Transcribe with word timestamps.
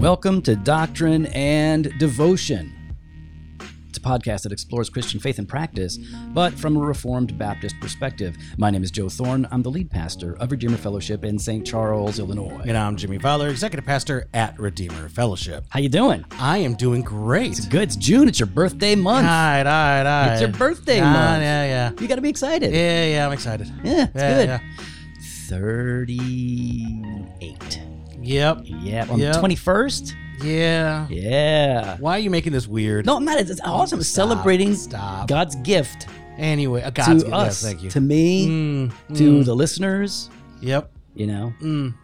Welcome 0.00 0.40
to 0.42 0.56
Doctrine 0.56 1.26
and 1.26 1.92
Devotion. 1.98 2.83
It's 4.04 4.10
podcast 4.10 4.42
that 4.42 4.52
explores 4.52 4.90
Christian 4.90 5.18
faith 5.18 5.38
and 5.38 5.48
practice, 5.48 5.96
but 5.96 6.52
from 6.52 6.76
a 6.76 6.80
Reformed 6.80 7.38
Baptist 7.38 7.74
perspective. 7.80 8.36
My 8.58 8.68
name 8.70 8.82
is 8.82 8.90
Joe 8.90 9.08
Thorn. 9.08 9.48
I'm 9.50 9.62
the 9.62 9.70
lead 9.70 9.90
pastor 9.90 10.36
of 10.40 10.50
Redeemer 10.52 10.76
Fellowship 10.76 11.24
in 11.24 11.38
St. 11.38 11.66
Charles, 11.66 12.18
Illinois. 12.18 12.60
And 12.66 12.76
I'm 12.76 12.96
Jimmy 12.96 13.16
Fowler, 13.18 13.48
executive 13.48 13.86
pastor 13.86 14.28
at 14.34 14.58
Redeemer 14.60 15.08
Fellowship. 15.08 15.64
How 15.70 15.80
you 15.80 15.88
doing? 15.88 16.22
I 16.32 16.58
am 16.58 16.74
doing 16.74 17.00
great. 17.00 17.66
Good. 17.70 17.84
It's 17.84 17.96
June. 17.96 18.28
It's 18.28 18.38
your 18.38 18.46
birthday 18.46 18.94
month. 18.94 19.26
All 19.26 19.32
right, 19.32 19.60
all 19.60 19.64
right, 19.64 20.00
all 20.00 20.04
right. 20.26 20.32
It's 20.32 20.40
your 20.42 20.50
birthday 20.50 21.00
Ah, 21.00 21.10
month. 21.12 21.42
Yeah, 21.42 21.64
yeah. 21.64 21.90
You 21.98 22.06
got 22.06 22.16
to 22.16 22.20
be 22.22 22.28
excited. 22.28 22.74
Yeah, 22.74 23.06
yeah, 23.06 23.26
I'm 23.26 23.32
excited. 23.32 23.72
Yeah, 23.82 24.04
it's 24.04 24.12
Yeah, 24.14 24.36
good. 24.36 24.48
yeah. 24.48 24.58
38. 25.48 27.80
Yep. 28.20 28.60
Yeah, 28.64 29.06
on 29.10 29.18
Yep. 29.18 29.32
the 29.34 29.40
21st? 29.40 30.14
Yeah. 30.44 31.06
Yeah. 31.08 31.96
Why 31.98 32.12
are 32.16 32.18
you 32.18 32.30
making 32.30 32.52
this 32.52 32.66
weird? 32.66 33.06
No, 33.06 33.16
I'm 33.16 33.24
not. 33.24 33.38
It's 33.40 33.60
awesome. 33.62 34.02
Stop, 34.02 34.28
celebrating 34.28 34.74
stop. 34.74 35.28
God's 35.28 35.56
gift 35.56 36.06
Anyway, 36.36 36.82
uh, 36.82 36.90
God's 36.90 37.22
to 37.22 37.30
yes, 37.30 37.32
us, 37.32 37.62
thank 37.62 37.82
you. 37.84 37.90
to 37.90 38.00
me, 38.00 38.48
Mm, 38.48 38.92
to 39.16 39.22
mm, 39.40 39.44
the 39.44 39.54
listeners. 39.54 40.30
Yep. 40.60 40.90
You 41.14 41.28
know, 41.28 41.52
Mm. 41.62 41.94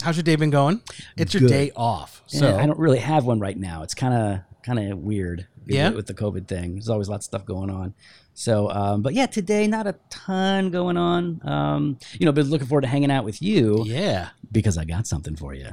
How's 0.00 0.16
your 0.16 0.22
day 0.24 0.36
been 0.36 0.48
going? 0.50 0.80
It's 1.18 1.34
your 1.34 1.42
Good. 1.42 1.50
day 1.50 1.70
off. 1.76 2.22
So 2.26 2.48
Yeah, 2.48 2.56
I 2.56 2.66
don't 2.66 2.78
really 2.78 2.98
have 2.98 3.24
one 3.26 3.38
right 3.40 3.56
now. 3.56 3.82
It's 3.82 3.94
kind 3.94 4.14
of 4.14 4.40
kind 4.64 4.78
of 4.92 4.98
weird. 4.98 5.46
with- 5.66 5.74
Yeah? 5.76 5.90
with 5.90 6.06
the 6.06 6.14
COVID 6.14 6.48
thing. 6.48 6.72
There's 6.74 6.88
always 6.88 7.08
lots 7.08 7.26
of 7.26 7.30
stuff 7.30 7.44
going 7.44 7.68
on. 7.70 7.94
So, 8.34 8.68
um, 8.70 9.02
but 9.02 9.12
yeah, 9.14 9.26
today 9.26 9.66
not 9.68 9.86
a 9.86 9.94
ton 10.10 10.70
going 10.70 10.96
on. 10.96 11.40
Um, 11.46 11.98
you 12.18 12.24
know, 12.26 12.32
been 12.32 12.48
looking 12.50 12.66
forward 12.66 12.80
to 12.82 12.88
hanging 12.88 13.10
out 13.12 13.24
with 13.24 13.40
you 13.42 13.84
Yeah. 13.86 14.30
because 14.50 14.76
I 14.78 14.84
got 14.84 15.06
something 15.06 15.36
for 15.36 15.52
you. 15.54 15.68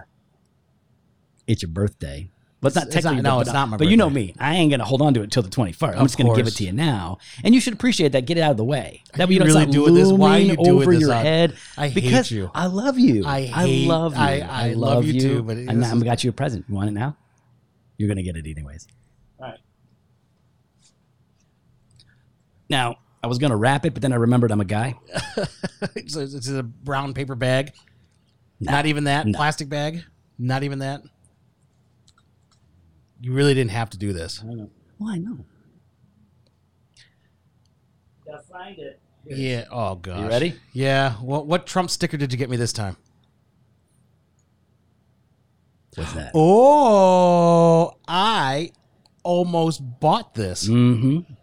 It's 1.49 1.63
your 1.63 1.69
birthday. 1.71 2.29
But 2.61 2.75
not 2.75 2.87
It's- 2.87 2.93
technically. 3.03 3.21
not- 3.23 3.29
no, 3.29 3.35
but- 3.37 3.47
it's 3.47 3.53
not 3.53 3.69
my 3.69 3.77
birthday. 3.77 3.85
But 3.85 3.91
you 3.91 3.97
know 3.97 4.09
me. 4.09 4.35
I 4.37 4.55
ain't 4.55 4.69
gonna 4.69 4.83
hold 4.85 5.01
on 5.01 5.13
to 5.13 5.21
it 5.21 5.23
until 5.23 5.41
the 5.43 5.49
21st. 5.49 5.97
I'm 5.97 6.05
just 6.05 6.17
gonna 6.17 6.35
give 6.35 6.45
it 6.45 6.55
to 6.57 6.63
you 6.65 6.73
now, 6.73 7.17
and 7.43 7.55
you 7.55 7.61
should 7.61 7.73
appreciate 7.73 8.11
that. 8.11 8.25
Get 8.25 8.37
it 8.37 8.41
out 8.41 8.51
of 8.51 8.57
the 8.57 8.65
way. 8.65 9.01
That 9.15 9.27
way 9.29 9.35
you 9.35 9.39
don't 9.39 9.47
really 9.47 9.65
doing 9.65 9.93
this? 9.93 10.11
Why 10.11 10.35
are 10.37 10.39
you 10.39 10.55
doing 10.57 10.69
over 10.69 10.91
this 10.91 11.01
your 11.01 11.13
on- 11.13 11.23
head? 11.25 11.55
I 11.77 11.87
hate 11.87 12.03
because 12.03 12.29
you. 12.31 12.51
I 12.53 12.65
love 12.67 12.99
you. 12.99 13.25
I 13.25 13.43
hate- 13.45 13.87
love 13.87 14.13
you. 14.15 14.21
I- 14.21 14.39
I 14.41 14.73
love 14.73 15.05
you 15.05 15.19
too, 15.19 15.43
but 15.43 15.57
I'm, 15.57 15.83
I'm 15.83 15.99
got 16.01 16.23
you 16.23 16.29
a 16.29 16.33
present. 16.33 16.65
You 16.67 16.75
want 16.75 16.89
it 16.89 16.93
now? 16.93 17.15
You're 17.97 18.09
gonna 18.09 18.23
get 18.23 18.35
it 18.35 18.45
anyways. 18.45 18.87
All 19.39 19.45
right. 19.47 19.59
Now 22.69 22.97
I 23.23 23.27
was 23.27 23.37
gonna 23.37 23.57
wrap 23.57 23.85
it, 23.85 23.93
but 23.93 24.01
then 24.01 24.13
I 24.13 24.17
remembered 24.17 24.51
I'm 24.51 24.61
a 24.61 24.65
guy. 24.65 24.95
it's, 25.95 26.15
a, 26.15 26.21
it's 26.23 26.47
a 26.49 26.63
brown 26.63 27.13
paper 27.13 27.35
bag. 27.35 27.71
No. 28.59 28.71
Not 28.73 28.85
even 28.85 29.05
that. 29.05 29.25
No. 29.27 29.37
Plastic 29.37 29.69
bag. 29.69 30.03
Not 30.37 30.63
even 30.63 30.79
that. 30.79 31.01
You 33.21 33.33
really 33.33 33.53
didn't 33.53 33.71
have 33.71 33.89
to 33.91 33.97
do 33.97 34.13
this. 34.13 34.41
Well, 34.43 34.69
I 35.05 35.17
know. 35.17 35.45
Gotta 38.25 38.43
find 38.43 38.77
it. 38.79 38.99
Yeah. 39.25 39.65
Oh 39.71 39.95
gosh. 39.95 40.19
You 40.21 40.27
ready? 40.27 40.53
Yeah. 40.73 41.13
What 41.15 41.45
what 41.47 41.67
Trump 41.67 41.89
sticker 41.89 42.17
did 42.17 42.31
you 42.31 42.37
get 42.37 42.49
me 42.49 42.57
this 42.57 42.73
time? 42.73 42.95
What's 45.95 46.13
that? 46.13 46.31
Oh, 46.33 47.93
I 48.07 48.71
almost 49.23 49.81
bought 49.99 50.33
this. 50.35 50.67
Mm-hmm. 50.67 51.33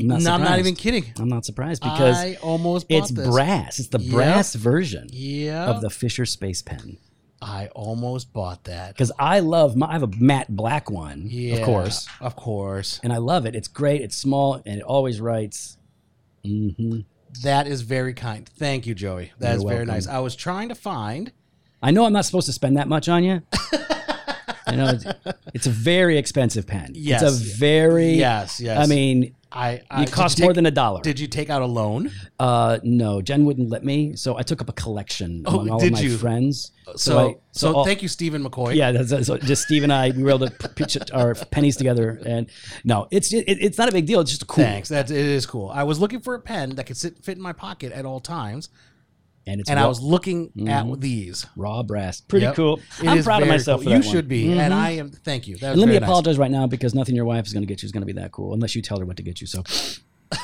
I'm 0.00 0.06
no, 0.06 0.16
not, 0.16 0.40
I'm 0.40 0.44
not 0.44 0.58
even 0.58 0.74
kidding. 0.74 1.04
I'm 1.18 1.28
not 1.28 1.44
surprised 1.44 1.82
because 1.82 2.16
I 2.16 2.34
almost 2.42 2.88
bought 2.88 2.96
it's 2.96 3.10
this. 3.10 3.28
brass. 3.28 3.78
It's 3.78 3.88
the 3.88 4.00
Yep. 4.00 4.12
brass 4.12 4.54
version 4.54 5.08
Yeah. 5.12 5.66
of 5.66 5.82
the 5.82 5.90
Fisher 5.90 6.24
Space 6.24 6.62
Pen. 6.62 6.96
I 7.44 7.66
almost 7.74 8.32
bought 8.32 8.64
that. 8.64 8.94
Because 8.94 9.10
I 9.18 9.40
love 9.40 9.76
my, 9.76 9.88
I 9.88 9.92
have 9.94 10.04
a 10.04 10.10
matte 10.16 10.54
black 10.54 10.88
one, 10.90 11.24
Yeah. 11.28 11.56
of 11.56 11.62
course, 11.64 12.08
Of 12.20 12.36
course. 12.36 13.00
and 13.02 13.12
I 13.12 13.16
love 13.18 13.46
it. 13.46 13.56
It's 13.56 13.66
great. 13.68 14.00
It's 14.00 14.14
small 14.16 14.62
and 14.64 14.78
it 14.78 14.82
always 14.84 15.20
writes. 15.20 15.76
hmm 16.44 17.00
That 17.42 17.66
is 17.66 17.82
very 17.82 18.14
kind. 18.14 18.48
Thank 18.58 18.86
you, 18.86 18.94
Joey. 18.94 19.32
That 19.40 19.56
is 19.56 19.62
You're 19.62 19.68
very 19.70 19.78
welcome. 19.86 19.94
nice. 19.94 20.06
I 20.06 20.20
was 20.20 20.36
trying 20.36 20.68
to 20.68 20.74
find. 20.76 21.32
I 21.82 21.90
know 21.90 22.04
I'm 22.04 22.12
not 22.12 22.24
supposed 22.26 22.46
to 22.46 22.52
spend 22.52 22.76
that 22.76 22.86
much 22.86 23.08
on 23.08 23.24
you. 23.24 23.42
I 24.66 24.76
know 24.76 24.86
it's, 24.90 25.04
it's 25.52 25.66
a 25.66 25.70
very 25.70 26.16
expensive 26.18 26.66
pen. 26.66 26.92
Yes. 26.94 27.22
It's 27.22 27.32
a 27.32 27.56
very. 27.58 28.12
Yes, 28.12 28.60
yes. 28.60 28.78
I 28.78 28.86
mean, 28.86 29.34
I, 29.54 29.82
I 29.90 30.02
it 30.04 30.12
cost 30.12 30.40
more 30.40 30.52
than 30.52 30.66
a 30.66 30.70
dollar. 30.70 31.00
Did 31.02 31.20
you 31.20 31.26
take 31.26 31.50
out 31.50 31.62
a 31.62 31.66
loan? 31.66 32.10
Uh, 32.38 32.78
no, 32.82 33.20
Jen 33.20 33.44
wouldn't 33.44 33.68
let 33.70 33.84
me, 33.84 34.16
so 34.16 34.36
I 34.38 34.42
took 34.42 34.60
up 34.60 34.68
a 34.68 34.72
collection 34.72 35.42
Oh, 35.46 35.54
among 35.60 35.70
all 35.70 35.84
of 35.84 35.92
my 35.92 36.00
you? 36.00 36.16
friends. 36.16 36.72
So, 36.96 37.18
I- 37.18 37.34
so, 37.52 37.74
all- 37.74 37.84
thank 37.84 38.02
you, 38.02 38.08
Stephen 38.08 38.42
McCoy. 38.44 38.74
Yeah, 38.74 38.92
that's, 38.92 39.10
that's- 39.10 39.26
so 39.26 39.36
just 39.38 39.62
Steve 39.64 39.82
and 39.82 39.92
I, 39.92 40.10
we 40.10 40.22
were 40.22 40.30
able 40.30 40.48
to 40.48 40.68
pitch 40.70 40.96
our 41.12 41.34
pennies 41.34 41.76
together, 41.76 42.20
and 42.24 42.48
no, 42.84 43.08
it's 43.10 43.32
it, 43.32 43.44
it's 43.46 43.78
not 43.78 43.88
a 43.88 43.92
big 43.92 44.06
deal. 44.06 44.20
It's 44.20 44.30
just 44.30 44.46
cool, 44.46 44.64
Thanks. 44.64 44.88
That 44.88 45.10
it 45.10 45.16
is 45.16 45.44
cool. 45.46 45.70
I 45.70 45.82
was 45.84 46.00
looking 46.00 46.20
for 46.20 46.34
a 46.34 46.40
pen 46.40 46.70
that 46.76 46.86
could 46.86 46.96
sit 46.96 47.22
fit 47.24 47.36
in 47.36 47.42
my 47.42 47.52
pocket 47.52 47.92
at 47.92 48.04
all 48.06 48.20
times, 48.20 48.70
and 49.46 49.60
it's 49.60 49.68
and 49.70 49.78
raw, 49.78 49.84
I 49.86 49.88
was 49.88 50.00
looking 50.00 50.50
Mhm. 50.56 50.68
at 50.94 51.00
these. 51.00 51.46
raw 51.56 51.82
brass. 51.82 52.20
Pretty 52.20 52.46
Yep. 52.46 52.54
cool. 52.54 52.80
It 53.02 53.08
I'm 53.08 53.22
proud 53.22 53.42
of 53.42 53.48
myself. 53.48 53.82
cool. 53.82 53.92
You 53.92 54.02
should 54.02 54.24
one. 54.24 54.28
be, 54.28 54.44
Mhm. 54.46 54.58
and 54.58 54.72
I 54.74 54.90
am. 54.92 55.10
Thank 55.10 55.48
you. 55.48 55.56
That 55.56 55.70
was 55.70 55.72
And 55.72 55.80
let 55.80 55.88
me 55.88 55.98
nice. 55.98 56.02
apologize 56.08 56.38
right 56.38 56.50
now 56.50 56.66
because 56.66 56.94
nothing 56.94 57.14
your 57.16 57.24
wife 57.24 57.46
is 57.46 57.52
going 57.52 57.62
to 57.62 57.66
get 57.66 57.82
you 57.82 57.86
is 57.86 57.92
going 57.92 58.02
to 58.02 58.06
be 58.06 58.12
that 58.20 58.32
cool 58.32 58.54
unless 58.54 58.74
you 58.76 58.82
tell 58.82 58.98
her 58.98 59.04
what 59.04 59.16
to 59.16 59.22
get 59.22 59.40
you. 59.40 59.46
So, 59.46 59.62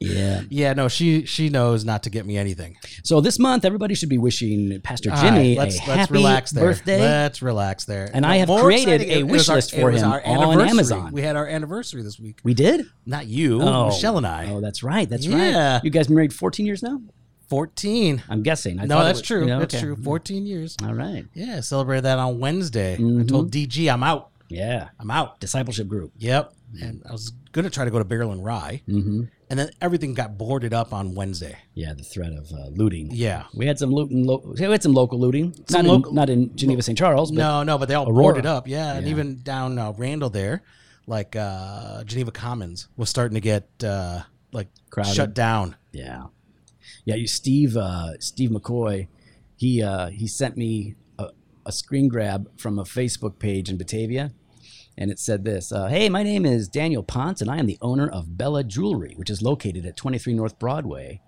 yeah. 0.00 0.42
Yeah, 0.48 0.72
no, 0.74 0.88
she 0.88 1.24
she 1.24 1.48
knows 1.48 1.84
not 1.84 2.02
to 2.04 2.10
get 2.10 2.24
me 2.26 2.36
anything. 2.36 2.76
So 3.02 3.20
this 3.20 3.38
month, 3.38 3.64
everybody 3.64 3.94
should 3.94 4.08
be 4.08 4.18
wishing 4.18 4.80
Pastor 4.82 5.10
Jimmy 5.10 5.56
right, 5.56 5.58
let's 5.58 5.76
a 5.76 5.78
let's 5.88 6.00
happy 6.00 6.12
relax 6.14 6.50
there. 6.52 6.64
birthday. 6.64 7.00
Let's 7.00 7.42
relax 7.42 7.84
there. 7.84 8.08
And 8.12 8.24
I 8.24 8.36
have 8.36 8.48
created 8.48 9.00
exciting, 9.02 9.22
a 9.22 9.22
wish 9.24 9.38
was 9.40 9.48
our- 9.48 9.56
list 9.56 9.74
for 9.74 9.90
him 9.90 10.04
on. 10.04 10.60
Amazon. 10.68 11.12
We 11.12 11.22
had 11.22 11.36
our 11.36 11.46
anniversary 11.46 12.02
this 12.02 12.18
week. 12.18 12.38
we 12.44 12.54
did. 12.54 12.86
Not 13.06 13.26
you, 13.26 13.60
Oh, 13.62 13.86
Michelle 13.86 14.18
and 14.18 14.26
I. 14.26 14.50
Oh, 14.50 14.60
that's 14.60 14.82
right. 14.82 15.08
That's 15.08 15.26
Yeah. 15.26 15.74
right. 15.74 15.84
You 15.84 15.90
guys 15.90 16.08
married 16.08 16.32
14 16.32 16.66
years 16.66 16.82
now. 16.82 17.00
Fourteen. 17.48 18.22
I'm 18.28 18.42
guessing. 18.42 18.78
I 18.78 18.84
no, 18.84 19.02
that's 19.02 19.20
was- 19.20 19.26
true. 19.26 19.46
that's 19.46 19.74
okay. 19.74 19.82
true. 19.82 19.96
Fourteen 19.96 20.46
years. 20.46 20.76
All 20.82 20.94
right. 20.94 21.24
Yeah, 21.34 21.60
celebrated 21.60 22.04
that 22.04 22.18
on 22.18 22.38
Wednesday. 22.40 22.94
I 22.94 22.98
Mhm. 22.98 23.28
told 23.28 23.50
DG 23.50 23.88
I'm 23.90 24.02
out. 24.02 24.30
Yeah. 24.48 24.88
I'm 25.00 25.10
out. 25.10 25.40
Discipleship 25.40 25.88
group. 25.88 26.12
Yep. 26.18 26.52
And 26.82 27.02
I 27.08 27.12
was 27.12 27.32
gonna 27.52 27.70
try 27.70 27.84
to 27.86 27.90
go 27.90 27.98
to 27.98 28.04
Barrel 28.04 28.32
and 28.32 28.44
Rye, 28.44 28.82
Mm-hmm. 28.86 29.22
and 29.48 29.58
then 29.58 29.70
everything 29.80 30.12
got 30.12 30.36
boarded 30.36 30.74
up 30.74 30.92
on 30.92 31.14
Wednesday. 31.14 31.56
Yeah, 31.72 31.94
the 31.94 32.02
threat 32.02 32.32
of 32.32 32.52
uh, 32.52 32.68
looting. 32.74 33.08
Yeah. 33.10 33.44
We 33.54 33.66
had 33.66 33.78
some 33.78 33.90
looting. 33.90 34.26
Lo- 34.26 34.42
we 34.44 34.60
had 34.62 34.82
some 34.82 34.92
local 34.92 35.18
looting. 35.18 35.54
Some 35.68 35.86
not 35.86 35.92
local- 35.92 36.10
in 36.10 36.14
not 36.16 36.28
in 36.28 36.54
Geneva, 36.56 36.82
St. 36.82 36.98
Charles, 36.98 37.30
but 37.30 37.38
No, 37.38 37.62
no, 37.62 37.78
but 37.78 37.88
they 37.88 37.94
all 37.94 38.06
Aurora. 38.08 38.22
boarded 38.22 38.44
up. 38.46 38.68
Yeah, 38.68 38.92
and 38.94 39.08
even 39.08 39.40
down 39.42 39.78
uh, 39.78 39.92
Randall 39.96 40.28
there, 40.28 40.62
like 41.06 41.34
uh, 41.34 42.04
Geneva 42.04 42.30
Commons 42.30 42.88
was 42.98 43.08
starting 43.08 43.34
to 43.36 43.40
get 43.40 43.66
uh, 43.82 44.20
like 44.52 44.68
Crowded. 44.90 45.14
shut 45.14 45.32
down. 45.34 45.74
yeah, 45.92 46.24
yeah. 47.08 47.14
You, 47.14 47.26
Steve, 47.26 47.74
uh, 47.74 48.18
Steve 48.20 48.50
McCoy, 48.50 49.08
he 49.56 49.82
uh, 49.82 50.08
he 50.08 50.26
sent 50.26 50.58
me 50.58 50.94
a, 51.18 51.30
a 51.64 51.72
screen 51.72 52.08
grab 52.08 52.50
from 52.58 52.78
a 52.78 52.84
Facebook 52.84 53.38
page 53.38 53.70
in 53.70 53.78
Batavia, 53.78 54.32
and 54.98 55.10
it 55.10 55.18
said 55.18 55.42
this: 55.42 55.72
uh, 55.72 55.86
Hey, 55.86 56.10
my 56.10 56.22
name 56.22 56.44
is 56.44 56.68
Daniel 56.68 57.02
Ponce, 57.02 57.40
and 57.40 57.50
I 57.50 57.56
am 57.56 57.66
the 57.66 57.78
owner 57.80 58.06
of 58.06 58.36
Bella 58.36 58.62
Jewelry, 58.62 59.14
which 59.16 59.30
is 59.30 59.40
located 59.40 59.86
at 59.86 59.96
23 59.96 60.34
North 60.34 60.58
Broadway 60.58 61.22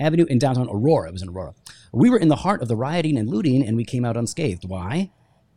Avenue 0.00 0.24
in 0.24 0.38
downtown 0.38 0.68
Aurora. 0.70 1.08
It 1.08 1.12
was 1.12 1.22
in 1.22 1.28
Aurora. 1.28 1.54
We 1.92 2.08
were 2.08 2.18
in 2.18 2.28
the 2.28 2.36
heart 2.36 2.62
of 2.62 2.68
the 2.68 2.76
rioting 2.76 3.18
and 3.18 3.28
looting, 3.28 3.62
and 3.62 3.76
we 3.76 3.84
came 3.84 4.06
out 4.06 4.16
unscathed. 4.16 4.66
Why? 4.66 5.10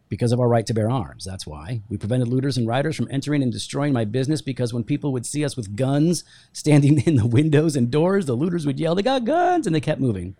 Because 0.09 0.31
of 0.31 0.40
our 0.40 0.47
right 0.47 0.66
to 0.66 0.74
bear 0.74 0.90
arms. 0.90 1.23
That's 1.23 1.46
why. 1.46 1.82
We 1.88 1.97
prevented 1.97 2.28
looters 2.28 2.58
and 2.58 2.67
rioters 2.67 2.96
from 2.96 3.08
entering 3.11 3.44
and 3.44 3.52
destroying 3.52 3.94
my 3.94 4.06
business 4.06 4.41
because 4.41 4.73
when 4.73 4.84
people 4.84 5.11
would 5.14 5.23
see 5.26 5.46
us 5.46 5.56
with 5.56 5.76
guns 5.76 6.23
standing 6.52 7.02
in 7.06 7.16
the 7.16 7.28
windows 7.28 7.76
and 7.76 7.91
doors, 7.91 8.26
the 8.26 8.34
looters 8.34 8.66
would 8.66 8.79
yell, 8.79 8.96
They 8.96 9.03
got 9.03 9.23
guns! 9.23 9.67
And 9.67 9.76
they 9.76 9.79
kept 9.82 10.02
moving. 10.02 10.35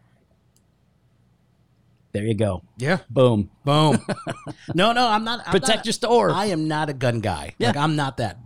There 2.12 2.24
you 2.24 2.34
go. 2.34 2.64
Yeah. 2.78 3.00
Boom. 3.10 3.52
Boom. 3.64 4.04
no, 4.74 4.92
no, 4.92 5.08
I'm 5.08 5.24
not. 5.24 5.42
I'm 5.46 5.52
Protect 5.52 5.80
not- 5.80 5.86
your 5.86 5.94
store. 5.94 6.32
I 6.32 6.46
am 6.48 6.68
not 6.68 6.90
a 6.90 6.94
gun 6.94 7.20
guy. 7.20 7.54
Yeah. 7.60 7.68
Like 7.68 7.78
I'm 7.78 7.96
not 7.96 8.18
that. 8.18 8.40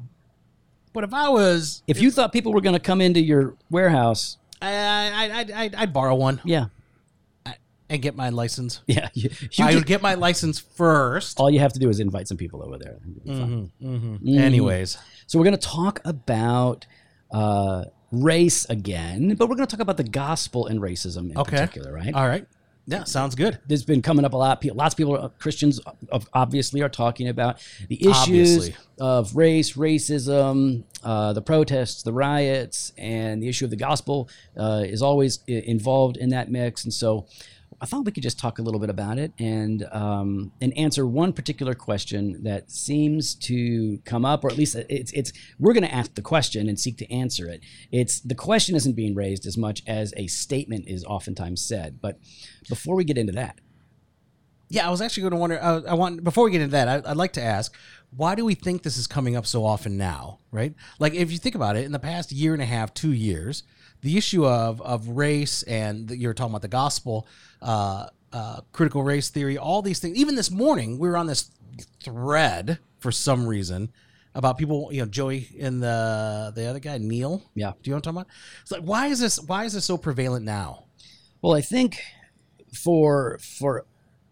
But 0.91 1.05
if 1.05 1.13
I 1.13 1.29
was, 1.29 1.81
if 1.87 2.01
you 2.01 2.11
thought 2.11 2.33
people 2.33 2.53
were 2.53 2.61
going 2.61 2.75
to 2.75 2.79
come 2.79 2.99
into 3.01 3.19
your 3.21 3.55
warehouse, 3.71 4.37
I, 4.61 4.73
I, 4.73 5.11
I, 5.11 5.45
I'd, 5.63 5.75
I'd 5.75 5.93
borrow 5.93 6.13
one 6.15 6.39
yeah. 6.43 6.65
And 7.93 8.01
get 8.01 8.15
my 8.15 8.29
license. 8.29 8.81
Yeah. 8.87 9.09
You, 9.13 9.29
you 9.51 9.65
I 9.65 9.75
would 9.75 9.85
get 9.85 10.01
my 10.01 10.15
license 10.15 10.59
first. 10.59 11.39
all 11.39 11.49
you 11.49 11.59
have 11.59 11.73
to 11.73 11.79
do 11.79 11.89
is 11.89 11.99
invite 11.99 12.27
some 12.27 12.37
people 12.37 12.63
over 12.63 12.77
there. 12.77 12.97
Fun. 13.25 13.71
Mhm. 13.81 14.19
Mhm. 14.21 14.37
Anyways, 14.39 14.97
So 15.27 15.39
we're 15.39 15.45
going 15.45 15.57
to 15.57 15.67
talk 15.67 16.01
about 16.05 16.85
uh, 17.31 17.85
race 18.11 18.65
again, 18.69 19.35
but 19.35 19.47
we're 19.49 19.55
going 19.55 19.67
to 19.67 19.75
talk 19.75 19.81
about 19.81 19.97
the 19.97 20.03
gospel 20.03 20.67
and 20.67 20.79
racism 20.79 21.31
in 21.31 21.37
Okay. 21.37 21.57
particular, 21.57 21.91
right? 21.93 22.13
all 22.13 22.27
right. 22.27 22.45
Yeah, 22.85 23.05
sounds 23.05 23.33
good. 23.35 23.59
there's 23.65 23.85
been 23.85 24.01
coming 24.01 24.25
up 24.25 24.33
a 24.33 24.37
lot. 24.37 24.63
Lots 24.65 24.93
of 24.93 24.97
people, 24.97 25.33
Christians, 25.39 25.79
obviously, 26.33 26.81
are 26.81 26.89
talking 26.89 27.29
about 27.29 27.59
the 27.87 27.95
issues 27.95 28.13
Obviously. 28.17 28.75
of 28.99 29.33
race, 29.37 29.73
racism, 29.77 30.83
uh, 31.01 31.31
the 31.31 31.41
protests, 31.41 32.03
the 32.03 32.11
riots, 32.11 32.91
and 32.97 33.41
the 33.41 33.47
issue 33.47 33.63
of 33.63 33.71
the 33.71 33.77
gospel 33.77 34.27
uh, 34.57 34.83
is 34.85 35.01
always 35.01 35.39
involved 35.47 36.17
in 36.17 36.29
that 36.31 36.51
mix. 36.51 36.83
And 36.83 36.93
so, 36.93 37.25
I 37.83 37.85
thought 37.85 38.05
we 38.05 38.13
could 38.13 38.23
just 38.23 38.39
talk 38.39 38.59
a 38.59 38.61
little 38.61 38.79
bit 38.79 38.89
about 38.89 39.19
it 39.19 39.33
and 39.39 39.85
um, 39.91 40.53
and 40.61 40.71
answer 40.77 41.05
one 41.05 41.33
particular 41.33 41.75
question 41.75 42.41
that 42.43 42.71
seems 42.71 43.35
to 43.49 43.99
come 44.05 44.23
up, 44.23 44.45
or 44.45 44.49
at 44.49 44.57
least 44.57 44.77
it's 44.87 45.11
it's 45.11 45.33
we're 45.59 45.73
going 45.73 45.83
to 45.83 45.93
ask 45.93 46.15
the 46.15 46.21
question 46.21 46.69
and 46.69 46.79
seek 46.79 46.97
to 46.99 47.11
answer 47.11 47.45
it. 47.49 47.59
It's 47.91 48.21
the 48.21 48.35
question 48.35 48.77
isn't 48.77 48.95
being 48.95 49.15
raised 49.15 49.45
as 49.45 49.57
much 49.57 49.83
as 49.85 50.13
a 50.15 50.27
statement 50.27 50.87
is 50.87 51.03
oftentimes 51.03 51.61
said. 51.61 51.99
But 52.01 52.19
before 52.69 52.95
we 52.95 53.03
get 53.03 53.17
into 53.17 53.33
that, 53.33 53.59
Yeah, 54.69 54.87
I 54.87 54.89
was 54.89 55.01
actually 55.01 55.21
going 55.21 55.33
to 55.33 55.39
wonder. 55.39 55.59
Uh, 55.61 55.81
I 55.87 55.93
want 55.93 56.23
before 56.23 56.45
we 56.45 56.51
get 56.51 56.61
into 56.61 56.71
that, 56.71 56.87
I, 56.87 57.11
I'd 57.11 57.17
like 57.17 57.33
to 57.33 57.43
ask, 57.43 57.75
why 58.09 58.33
do 58.33 58.43
we 58.43 58.55
think 58.55 58.81
this 58.81 58.97
is 58.97 59.05
coming 59.05 59.35
up 59.35 59.45
so 59.45 59.63
often 59.65 59.97
now? 59.97 60.39
Right? 60.51 60.73
Like, 60.99 61.13
if 61.13 61.31
you 61.31 61.37
think 61.37 61.53
about 61.53 61.75
it, 61.75 61.85
in 61.85 61.91
the 61.91 61.99
past 61.99 62.31
year 62.31 62.53
and 62.53 62.61
a 62.61 62.65
half, 62.65 62.93
two 62.93 63.11
years, 63.11 63.63
the 64.03 64.17
issue 64.17 64.45
of 64.45 64.81
of 64.81 65.07
race 65.07 65.63
and 65.63 66.07
the, 66.07 66.17
you're 66.17 66.33
talking 66.33 66.51
about 66.51 66.61
the 66.61 66.67
gospel, 66.67 67.27
uh, 67.61 68.07
uh, 68.31 68.61
critical 68.71 69.03
race 69.03 69.29
theory, 69.29 69.57
all 69.57 69.81
these 69.81 69.99
things. 69.99 70.17
Even 70.17 70.35
this 70.35 70.51
morning, 70.51 70.99
we 70.99 71.07
were 71.07 71.17
on 71.17 71.27
this 71.27 71.49
thread 72.03 72.79
for 72.99 73.11
some 73.11 73.47
reason 73.47 73.91
about 74.35 74.57
people. 74.57 74.89
You 74.91 75.01
know, 75.01 75.07
Joey 75.07 75.49
and 75.59 75.81
the 75.81 76.51
the 76.53 76.65
other 76.65 76.79
guy, 76.79 76.97
Neil. 76.97 77.43
Yeah. 77.55 77.71
Do 77.81 77.89
you 77.89 77.91
know 77.91 77.97
what 77.97 78.07
I'm 78.07 78.15
talking 78.15 78.17
about? 78.17 78.27
It's 78.61 78.71
like, 78.71 78.81
why 78.81 79.07
is 79.07 79.19
this? 79.19 79.39
Why 79.39 79.65
is 79.65 79.73
this 79.73 79.85
so 79.85 79.97
prevalent 79.97 80.45
now? 80.45 80.85
Well, 81.41 81.53
I 81.53 81.61
think 81.61 82.01
for 82.73 83.39
for 83.39 83.85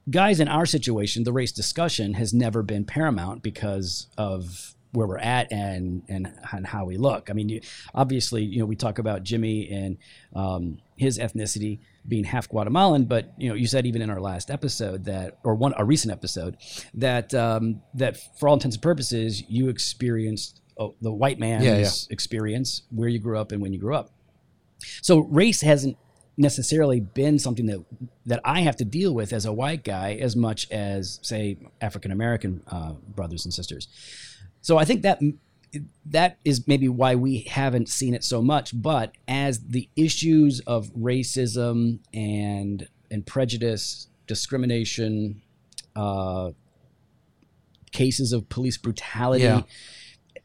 guys 0.09 0.39
in 0.39 0.47
our 0.47 0.65
situation, 0.65 1.23
the 1.23 1.33
race 1.33 1.51
discussion 1.51 2.15
has 2.15 2.33
never 2.33 2.63
been 2.63 2.83
paramount 2.83 3.43
because 3.43 4.07
of 4.17 4.75
where 4.91 5.07
we're 5.07 5.17
at 5.17 5.51
and 5.51 6.03
and, 6.09 6.31
and 6.51 6.67
how 6.67 6.85
we 6.85 6.97
look. 6.97 7.29
I 7.29 7.33
mean, 7.33 7.49
you, 7.49 7.61
obviously, 7.93 8.43
you 8.43 8.59
know, 8.59 8.65
we 8.65 8.75
talk 8.75 8.99
about 8.99 9.23
Jimmy 9.23 9.69
and 9.69 9.97
um, 10.35 10.77
his 10.97 11.17
ethnicity 11.17 11.79
being 12.07 12.23
half 12.23 12.49
Guatemalan, 12.49 13.05
but 13.05 13.33
you 13.37 13.49
know, 13.49 13.55
you 13.55 13.67
said 13.67 13.85
even 13.85 14.01
in 14.01 14.09
our 14.09 14.19
last 14.19 14.49
episode 14.49 15.05
that, 15.05 15.37
or 15.43 15.55
one 15.55 15.73
a 15.77 15.85
recent 15.85 16.11
episode, 16.11 16.57
that 16.93 17.33
um, 17.33 17.81
that 17.93 18.17
for 18.37 18.47
all 18.49 18.55
intents 18.55 18.75
and 18.75 18.83
purposes, 18.83 19.43
you 19.49 19.69
experienced 19.69 20.61
oh, 20.77 20.95
the 21.01 21.11
white 21.11 21.39
man's 21.39 21.65
Yeah, 21.65 21.77
yeah. 21.77 21.89
experience 22.09 22.83
where 22.89 23.09
you 23.09 23.19
grew 23.19 23.37
up 23.39 23.51
and 23.51 23.61
when 23.61 23.73
you 23.73 23.79
grew 23.79 23.95
up. 23.95 24.11
So 25.01 25.19
race 25.19 25.61
hasn't 25.61 25.97
necessarily 26.37 26.99
been 26.99 27.37
something 27.37 27.67
that 27.67 27.85
that 28.25 28.41
I 28.43 28.61
have 28.61 28.77
to 28.77 28.85
deal 28.85 29.13
with 29.13 29.31
as 29.33 29.45
a 29.45 29.53
white 29.53 29.83
guy 29.83 30.13
as 30.13 30.35
much 30.35 30.69
as 30.71 31.19
say 31.21 31.57
African 31.81 32.11
American 32.11 32.63
uh, 32.67 32.93
brothers 32.93 33.45
and 33.45 33.53
sisters. 33.53 33.87
So 34.61 34.77
I 34.77 34.85
think 34.85 35.01
that 35.01 35.19
that 36.05 36.37
is 36.43 36.67
maybe 36.67 36.87
why 36.87 37.15
we 37.15 37.39
haven't 37.49 37.89
seen 37.89 38.13
it 38.13 38.23
so 38.23 38.41
much. 38.41 38.71
But 38.79 39.13
as 39.27 39.59
the 39.59 39.89
issues 39.95 40.59
of 40.61 40.93
racism 40.93 41.99
and 42.13 42.87
and 43.09 43.25
prejudice, 43.25 44.07
discrimination, 44.27 45.41
uh, 45.95 46.51
cases 47.91 48.31
of 48.31 48.47
police 48.49 48.77
brutality. 48.77 49.43
Yeah. 49.43 49.63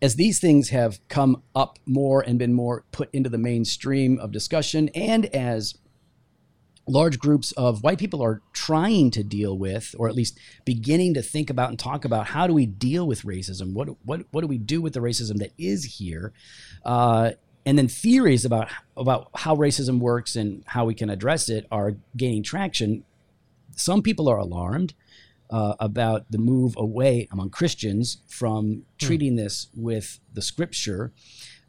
As 0.02 0.16
these 0.16 0.40
things 0.40 0.70
have 0.70 1.00
come 1.08 1.42
up 1.54 1.78
more 1.86 2.20
and 2.20 2.38
been 2.38 2.52
more 2.52 2.84
put 2.92 3.08
into 3.14 3.30
the 3.30 3.38
mainstream 3.38 4.18
of 4.18 4.30
discussion, 4.30 4.90
and 4.94 5.26
as 5.26 5.78
large 6.86 7.18
groups 7.18 7.52
of 7.52 7.82
white 7.82 7.98
people 7.98 8.22
are 8.22 8.42
trying 8.52 9.10
to 9.10 9.24
deal 9.24 9.56
with, 9.58 9.94
or 9.98 10.08
at 10.08 10.14
least 10.14 10.38
beginning 10.64 11.14
to 11.14 11.22
think 11.22 11.50
about 11.50 11.70
and 11.70 11.78
talk 11.78 12.04
about 12.04 12.28
how 12.28 12.46
do 12.46 12.54
we 12.54 12.66
deal 12.66 13.06
with 13.06 13.22
racism? 13.22 13.72
What 13.72 13.88
what 14.04 14.22
what 14.30 14.40
do 14.42 14.46
we 14.46 14.58
do 14.58 14.80
with 14.80 14.92
the 14.94 15.00
racism 15.00 15.38
that 15.38 15.52
is 15.58 15.98
here? 15.98 16.32
Uh, 16.84 17.32
and 17.64 17.76
then 17.76 17.88
theories 17.88 18.44
about 18.44 18.68
about 18.96 19.30
how 19.34 19.56
racism 19.56 19.98
works 19.98 20.36
and 20.36 20.62
how 20.66 20.84
we 20.84 20.94
can 20.94 21.10
address 21.10 21.48
it 21.48 21.66
are 21.70 21.96
gaining 22.16 22.42
traction. 22.42 23.04
Some 23.74 24.02
people 24.02 24.28
are 24.28 24.38
alarmed 24.38 24.94
uh, 25.50 25.74
about 25.78 26.30
the 26.30 26.38
move 26.38 26.74
away 26.76 27.28
among 27.30 27.50
Christians 27.50 28.18
from 28.28 28.84
treating 28.98 29.36
this 29.36 29.68
with 29.74 30.20
the 30.32 30.42
scripture 30.42 31.12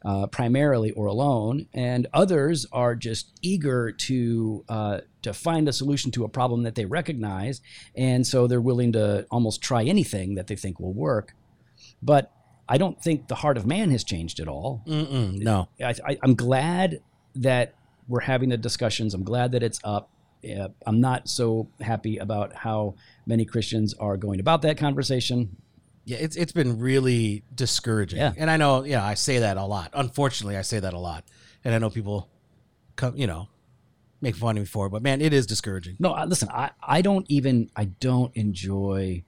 uh, 0.04 0.26
primarily 0.28 0.90
or 0.92 1.06
alone, 1.06 1.66
and 1.74 2.06
others 2.12 2.66
are 2.72 2.94
just 2.94 3.32
eager 3.42 3.90
to 3.92 4.64
uh, 4.68 5.00
to 5.22 5.32
find 5.32 5.68
a 5.68 5.72
solution 5.72 6.10
to 6.12 6.24
a 6.24 6.28
problem 6.28 6.62
that 6.62 6.74
they 6.74 6.84
recognize, 6.84 7.60
and 7.96 8.26
so 8.26 8.46
they're 8.46 8.60
willing 8.60 8.92
to 8.92 9.26
almost 9.30 9.60
try 9.60 9.82
anything 9.84 10.36
that 10.36 10.46
they 10.46 10.56
think 10.56 10.78
will 10.78 10.94
work. 10.94 11.34
But 12.02 12.32
I 12.68 12.78
don't 12.78 13.02
think 13.02 13.28
the 13.28 13.34
heart 13.36 13.56
of 13.56 13.66
man 13.66 13.90
has 13.90 14.04
changed 14.04 14.40
at 14.40 14.48
all. 14.48 14.82
Mm-mm, 14.86 15.38
no. 15.38 15.68
I, 15.80 15.94
I, 16.06 16.18
I'm 16.22 16.34
glad 16.34 17.00
that 17.34 17.74
we're 18.06 18.20
having 18.20 18.50
the 18.50 18.56
discussions. 18.56 19.14
I'm 19.14 19.24
glad 19.24 19.52
that 19.52 19.62
it's 19.62 19.80
up. 19.82 20.10
I'm 20.86 21.00
not 21.00 21.28
so 21.28 21.68
happy 21.80 22.18
about 22.18 22.54
how 22.54 22.94
many 23.26 23.44
Christians 23.44 23.94
are 23.94 24.16
going 24.16 24.38
about 24.38 24.62
that 24.62 24.78
conversation. 24.78 25.56
Yeah, 26.08 26.16
it's 26.20 26.36
it's 26.36 26.52
been 26.52 26.78
really 26.78 27.42
discouraging. 27.54 28.18
Yeah. 28.18 28.32
And 28.38 28.50
I 28.50 28.56
know, 28.56 28.82
yeah, 28.82 29.04
I 29.04 29.12
say 29.12 29.40
that 29.40 29.58
a 29.58 29.64
lot. 29.64 29.90
Unfortunately, 29.92 30.56
I 30.56 30.62
say 30.62 30.80
that 30.80 30.94
a 30.94 30.98
lot. 30.98 31.22
And 31.62 31.74
I 31.74 31.78
know 31.78 31.90
people 31.90 32.30
come, 32.96 33.14
you 33.14 33.26
know, 33.26 33.48
make 34.22 34.34
fun 34.34 34.56
of 34.56 34.62
me 34.62 34.66
for 34.66 34.86
it, 34.86 34.90
but 34.90 35.02
man, 35.02 35.20
it 35.20 35.34
is 35.34 35.46
discouraging. 35.46 35.96
No, 35.98 36.14
listen, 36.24 36.48
I, 36.48 36.70
I 36.82 37.02
don't 37.02 37.26
even 37.28 37.70
I 37.76 37.84
don't 37.84 38.34
enjoy 38.34 39.22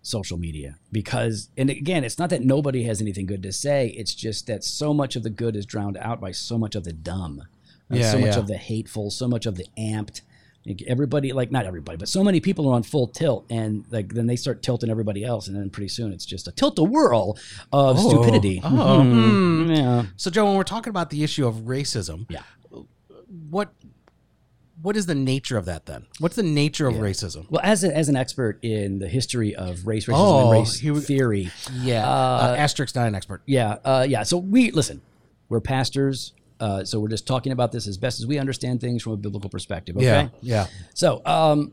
social 0.00 0.38
media 0.38 0.78
because 0.90 1.50
and 1.58 1.68
again, 1.68 2.04
it's 2.04 2.18
not 2.18 2.30
that 2.30 2.42
nobody 2.42 2.84
has 2.84 3.02
anything 3.02 3.26
good 3.26 3.42
to 3.42 3.52
say. 3.52 3.88
It's 3.88 4.14
just 4.14 4.46
that 4.46 4.64
so 4.64 4.94
much 4.94 5.14
of 5.14 5.24
the 5.24 5.30
good 5.30 5.56
is 5.56 5.66
drowned 5.66 5.98
out 5.98 6.22
by 6.22 6.32
so 6.32 6.56
much 6.56 6.74
of 6.74 6.84
the 6.84 6.94
dumb. 6.94 7.42
Yeah, 7.90 8.12
so 8.12 8.18
much 8.18 8.32
yeah. 8.32 8.38
of 8.38 8.46
the 8.46 8.56
hateful, 8.56 9.10
so 9.10 9.28
much 9.28 9.44
of 9.44 9.56
the 9.56 9.66
amped. 9.76 10.22
Everybody 10.86 11.32
like 11.32 11.50
not 11.50 11.64
everybody, 11.64 11.96
but 11.96 12.08
so 12.08 12.22
many 12.22 12.38
people 12.38 12.68
are 12.68 12.74
on 12.74 12.82
full 12.82 13.06
tilt 13.08 13.46
and 13.50 13.84
like 13.90 14.12
then 14.12 14.26
they 14.26 14.36
start 14.36 14.62
tilting 14.62 14.90
everybody 14.90 15.24
else 15.24 15.48
and 15.48 15.56
then 15.56 15.70
pretty 15.70 15.88
soon 15.88 16.12
it's 16.12 16.26
just 16.26 16.46
a 16.48 16.52
tilt 16.52 16.78
a 16.78 16.82
whirl 16.84 17.38
of 17.72 17.96
Oh. 17.98 18.08
stupidity. 18.10 18.60
Oh. 18.62 18.68
Mhm. 18.68 19.74
Yeah. 19.76 20.04
So 20.16 20.30
Joe, 20.30 20.44
when 20.44 20.56
we're 20.56 20.64
talking 20.64 20.90
about 20.90 21.08
the 21.08 21.24
issue 21.24 21.46
of 21.46 21.54
racism, 21.62 22.26
Yeah. 22.28 22.42
what 23.48 23.72
what 24.82 24.96
is 24.96 25.04
the 25.06 25.14
nature 25.14 25.58
of 25.58 25.66
that 25.66 25.84
then? 25.86 26.06
What's 26.20 26.36
the 26.36 26.42
nature 26.42 26.86
of 26.86 26.94
racism? 26.96 27.46
Well, 27.50 27.60
as, 27.62 27.84
a, 27.84 27.94
as 27.94 28.08
an 28.08 28.16
expert 28.16 28.58
in 28.62 28.98
the 28.98 29.08
history 29.08 29.54
of 29.54 29.86
race, 29.86 30.06
racism, 30.06 30.14
Oh, 30.16 30.50
and 30.52 30.60
race 30.60 30.82
we- 30.82 31.00
theory, 31.00 31.50
Yeah. 31.82 32.08
Uh, 32.10 32.56
Asterix 32.56 32.94
not 32.94 33.06
an 33.06 33.14
expert. 33.14 33.42
Yeah, 33.44 33.76
uh, 33.84 34.06
yeah. 34.08 34.22
So 34.22 34.38
we 34.38 34.70
listen. 34.70 35.02
We're 35.50 35.60
pastors, 35.60 36.32
uh, 36.60 36.84
so 36.84 37.00
we're 37.00 37.08
just 37.08 37.26
talking 37.26 37.52
about 37.52 37.72
this 37.72 37.86
as 37.86 37.96
best 37.96 38.20
as 38.20 38.26
we 38.26 38.38
understand 38.38 38.80
things 38.80 39.02
from 39.02 39.12
a 39.12 39.16
biblical 39.16 39.50
perspective. 39.50 39.96
Okay. 39.96 40.04
Yeah. 40.04 40.28
Yeah. 40.42 40.66
So 40.94 41.22
um, 41.24 41.72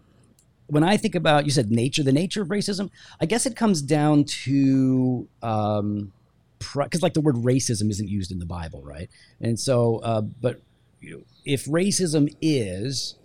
when 0.67 0.83
I 0.83 0.97
think 0.97 1.15
about, 1.15 1.45
you 1.45 1.51
said 1.51 1.69
nature, 1.69 2.03
the 2.03 2.11
nature 2.13 2.41
of 2.41 2.47
racism. 2.47 2.89
I 3.19 3.25
guess 3.25 3.45
it 3.45 3.55
comes 3.55 3.81
down 3.81 4.23
to 4.45 5.27
um, 5.43 6.13
because 6.59 7.03
like 7.03 7.13
the 7.13 7.21
word 7.21 7.35
racism 7.35 7.89
isn't 7.89 8.07
used 8.07 8.31
in 8.31 8.39
the 8.39 8.45
Bible, 8.45 8.81
right? 8.81 9.09
And 9.41 9.59
so, 9.59 9.97
uh, 9.97 10.21
but 10.21 10.61
you 11.01 11.17
know, 11.17 11.23
if 11.45 11.65
racism 11.65 12.33
is 12.41 13.15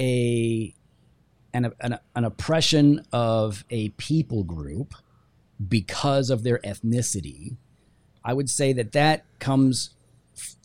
a 0.00 0.74
an, 1.52 1.72
an, 1.80 1.98
an 2.16 2.24
oppression 2.24 3.06
of 3.12 3.64
a 3.70 3.90
people 3.90 4.42
group 4.42 4.94
because 5.68 6.28
of 6.28 6.42
their 6.42 6.58
ethnicity, 6.58 7.56
I 8.24 8.34
would 8.34 8.50
say 8.50 8.72
that 8.72 8.92
that 8.92 9.24
comes 9.38 9.90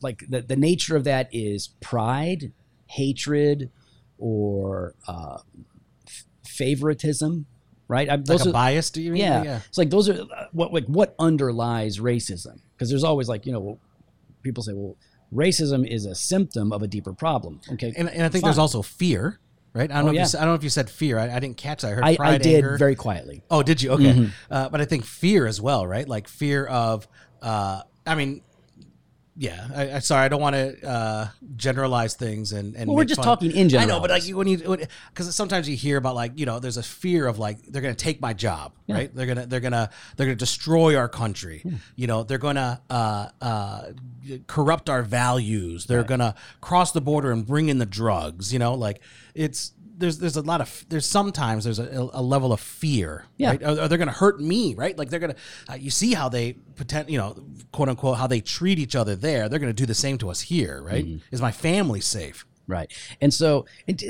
like 0.01 0.23
the, 0.29 0.41
the 0.41 0.55
nature 0.55 0.95
of 0.95 1.03
that 1.05 1.29
is 1.31 1.69
pride, 1.81 2.51
hatred, 2.87 3.69
or 4.17 4.95
uh, 5.07 5.37
f- 6.07 6.25
favoritism, 6.45 7.45
right? 7.87 8.09
I, 8.09 8.15
Like 8.15 8.25
those 8.25 8.45
a 8.45 8.49
are- 8.49 8.53
bias, 8.53 8.89
do 8.89 9.01
you 9.01 9.11
mean? 9.11 9.21
yeah. 9.21 9.61
It's 9.67 9.77
like 9.77 9.89
those 9.89 10.09
are 10.09 10.21
uh, 10.21 10.45
what 10.51 10.73
like 10.73 10.85
what 10.85 11.15
underlies 11.19 11.99
racism 11.99 12.59
because 12.75 12.89
there's 12.89 13.03
always 13.03 13.27
like 13.29 13.45
you 13.45 13.51
know 13.53 13.79
people 14.43 14.63
say 14.63 14.73
well 14.73 14.95
racism 15.33 15.87
is 15.87 16.05
a 16.05 16.15
symptom 16.15 16.71
of 16.71 16.81
a 16.81 16.87
deeper 16.87 17.13
problem. 17.13 17.61
Okay, 17.73 17.93
And, 17.95 18.09
and 18.09 18.23
I 18.23 18.29
think 18.29 18.41
fine. 18.41 18.49
there's 18.49 18.57
also 18.57 18.81
fear, 18.81 19.39
right? 19.73 19.91
I 19.91 19.95
don't 19.97 20.05
know. 20.05 20.07
Oh, 20.07 20.09
if 20.09 20.15
yeah. 20.15 20.21
you 20.21 20.27
said, 20.27 20.39
I 20.39 20.45
don't 20.45 20.53
know 20.53 20.55
if 20.55 20.63
you 20.63 20.71
said 20.71 20.89
fear. 20.89 21.19
I, 21.19 21.35
I 21.35 21.39
didn't 21.39 21.57
catch 21.57 21.83
that. 21.83 21.89
I 21.89 21.93
heard 21.93 22.03
I, 22.03 22.15
pride, 22.15 22.33
I 22.33 22.37
did 22.39 22.55
anger. 22.55 22.77
very 22.79 22.95
quietly. 22.95 23.43
Oh, 23.51 23.61
did 23.61 23.79
you? 23.79 23.91
Okay. 23.91 24.05
Mm-hmm. 24.13 24.29
Uh, 24.49 24.69
but 24.69 24.81
I 24.81 24.85
think 24.85 25.05
fear 25.05 25.45
as 25.45 25.61
well, 25.61 25.85
right? 25.85 26.09
Like 26.09 26.27
fear 26.27 26.65
of, 26.65 27.07
uh, 27.43 27.83
I 28.07 28.15
mean, 28.15 28.41
yeah, 29.39 29.69
I, 29.73 29.91
I 29.93 29.99
sorry, 29.99 30.25
I 30.25 30.27
don't 30.27 30.41
want 30.41 30.55
to 30.57 30.85
uh, 30.85 31.29
generalize 31.55 32.13
things 32.13 32.51
and 32.51 32.75
and 32.75 32.89
Well, 32.89 32.97
we're 32.97 33.05
just 33.05 33.23
talking 33.23 33.51
in 33.51 33.69
general. 33.69 33.89
I 33.89 33.93
know, 33.95 34.01
but 34.01 34.09
like 34.09 34.23
when 34.35 34.49
you 34.49 34.57
because 34.57 35.33
sometimes 35.33 35.69
you 35.69 35.77
hear 35.77 35.95
about 35.95 36.13
like 36.13 36.33
you 36.35 36.45
know 36.45 36.59
there's 36.59 36.75
a 36.75 36.83
fear 36.83 37.25
of 37.25 37.39
like 37.39 37.63
they're 37.63 37.81
gonna 37.81 37.95
take 37.95 38.19
my 38.19 38.33
job, 38.33 38.73
right? 38.89 39.15
They're 39.15 39.27
gonna 39.27 39.45
they're 39.45 39.61
gonna 39.61 39.91
they're 40.17 40.25
gonna 40.25 40.35
destroy 40.35 40.97
our 40.97 41.07
country. 41.07 41.59
Hmm. 41.59 41.75
You 41.95 42.07
know, 42.07 42.23
they're 42.23 42.37
gonna 42.37 42.81
uh, 42.89 43.29
uh, 43.41 43.83
corrupt 44.47 44.89
our 44.89 45.03
values. 45.03 45.85
They're 45.85 46.03
gonna 46.03 46.35
cross 46.59 46.91
the 46.91 46.99
border 46.99 47.31
and 47.31 47.47
bring 47.47 47.69
in 47.69 47.77
the 47.77 47.85
drugs. 47.85 48.51
You 48.51 48.59
know, 48.59 48.73
like 48.73 48.99
it's. 49.33 49.71
There's, 49.99 50.17
there's 50.17 50.37
a 50.37 50.41
lot 50.41 50.61
of 50.61 50.85
there's 50.89 51.05
sometimes 51.05 51.63
there's 51.65 51.77
a, 51.79 52.09
a 52.13 52.21
level 52.21 52.51
of 52.53 52.59
fear 52.59 53.25
Yeah. 53.37 53.49
right 53.51 53.63
are, 53.63 53.81
are 53.81 53.87
they 53.87 53.97
going 53.97 54.07
to 54.07 54.13
hurt 54.13 54.39
me 54.39 54.73
right 54.75 54.97
like 54.97 55.09
they're 55.09 55.19
going 55.19 55.33
to 55.33 55.73
uh, 55.73 55.75
you 55.75 55.89
see 55.91 56.13
how 56.13 56.29
they 56.29 56.53
pretend 56.75 57.09
you 57.09 57.17
know 57.17 57.35
quote 57.71 57.89
unquote 57.89 58.17
how 58.17 58.25
they 58.27 58.41
treat 58.41 58.79
each 58.79 58.95
other 58.95 59.15
there 59.15 59.49
they're 59.49 59.59
going 59.59 59.69
to 59.75 59.81
do 59.83 59.85
the 59.85 59.93
same 59.93 60.17
to 60.19 60.29
us 60.29 60.41
here 60.41 60.81
right 60.81 61.05
Mm-hmm. 61.05 61.35
is 61.35 61.41
my 61.41 61.51
family 61.51 62.01
safe 62.01 62.45
Right. 62.67 62.91
And 63.19 63.33
so, 63.33 63.65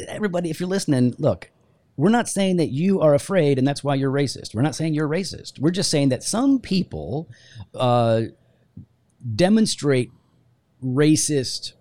everybody, 0.09 0.49
if 0.49 0.59
you're 0.59 0.67
listening, 0.67 1.15
look, 1.17 1.49
we're 1.95 2.09
not 2.09 2.27
saying 2.27 2.57
that 2.57 2.71
you 2.71 2.99
are 2.99 3.13
afraid 3.13 3.57
and 3.57 3.65
that's 3.65 3.85
why 3.85 3.95
you're 3.95 4.11
racist. 4.11 4.53
We're 4.53 4.63
not 4.63 4.75
saying 4.75 4.95
you're 4.95 5.07
racist. 5.07 5.59
We're 5.59 5.71
just 5.71 5.89
saying 5.89 6.09
that 6.09 6.23
some 6.23 6.59
people 6.59 7.29
uh, 7.73 8.23
demonstrate 9.35 10.11
racist, 10.83 11.73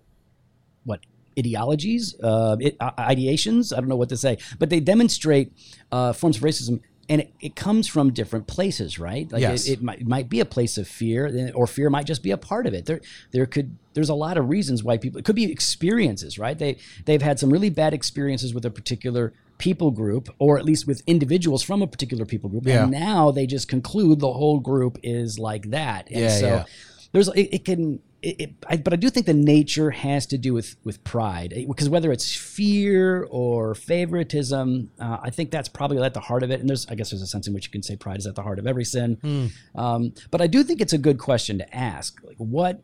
ideologies, 1.39 2.15
uh, 2.21 2.57
it, 2.59 2.77
ideations? 2.79 3.73
I 3.75 3.77
don't 3.79 3.89
know 3.89 3.95
what 4.03 4.09
to 4.09 4.17
say, 4.17 4.37
but 4.59 4.69
they 4.69 4.79
demonstrate 4.79 5.51
uh, 5.91 6.13
forms 6.13 6.37
of 6.37 6.43
racism. 6.43 6.81
And 7.11 7.21
it, 7.21 7.33
it 7.41 7.55
comes 7.55 7.87
from 7.87 8.13
different 8.13 8.45
places, 8.45 8.99
right? 8.99 9.25
Like 9.31 9.41
Yes. 9.41 9.67
it, 9.67 9.73
it 9.73 9.81
might, 9.81 9.99
it 10.01 10.07
might 10.07 10.29
be 10.29 10.41
a 10.41 10.45
place 10.45 10.77
of 10.77 10.87
fear, 10.87 11.51
or 11.55 11.65
fear 11.65 11.89
might 11.89 12.05
just 12.05 12.21
be 12.21 12.29
a 12.29 12.37
part 12.37 12.67
of 12.67 12.73
it. 12.75 12.85
There, 12.85 13.01
there 13.31 13.47
could, 13.47 13.75
there's 13.95 14.09
a 14.09 14.13
lot 14.25 14.37
of 14.37 14.47
reasons 14.47 14.83
why 14.83 14.97
people. 14.97 15.17
It 15.19 15.25
could 15.25 15.35
be 15.35 15.51
experiences, 15.51 16.37
right? 16.37 16.57
They, 16.57 16.77
they've 17.05 17.21
had 17.29 17.39
some 17.39 17.49
really 17.49 17.71
bad 17.71 17.95
experiences 17.95 18.53
with 18.53 18.63
a 18.63 18.69
particular 18.69 19.33
people 19.57 19.89
group, 19.89 20.29
or 20.37 20.59
at 20.59 20.65
least 20.65 20.85
with 20.85 21.01
individuals 21.07 21.63
from 21.63 21.81
a 21.81 21.87
particular 21.87 22.25
people 22.25 22.47
group, 22.49 22.67
Yeah. 22.67 22.83
and 22.83 22.91
now 22.91 23.31
they 23.31 23.47
just 23.47 23.67
conclude 23.67 24.19
the 24.19 24.31
whole 24.31 24.59
group 24.59 24.99
is 25.01 25.39
like 25.39 25.71
that. 25.71 26.07
And 26.11 26.21
Yeah, 26.21 26.29
so 26.43 26.47
yeah. 26.47 26.63
There's, 27.11 27.27
it, 27.29 27.49
it 27.51 27.65
can. 27.65 28.01
It, 28.21 28.41
it, 28.41 28.53
I, 28.67 28.75
but 28.75 28.91
I 28.91 28.97
do 28.97 29.09
think 29.09 29.27
the 29.27 29.33
nature 29.33 29.91
has 29.91 30.25
to 30.27 30.37
do 30.37 30.53
with 30.53 30.75
with 30.83 31.01
pride, 31.05 31.53
because 31.69 31.87
whether 31.87 32.11
it's 32.11 32.35
fear 32.35 33.25
or 33.29 33.73
favoritism, 33.75 34.91
uh, 34.99 35.19
I 35.23 35.29
think 35.29 35.51
that's 35.51 35.69
probably 35.69 36.03
at 36.03 36.13
the 36.13 36.19
heart 36.19 36.43
of 36.43 36.51
it. 36.51 36.59
And 36.59 36.67
there's, 36.67 36.85
I 36.87 36.95
guess, 36.95 37.11
there's 37.11 37.21
a 37.21 37.27
sense 37.27 37.47
in 37.47 37.53
which 37.53 37.67
you 37.67 37.71
can 37.71 37.81
say 37.81 37.95
pride 37.95 38.17
is 38.17 38.27
at 38.27 38.35
the 38.35 38.43
heart 38.43 38.59
of 38.59 38.67
every 38.67 38.83
sin. 38.83 39.51
Um, 39.73 40.13
but 40.31 40.41
I 40.41 40.47
do 40.47 40.63
think 40.63 40.81
it's 40.81 40.91
a 40.91 40.97
good 40.97 41.17
question 41.17 41.59
to 41.59 41.75
ask. 41.75 42.21
Like, 42.21 42.35
what, 42.37 42.83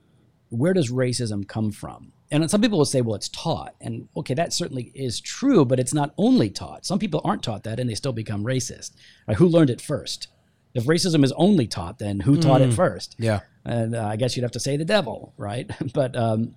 where 0.50 0.74
does 0.74 0.90
racism 0.90 1.46
come 1.46 1.74
from? 1.74 2.14
And 2.32 2.50
some 2.50 2.62
people 2.62 2.78
will 2.78 2.86
say, 2.86 3.02
well, 3.02 3.16
it's 3.16 3.30
taught. 3.30 3.76
And 3.82 4.08
okay, 4.16 4.36
that 4.36 4.54
certainly 4.54 4.92
is 4.96 5.20
true, 5.20 5.66
but 5.66 5.82
it's 5.82 5.94
not 5.94 6.14
only 6.18 6.50
taught. 6.50 6.86
Some 6.86 6.98
people 6.98 7.20
aren't 7.26 7.44
taught 7.44 7.64
that 7.66 7.78
and 7.78 7.90
they 7.90 7.96
still 7.96 8.14
become 8.14 8.46
racist. 8.46 8.92
Right? 9.28 9.36
Who 9.36 9.48
learned 9.48 9.70
it 9.70 9.82
first? 9.82 10.30
If 10.74 10.86
racism 10.86 11.26
is 11.26 11.34
only 11.34 11.68
taught, 11.68 12.00
then 12.00 12.22
who 12.22 12.38
taught 12.38 12.62
it 12.62 12.74
first? 12.74 13.16
yeah 13.20 13.42
and 13.66 13.96
uh, 13.96 14.06
I 14.06 14.16
guess 14.16 14.36
you'd 14.36 14.44
have 14.44 14.52
to 14.52 14.60
say 14.60 14.78
the 14.78 14.86
devil, 14.86 15.34
right? 15.38 15.70
but 15.94 16.16
um, 16.16 16.56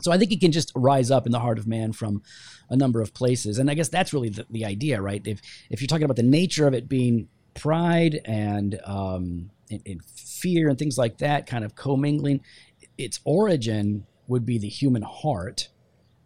so 0.00 0.10
I 0.10 0.18
think 0.18 0.32
it 0.32 0.40
can 0.40 0.52
just 0.52 0.72
rise 0.74 1.10
up 1.10 1.26
in 1.26 1.32
the 1.32 1.40
heart 1.40 1.58
of 1.58 1.66
man 1.66 1.92
from 1.92 2.22
a 2.68 2.76
number 2.76 3.00
of 3.00 3.12
places, 3.12 3.58
and 3.58 3.70
I 3.70 3.74
guess 3.74 3.88
that's 3.88 4.12
really 4.12 4.30
the, 4.30 4.46
the 4.50 4.64
idea, 4.64 5.00
right? 5.00 5.22
If 5.26 5.40
if 5.70 5.80
you're 5.80 5.88
talking 5.88 6.04
about 6.04 6.16
the 6.16 6.22
nature 6.22 6.66
of 6.66 6.74
it 6.74 6.88
being 6.88 7.28
pride 7.54 8.20
and 8.24 8.80
um, 8.84 9.50
and, 9.70 9.82
and 9.86 10.04
fear 10.04 10.68
and 10.68 10.78
things 10.78 10.96
like 10.96 11.18
that, 11.18 11.46
kind 11.46 11.64
of 11.64 11.74
commingling, 11.74 12.40
its 12.96 13.20
origin 13.24 14.06
would 14.26 14.46
be 14.46 14.58
the 14.58 14.68
human 14.68 15.02
heart. 15.02 15.68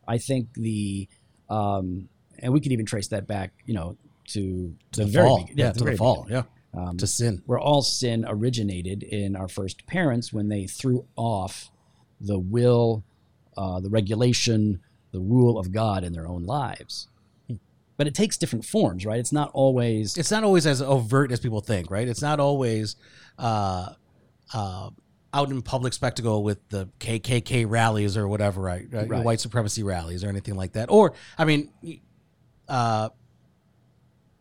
I 0.07 0.19
think 0.19 0.53
the 0.55 1.09
um, 1.49 2.09
and 2.39 2.53
we 2.53 2.61
could 2.61 2.73
even 2.73 2.87
trace 2.87 3.09
that 3.09 3.27
back, 3.27 3.53
you 3.65 3.75
know, 3.75 3.97
to, 4.29 4.75
to 4.93 5.05
the, 5.05 5.07
very 5.07 5.29
fall 5.29 5.39
begin- 5.39 5.59
yeah, 5.59 5.73
to 5.73 5.79
the 5.79 5.85
very 5.85 5.97
fall 5.97 6.23
beginning. 6.25 6.45
yeah 6.45 6.51
Um, 6.77 6.97
to 6.97 7.07
sin 7.07 7.41
where 7.47 7.59
all 7.59 7.83
sin 7.83 8.25
originated 8.27 9.05
in 9.05 9.37
our 9.37 9.47
first 9.47 9.87
parents 9.87 10.33
when 10.33 10.49
they 10.49 10.67
threw 10.67 11.07
off 11.15 11.71
the 12.21 12.39
will, 12.39 13.05
uh, 13.57 13.79
the 13.79 13.89
regulation, 13.89 14.81
the 15.13 15.21
rule 15.21 15.57
of 15.57 15.71
God 15.71 16.03
in 16.03 16.13
their 16.13 16.27
own 16.27 16.45
lives. 16.47 17.07
But 17.97 18.09
it 18.09 18.15
takes 18.17 18.37
different 18.37 18.65
forms, 18.65 19.07
right? 19.07 19.21
It's 19.21 19.31
not 19.31 19.53
always. 19.53 20.17
it's 20.17 20.33
not 20.33 20.43
always 20.43 20.67
as 20.67 20.83
overt 20.83 21.31
as 21.31 21.39
people 21.39 21.61
think 21.61 21.93
right 21.93 22.09
it's 22.09 22.23
not 22.23 22.41
always 22.41 22.97
uh 23.39 23.91
uh 24.53 24.91
out 25.35 25.51
in 25.51 25.61
public 25.63 25.93
spectacle 25.93 26.45
with 26.45 26.67
the 26.69 26.89
KKK 27.01 27.69
rallies 27.69 28.17
or 28.17 28.29
whatever, 28.29 28.63
right? 28.63 28.87
right? 28.91 29.09
Right. 29.09 29.25
White 29.25 29.41
supremacy 29.41 29.83
rallies 29.83 30.23
or 30.23 30.29
anything 30.29 30.55
like 30.55 30.75
that. 30.75 30.91
Or, 30.91 31.13
I 31.37 31.45
mean, 31.45 31.73
uh, 32.69 33.09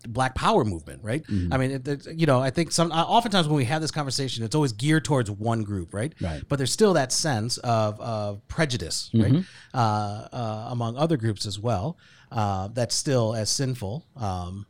Black 0.08 0.36
Power 0.36 0.64
movement, 0.66 1.04
right? 1.04 1.24
Mm-hmm. 1.28 1.54
I 1.54 1.58
mean, 1.58 1.72
it, 1.72 1.88
it's- 1.88 2.08
you 2.16 2.26
know, 2.26 2.40
I 2.42 2.50
think 2.50 2.72
some 2.72 2.92
uh, 2.92 3.04
oftentimes 3.04 3.48
when 3.48 3.58
we 3.58 3.66
have 3.66 3.82
this 3.82 3.92
conversation, 3.92 4.44
it's 4.44 4.56
always 4.56 4.74
geared 4.74 5.06
towards 5.06 5.30
one 5.32 5.64
group, 5.64 5.94
right? 5.94 6.14
Right. 6.22 6.44
But 6.48 6.58
there's 6.58 6.72
still 6.72 6.94
that 6.94 7.12
sense 7.12 7.58
of, 7.60 8.00
of 8.00 8.48
prejudice, 8.48 9.10
right, 9.14 9.32
Mm-hmm. 9.32 9.78
uh, 9.78 10.28
uh, 10.32 10.68
among 10.72 10.98
other 10.98 11.18
groups 11.18 11.46
as 11.46 11.60
well. 11.60 11.98
Uh, 12.32 12.68
that's 12.74 12.96
still 12.96 13.36
as 13.36 13.50
sinful. 13.50 14.06
Um, 14.16 14.66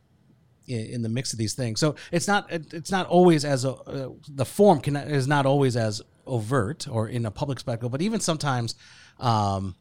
in, 0.66 0.86
in 0.86 1.02
the 1.02 1.08
mix 1.10 1.32
of 1.34 1.38
these 1.38 1.52
things, 1.54 1.78
so 1.78 1.94
it's 2.10 2.26
not 2.26 2.46
it's 2.50 2.90
not 2.90 3.06
always 3.06 3.44
as 3.44 3.66
a, 3.66 3.72
uh, 3.74 4.08
the 4.30 4.46
form 4.46 4.80
can 4.80 4.96
is 4.96 5.26
not 5.28 5.44
always 5.44 5.76
as 5.76 6.00
overt 6.26 6.88
or 6.88 7.06
in 7.06 7.26
a 7.26 7.30
public 7.30 7.58
spectacle, 7.60 7.90
but 7.90 8.00
even 8.00 8.18
sometimes, 8.18 8.74
um, 9.20 9.74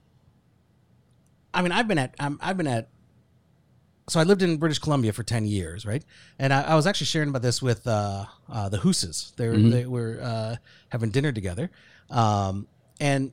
I 1.54 1.62
mean, 1.62 1.72
I've 1.72 1.88
been 1.88 2.00
at 2.00 2.16
i 2.20 2.30
have 2.42 2.58
been 2.58 2.68
at 2.68 2.90
so 4.08 4.20
I 4.20 4.24
lived 4.24 4.42
in 4.42 4.58
British 4.58 4.80
Columbia 4.80 5.14
for 5.14 5.24
ten 5.24 5.46
years, 5.46 5.86
right? 5.86 6.04
And 6.40 6.54
I, 6.54 6.62
I 6.64 6.76
was 6.76 6.86
actually 6.88 7.08
sharing 7.08 7.30
about 7.30 7.42
this 7.42 7.62
with 7.62 7.88
uh, 7.88 8.26
uh, 8.52 8.70
the 8.70 8.78
Hooses. 8.78 9.34
They 9.38 9.50
were, 9.50 9.58
they 9.58 9.86
were 9.86 10.20
uh, 10.22 10.56
having 10.90 11.10
dinner 11.10 11.32
together, 11.32 11.72
um, 12.10 12.68
and 13.00 13.32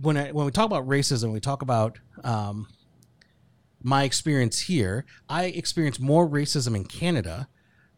when 0.00 0.16
I, 0.16 0.32
when 0.32 0.46
we 0.46 0.52
talk 0.52 0.66
about 0.66 0.86
racism, 0.88 1.32
we 1.32 1.40
talk 1.40 1.62
about 1.62 1.98
um, 2.22 2.68
my 3.82 4.04
experience 4.04 4.60
here. 4.60 5.04
I 5.28 5.44
experienced 5.46 6.00
more 6.00 6.28
racism 6.28 6.74
in 6.74 6.84
Canada 6.84 7.48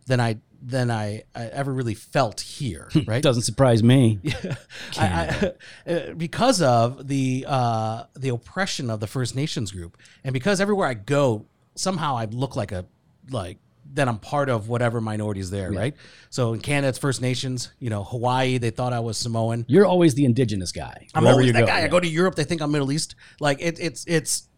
than 0.07 0.21
I 0.21 0.41
than 0.65 0.91
I, 0.91 1.25
I 1.35 1.47
ever 1.47 1.73
really 1.73 1.95
felt 1.95 2.41
here, 2.41 2.89
right? 3.07 3.23
Doesn't 3.23 3.43
surprise 3.43 3.83
me. 3.83 4.21
I, 4.99 5.53
I, 5.87 5.91
uh, 5.91 6.15
because 6.15 6.63
of 6.63 7.09
the 7.09 7.45
uh, 7.49 8.05
the 8.15 8.29
oppression 8.29 8.89
of 8.89 9.01
the 9.01 9.07
First 9.07 9.35
Nations 9.35 9.73
group, 9.73 9.99
and 10.23 10.33
because 10.33 10.61
everywhere 10.61 10.89
I 10.89 10.95
go, 10.95 11.47
somehow 11.75 12.17
I 12.17 12.27
look 12.27 12.57
like 12.57 12.73
a 12.73 12.87
like 13.31 13.59
that 13.95 14.09
I'm 14.09 14.19
part 14.19 14.49
of 14.49 14.69
whatever 14.69 15.01
minorities 15.01 15.51
there, 15.51 15.71
right? 15.71 15.95
So 16.31 16.55
in 16.55 16.61
Canada, 16.61 16.89
it's 16.89 16.99
First 16.99 17.21
Nations. 17.21 17.73
You 17.79 17.91
know, 17.91 18.05
Hawaii, 18.05 18.59
they 18.59 18.71
thought 18.71 18.93
I 18.93 19.01
was 19.01 19.19
Samoan. 19.19 19.67
You're 19.69 19.85
always 19.87 20.15
the 20.15 20.25
indigenous 20.25 20.73
guy. 20.73 21.09
I'm 21.15 21.27
always 21.27 21.49
you 21.49 21.53
that 21.53 21.61
go. 21.61 21.67
guy. 21.67 21.83
I 21.85 21.89
go 21.89 22.01
to 22.01 22.09
Europe, 22.09 22.35
they 22.35 22.45
think 22.45 22.63
I'm 22.63 22.71
Middle 22.71 22.91
East. 22.93 23.15
Like 23.41 23.61
it, 23.61 23.79
it's 23.81 24.05
it's 24.07 24.49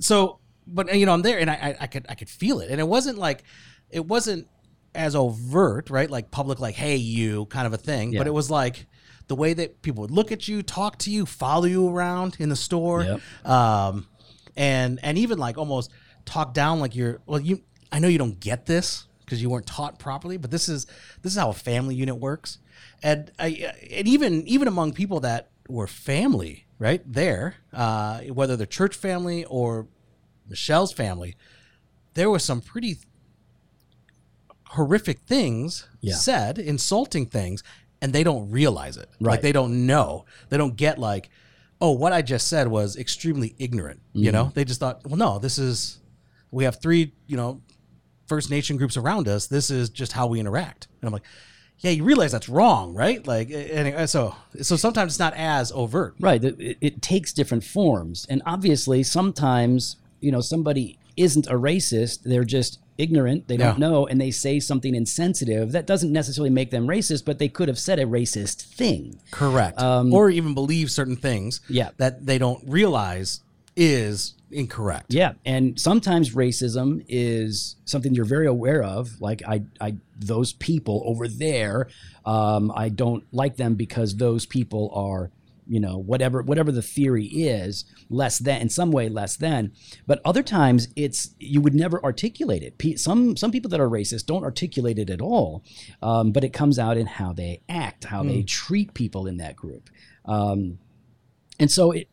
so. 0.00 0.38
But 0.66 0.94
you 0.96 1.04
know, 1.06 1.12
I'm 1.12 1.22
there, 1.22 1.38
and 1.38 1.50
I, 1.50 1.54
I 1.54 1.76
I 1.80 1.86
could 1.86 2.06
I 2.08 2.14
could 2.14 2.28
feel 2.30 2.60
it, 2.60 2.70
and 2.70 2.80
it 2.80 2.88
wasn't 2.88 3.18
like 3.18 3.42
it 3.90 4.06
wasn't 4.06 4.48
as 4.94 5.14
overt, 5.16 5.90
right? 5.90 6.08
Like 6.08 6.30
public, 6.30 6.60
like 6.60 6.74
hey 6.74 6.96
you 6.96 7.46
kind 7.46 7.66
of 7.66 7.72
a 7.72 7.76
thing. 7.78 8.14
But 8.16 8.26
it 8.26 8.32
was 8.32 8.50
like 8.50 8.86
the 9.26 9.34
way 9.34 9.54
that 9.54 9.82
people 9.82 10.02
would 10.02 10.10
look 10.10 10.30
at 10.32 10.46
you, 10.48 10.62
talk 10.62 10.98
to 10.98 11.10
you, 11.10 11.26
follow 11.26 11.64
you 11.64 11.88
around 11.88 12.36
in 12.38 12.48
the 12.48 12.56
store, 12.56 13.02
Yep. 13.02 13.46
um, 13.50 14.06
and 14.56 15.00
and 15.02 15.18
even 15.18 15.38
like 15.38 15.58
almost 15.58 15.90
talk 16.24 16.54
down 16.54 16.80
like 16.80 16.94
you're 16.96 17.20
well 17.26 17.40
you. 17.40 17.62
I 17.92 17.98
know 17.98 18.08
you 18.08 18.18
don't 18.18 18.40
get 18.40 18.66
this 18.66 19.06
because 19.20 19.40
you 19.40 19.48
weren't 19.50 19.66
taught 19.66 19.98
properly, 19.98 20.36
but 20.36 20.50
this 20.50 20.68
is 20.68 20.86
this 21.22 21.32
is 21.32 21.38
how 21.38 21.50
a 21.50 21.54
family 21.54 21.94
unit 21.94 22.16
works, 22.16 22.58
and 23.02 23.30
I, 23.38 23.72
and 23.90 24.06
even 24.08 24.46
even 24.46 24.68
among 24.68 24.92
people 24.92 25.20
that 25.20 25.50
were 25.68 25.86
family 25.86 26.66
right 26.78 27.00
there, 27.10 27.56
uh, 27.72 28.20
whether 28.24 28.56
they're 28.56 28.66
church 28.66 28.94
family 28.96 29.44
or 29.44 29.86
Michelle's 30.48 30.92
family, 30.92 31.36
there 32.14 32.28
was 32.28 32.42
some 32.44 32.60
pretty 32.60 32.98
horrific 34.70 35.20
things 35.20 35.86
Yeah. 36.00 36.14
said, 36.16 36.58
insulting 36.58 37.26
things, 37.26 37.62
and 38.02 38.12
they 38.12 38.24
don't 38.24 38.50
realize 38.50 38.96
it. 38.96 39.08
Like 39.20 39.28
Right. 39.36 39.42
they 39.42 39.52
don't 39.52 39.86
know. 39.86 40.24
They 40.48 40.56
don't 40.56 40.76
get 40.76 40.98
like, 40.98 41.30
oh, 41.80 41.92
what 41.92 42.12
I 42.12 42.22
just 42.22 42.48
said 42.48 42.68
was 42.68 42.96
extremely 42.96 43.54
ignorant. 43.58 44.00
You 44.12 44.32
know, 44.32 44.50
they 44.54 44.64
just 44.64 44.80
thought, 44.80 45.06
well, 45.06 45.16
no, 45.16 45.38
this 45.38 45.58
is 45.58 46.00
we 46.54 46.64
have 46.64 46.80
three, 46.80 47.12
you 47.26 47.36
know, 47.36 47.60
First 48.26 48.50
Nation 48.50 48.76
groups 48.76 48.96
around 48.96 49.28
us. 49.28 49.46
This 49.48 49.70
is 49.70 49.90
just 49.90 50.12
how 50.12 50.26
we 50.26 50.40
interact. 50.40 50.88
And 51.00 51.08
I'm 51.08 51.12
like, 51.12 51.24
yeah, 51.80 51.90
you 51.90 52.04
realize 52.04 52.32
that's 52.32 52.48
wrong, 52.48 52.94
right? 52.94 53.26
Like, 53.26 53.50
and 53.50 54.08
so 54.08 54.34
so 54.62 54.76
sometimes 54.76 55.12
it's 55.12 55.18
not 55.18 55.34
as 55.36 55.72
overt. 55.72 56.14
Right. 56.20 56.42
It, 56.42 56.78
it- 56.80 57.02
takes 57.02 57.32
different 57.32 57.64
forms. 57.64 58.26
And 58.30 58.40
obviously, 58.46 59.02
sometimes, 59.02 59.96
you 60.20 60.32
know, 60.32 60.40
somebody 60.40 60.98
isn't 61.16 61.46
a 61.48 61.54
racist. 61.54 62.22
They're 62.22 62.44
just 62.44 62.78
ignorant. 62.96 63.48
They 63.48 63.56
don't 63.56 63.78
Yeah. 63.78 63.88
know, 63.88 64.06
and 64.06 64.20
they 64.20 64.30
say 64.30 64.60
something 64.60 64.94
insensitive 64.94 65.72
that 65.72 65.86
doesn't 65.86 66.12
necessarily 66.12 66.50
make 66.50 66.70
them 66.70 66.86
racist, 66.86 67.24
but 67.24 67.38
they 67.40 67.48
could 67.48 67.66
have 67.68 67.78
said 67.78 67.98
a 67.98 68.04
racist 68.04 68.62
thing. 68.62 69.18
Correct. 69.32 69.80
or 69.82 70.30
even 70.30 70.54
believe 70.54 70.90
certain 70.90 71.16
things 71.16 71.60
Um, 71.68 71.74
Yeah. 71.74 71.90
that 71.98 72.24
they 72.24 72.38
don't 72.38 72.62
realize 72.68 73.40
is 73.76 74.34
incorrect. 74.50 75.12
Yeah, 75.12 75.32
and 75.44 75.78
sometimes 75.78 76.34
racism 76.34 77.04
is 77.08 77.76
something 77.84 78.14
you're 78.14 78.24
very 78.24 78.46
aware 78.46 78.82
of. 78.82 79.20
Like 79.20 79.42
I, 79.46 79.64
I, 79.80 79.96
those 80.16 80.52
people 80.52 81.02
over 81.06 81.28
there, 81.28 81.88
um, 82.24 82.72
I 82.74 82.88
don't 82.88 83.24
like 83.32 83.56
them 83.56 83.74
because 83.74 84.16
those 84.16 84.46
people 84.46 84.92
are, 84.94 85.30
you 85.66 85.80
know, 85.80 85.96
whatever, 85.98 86.42
whatever 86.42 86.70
the 86.70 86.82
theory 86.82 87.24
is, 87.26 87.84
less 88.10 88.38
than 88.38 88.60
in 88.60 88.68
some 88.68 88.92
way 88.92 89.08
less 89.08 89.36
than. 89.36 89.72
But 90.06 90.20
other 90.24 90.42
times 90.42 90.88
it's 90.94 91.34
you 91.40 91.60
would 91.60 91.74
never 91.74 92.02
articulate 92.04 92.62
it. 92.62 93.00
Some 93.00 93.36
some 93.36 93.50
people 93.50 93.70
that 93.70 93.80
are 93.80 93.88
racist 93.88 94.26
don't 94.26 94.44
articulate 94.44 94.98
it 94.98 95.10
at 95.10 95.20
all, 95.20 95.64
um, 96.00 96.32
but 96.32 96.44
it 96.44 96.52
comes 96.52 96.78
out 96.78 96.96
in 96.96 97.06
how 97.06 97.32
they 97.32 97.62
act, 97.68 98.04
how 98.04 98.22
they 98.22 98.42
treat 98.42 98.94
people 98.94 99.26
in 99.26 99.38
that 99.38 99.56
group. 99.56 99.90
Um, 100.26 100.78
and 101.58 101.70
so 101.70 101.92
it, 101.92 102.08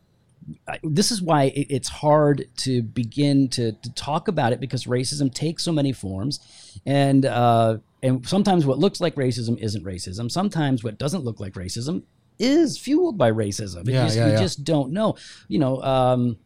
I- 0.68 0.78
this 0.82 1.10
is 1.10 1.22
why 1.22 1.44
it- 1.44 1.66
it's 1.70 1.88
hard 1.88 2.46
to 2.58 2.82
begin 2.82 3.48
to, 3.50 3.72
to 3.72 3.90
talk 3.94 4.28
about 4.28 4.52
it 4.52 4.60
because 4.60 4.84
racism 4.84 5.32
takes 5.32 5.62
so 5.64 5.72
many 5.72 5.92
forms 5.92 6.40
and 6.86 7.24
uh, 7.26 7.78
and 8.02 8.26
sometimes 8.26 8.66
what 8.66 8.78
looks 8.78 9.00
like 9.00 9.14
racism 9.14 9.56
isn't 9.58 9.84
racism 9.84 10.30
sometimes 10.30 10.82
what 10.82 10.98
doesn't 10.98 11.24
look 11.24 11.38
like 11.40 11.54
racism 11.54 12.02
is 12.38 12.76
fueled 12.78 13.16
by 13.18 13.30
racism 13.30 13.86
Yeah, 13.88 14.04
just- 14.04 14.16
yeah, 14.16 14.26
we 14.26 14.32
yeah. 14.32 14.38
just 14.40 14.64
don't 14.64 14.92
know 14.92 15.16
you 15.48 15.58
know 15.58 15.80
um, 15.82 16.36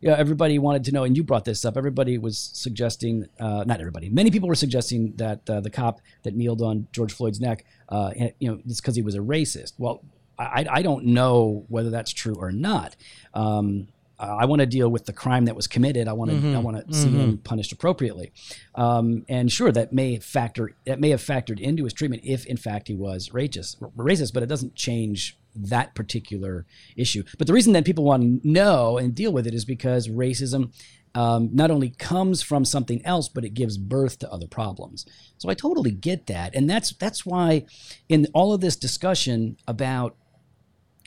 yeah, 0.00 0.16
everybody 0.18 0.58
wanted 0.58 0.84
to 0.84 0.92
know, 0.92 1.04
and 1.04 1.16
you 1.16 1.22
brought 1.24 1.46
this 1.46 1.64
up. 1.64 1.78
Everybody 1.78 2.18
was 2.18 2.36
suggesting, 2.52 3.26
uh, 3.40 3.64
not 3.66 3.80
everybody, 3.80 4.10
many 4.10 4.30
people 4.30 4.50
were 4.50 4.54
suggesting 4.54 5.14
that 5.16 5.48
uh, 5.48 5.60
the 5.62 5.70
cop 5.70 6.02
that 6.24 6.36
kneeled 6.36 6.60
on 6.60 6.88
George 6.92 7.10
Floyd's 7.14 7.40
neck, 7.40 7.64
uh, 7.88 8.10
you 8.38 8.50
know, 8.50 8.60
it's 8.66 8.82
because 8.82 8.96
he 8.96 9.00
was 9.00 9.14
a 9.14 9.20
racist. 9.20 9.72
Well, 9.78 10.04
I, 10.38 10.66
I 10.70 10.82
don't 10.82 11.06
know 11.06 11.64
whether 11.68 11.90
that's 11.90 12.12
true 12.12 12.34
or 12.34 12.52
not. 12.52 12.96
Um, 13.34 13.88
I 14.18 14.44
want 14.44 14.60
to 14.60 14.66
deal 14.66 14.88
with 14.88 15.06
the 15.06 15.12
crime 15.12 15.46
that 15.46 15.56
was 15.56 15.66
committed. 15.66 16.06
I 16.06 16.12
want 16.12 16.30
to, 16.30 16.54
I 16.54 16.58
want 16.58 16.88
to 16.88 16.94
see 16.94 17.08
him 17.10 17.38
punished 17.38 17.72
appropriately. 17.72 18.32
Um, 18.74 19.24
and 19.28 19.50
sure, 19.50 19.72
that 19.72 19.92
may 19.92 20.18
factor, 20.18 20.74
that 20.86 21.00
may 21.00 21.10
have 21.10 21.20
factored 21.20 21.60
into 21.60 21.84
his 21.84 21.92
treatment 21.92 22.22
if, 22.24 22.46
in 22.46 22.56
fact, 22.56 22.88
he 22.88 22.94
was 22.94 23.30
racist, 23.30 23.78
racist. 23.96 24.32
But 24.32 24.44
it 24.44 24.48
doesn't 24.48 24.76
change 24.76 25.36
that 25.56 25.94
particular 25.94 26.64
issue. 26.96 27.24
But 27.38 27.48
the 27.48 27.52
reason 27.52 27.72
that 27.72 27.84
people 27.84 28.04
want 28.04 28.42
to 28.42 28.48
know 28.48 28.98
and 28.98 29.14
deal 29.14 29.32
with 29.32 29.46
it 29.46 29.54
is 29.54 29.64
because 29.64 30.08
racism 30.08 30.72
um, 31.14 31.50
not 31.52 31.70
only 31.70 31.90
comes 31.90 32.42
from 32.42 32.64
something 32.64 33.04
else, 33.04 33.28
but 33.28 33.44
it 33.44 33.54
gives 33.54 33.78
birth 33.78 34.18
to 34.20 34.32
other 34.32 34.48
problems. 34.48 35.06
So 35.38 35.48
I 35.48 35.54
totally 35.54 35.92
get 35.92 36.26
that, 36.26 36.54
and 36.54 36.68
that's 36.68 36.92
that's 36.92 37.24
why 37.24 37.66
in 38.08 38.26
all 38.32 38.52
of 38.52 38.60
this 38.60 38.76
discussion 38.76 39.56
about 39.66 40.16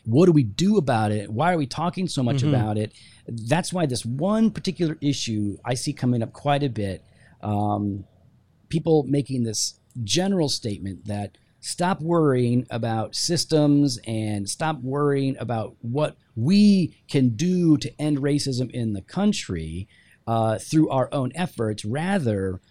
what 0.07 0.25
do 0.25 0.31
we 0.31 0.43
do 0.43 0.77
about 0.77 1.11
it? 1.11 1.29
Why 1.29 1.51
are 1.51 1.57
we 1.57 1.67
talking 1.67 2.07
so 2.07 2.23
much 2.23 2.41
about 2.41 2.77
it? 2.77 2.93
That's 3.27 3.73
why 3.73 3.85
this 3.85 4.05
one 4.05 4.51
particular 4.51 4.97
issue 5.01 5.57
I 5.65 5.73
see 5.73 5.91
coming 5.91 6.23
up 6.23 6.31
quite 6.31 6.63
a 6.63 6.69
bit. 6.69 7.03
Um, 7.41 8.05
people 8.69 9.03
making 9.03 9.43
this 9.43 9.81
general 10.05 10.47
statement 10.47 11.07
that 11.07 11.37
stop 11.59 12.01
worrying 12.01 12.65
about 12.69 13.15
systems 13.15 13.99
and 14.07 14.49
stop 14.49 14.79
worrying 14.81 15.35
about 15.39 15.75
what 15.81 16.15
we 16.37 16.95
can 17.09 17.29
do 17.29 17.75
to 17.75 18.01
end 18.01 18.19
racism 18.19 18.71
in 18.71 18.93
the 18.93 19.01
country 19.01 19.89
uh, 20.25 20.57
through 20.57 20.89
our 20.89 21.09
own 21.11 21.33
efforts. 21.35 21.83
Rather, 21.83 22.61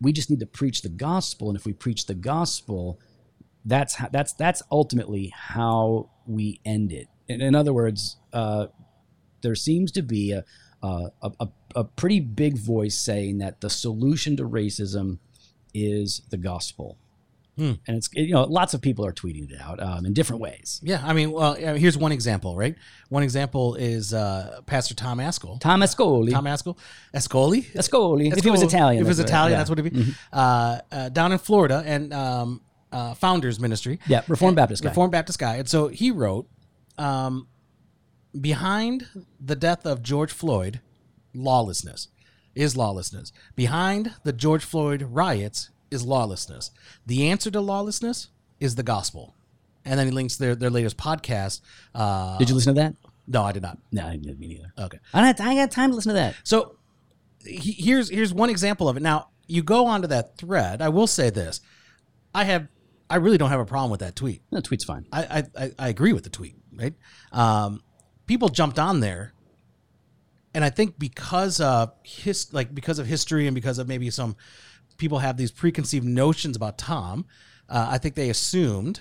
we 0.00 0.12
just 0.12 0.30
need 0.30 0.40
to 0.40 0.46
preach 0.46 0.82
the 0.82 0.88
gospel, 0.88 1.48
and 1.48 1.56
if 1.56 1.64
we 1.64 1.72
preach 1.72 2.06
the 2.06 2.14
gospel, 2.14 2.98
that's 3.64 3.94
how, 3.94 4.08
that's 4.12 4.32
that's 4.32 4.62
ultimately 4.70 5.32
how 5.34 6.10
we 6.26 6.60
end 6.64 6.92
it. 6.92 7.08
In, 7.28 7.40
in 7.40 7.54
other 7.54 7.72
words, 7.72 8.16
uh, 8.32 8.66
there 9.42 9.54
seems 9.54 9.92
to 9.92 10.02
be 10.02 10.32
a, 10.32 10.44
a 10.82 11.10
a 11.40 11.48
a 11.74 11.84
pretty 11.84 12.20
big 12.20 12.58
voice 12.58 12.98
saying 12.98 13.38
that 13.38 13.60
the 13.60 13.70
solution 13.70 14.36
to 14.36 14.44
racism 14.48 15.18
is 15.74 16.22
the 16.30 16.36
gospel, 16.36 16.98
Hmm. 17.56 17.72
and 17.86 17.96
it's 17.96 18.08
you 18.14 18.32
know 18.32 18.44
lots 18.44 18.74
of 18.74 18.80
people 18.80 19.04
are 19.06 19.12
tweeting 19.12 19.50
it 19.50 19.60
out 19.60 19.80
um, 19.82 20.04
in 20.06 20.12
different 20.12 20.40
ways. 20.42 20.80
Yeah, 20.82 21.00
I 21.04 21.12
mean, 21.12 21.30
well, 21.32 21.54
here's 21.54 21.96
one 21.98 22.10
example, 22.12 22.56
right? 22.56 22.74
One 23.10 23.22
example 23.22 23.74
is 23.76 24.12
uh, 24.14 24.60
Pastor 24.66 24.94
Tom 24.94 25.18
Ascol. 25.18 25.60
Tom 25.60 25.80
Ascoli, 25.80 26.30
Tom 26.32 26.44
Ascol, 26.46 26.76
Ascoli. 27.14 27.64
Ascoli. 27.74 28.36
If 28.36 28.44
he 28.44 28.50
was 28.50 28.62
Italian, 28.62 29.02
if 29.02 29.06
he 29.06 29.08
was 29.08 29.18
right, 29.18 29.28
Italian, 29.28 29.58
that's 29.58 29.70
what 29.70 29.78
it'd 29.78 29.92
be. 29.92 30.14
Uh, 30.32 30.80
uh, 30.90 31.08
down 31.10 31.32
in 31.32 31.38
Florida, 31.38 31.82
and 31.86 32.12
um, 32.12 32.60
uh, 32.92 33.14
Founders 33.14 33.58
Ministry. 33.58 33.98
Yeah, 34.06 34.22
Reformed 34.28 34.56
Baptist 34.56 34.82
guy. 34.82 34.90
Reformed 34.90 35.12
Baptist 35.12 35.38
guy. 35.38 35.56
And 35.56 35.68
so 35.68 35.88
he 35.88 36.10
wrote, 36.10 36.48
um, 36.98 37.48
behind 38.38 39.06
the 39.40 39.56
death 39.56 39.86
of 39.86 40.02
George 40.02 40.32
Floyd, 40.32 40.80
lawlessness 41.34 42.08
is 42.54 42.76
lawlessness. 42.76 43.32
Behind 43.56 44.14
the 44.24 44.32
George 44.32 44.64
Floyd 44.64 45.02
riots 45.10 45.70
is 45.90 46.04
lawlessness. 46.04 46.70
The 47.06 47.28
answer 47.28 47.50
to 47.50 47.60
lawlessness 47.60 48.28
is 48.60 48.74
the 48.74 48.82
gospel. 48.82 49.34
And 49.84 49.98
then 49.98 50.06
he 50.06 50.12
links 50.12 50.36
their, 50.36 50.54
their 50.54 50.70
latest 50.70 50.96
podcast. 50.96 51.60
Uh, 51.94 52.38
Did 52.38 52.48
you 52.48 52.54
listen 52.54 52.74
to 52.74 52.80
that? 52.80 52.94
no, 53.26 53.42
I 53.42 53.52
did 53.52 53.62
not. 53.62 53.78
No, 53.90 54.06
I 54.06 54.16
didn't. 54.16 54.38
Me 54.38 54.48
neither. 54.48 54.72
Okay. 54.78 54.98
I 55.12 55.20
don't. 55.20 55.38
Have, 55.38 55.46
I 55.46 55.54
got 55.54 55.70
time 55.70 55.90
to 55.90 55.96
listen 55.96 56.10
to 56.10 56.14
that. 56.14 56.34
So 56.44 56.76
he, 57.44 57.72
here's 57.72 58.08
here's 58.08 58.32
one 58.32 58.50
example 58.50 58.88
of 58.88 58.96
it. 58.96 59.02
Now 59.02 59.28
you 59.46 59.62
go 59.62 59.86
onto 59.86 60.08
that 60.08 60.36
thread. 60.36 60.82
I 60.82 60.88
will 60.88 61.06
say 61.06 61.30
this: 61.30 61.60
I 62.34 62.44
have 62.44 62.68
I 63.12 63.16
really 63.16 63.38
don't 63.38 63.50
have 63.50 63.60
a 63.60 63.64
problem 63.64 63.90
with 63.90 64.00
that 64.00 64.16
tweet. 64.16 64.42
No, 64.50 64.60
tweet's 64.60 64.84
fine. 64.84 65.06
I 65.12 65.44
I, 65.56 65.70
I- 65.78 65.88
agree 65.88 66.12
with 66.12 66.24
the 66.24 66.30
tweet. 66.30 66.56
Right? 66.74 66.94
Um, 67.32 67.82
people 68.26 68.48
jumped 68.48 68.78
on 68.78 69.00
there, 69.00 69.32
and 70.54 70.64
I 70.64 70.70
think 70.70 70.98
because 70.98 71.60
of 71.60 71.92
his 72.02 72.52
like 72.52 72.74
because 72.74 72.98
of 72.98 73.06
history 73.06 73.46
and 73.46 73.54
because 73.54 73.78
of 73.78 73.88
maybe 73.88 74.10
some 74.10 74.36
people 74.98 75.18
have 75.18 75.36
these 75.36 75.50
preconceived 75.50 76.04
notions 76.06 76.56
about 76.56 76.78
Tom. 76.78 77.26
Uh, 77.68 77.88
I 77.90 77.98
think 77.98 78.14
they 78.16 78.28
assumed 78.28 79.00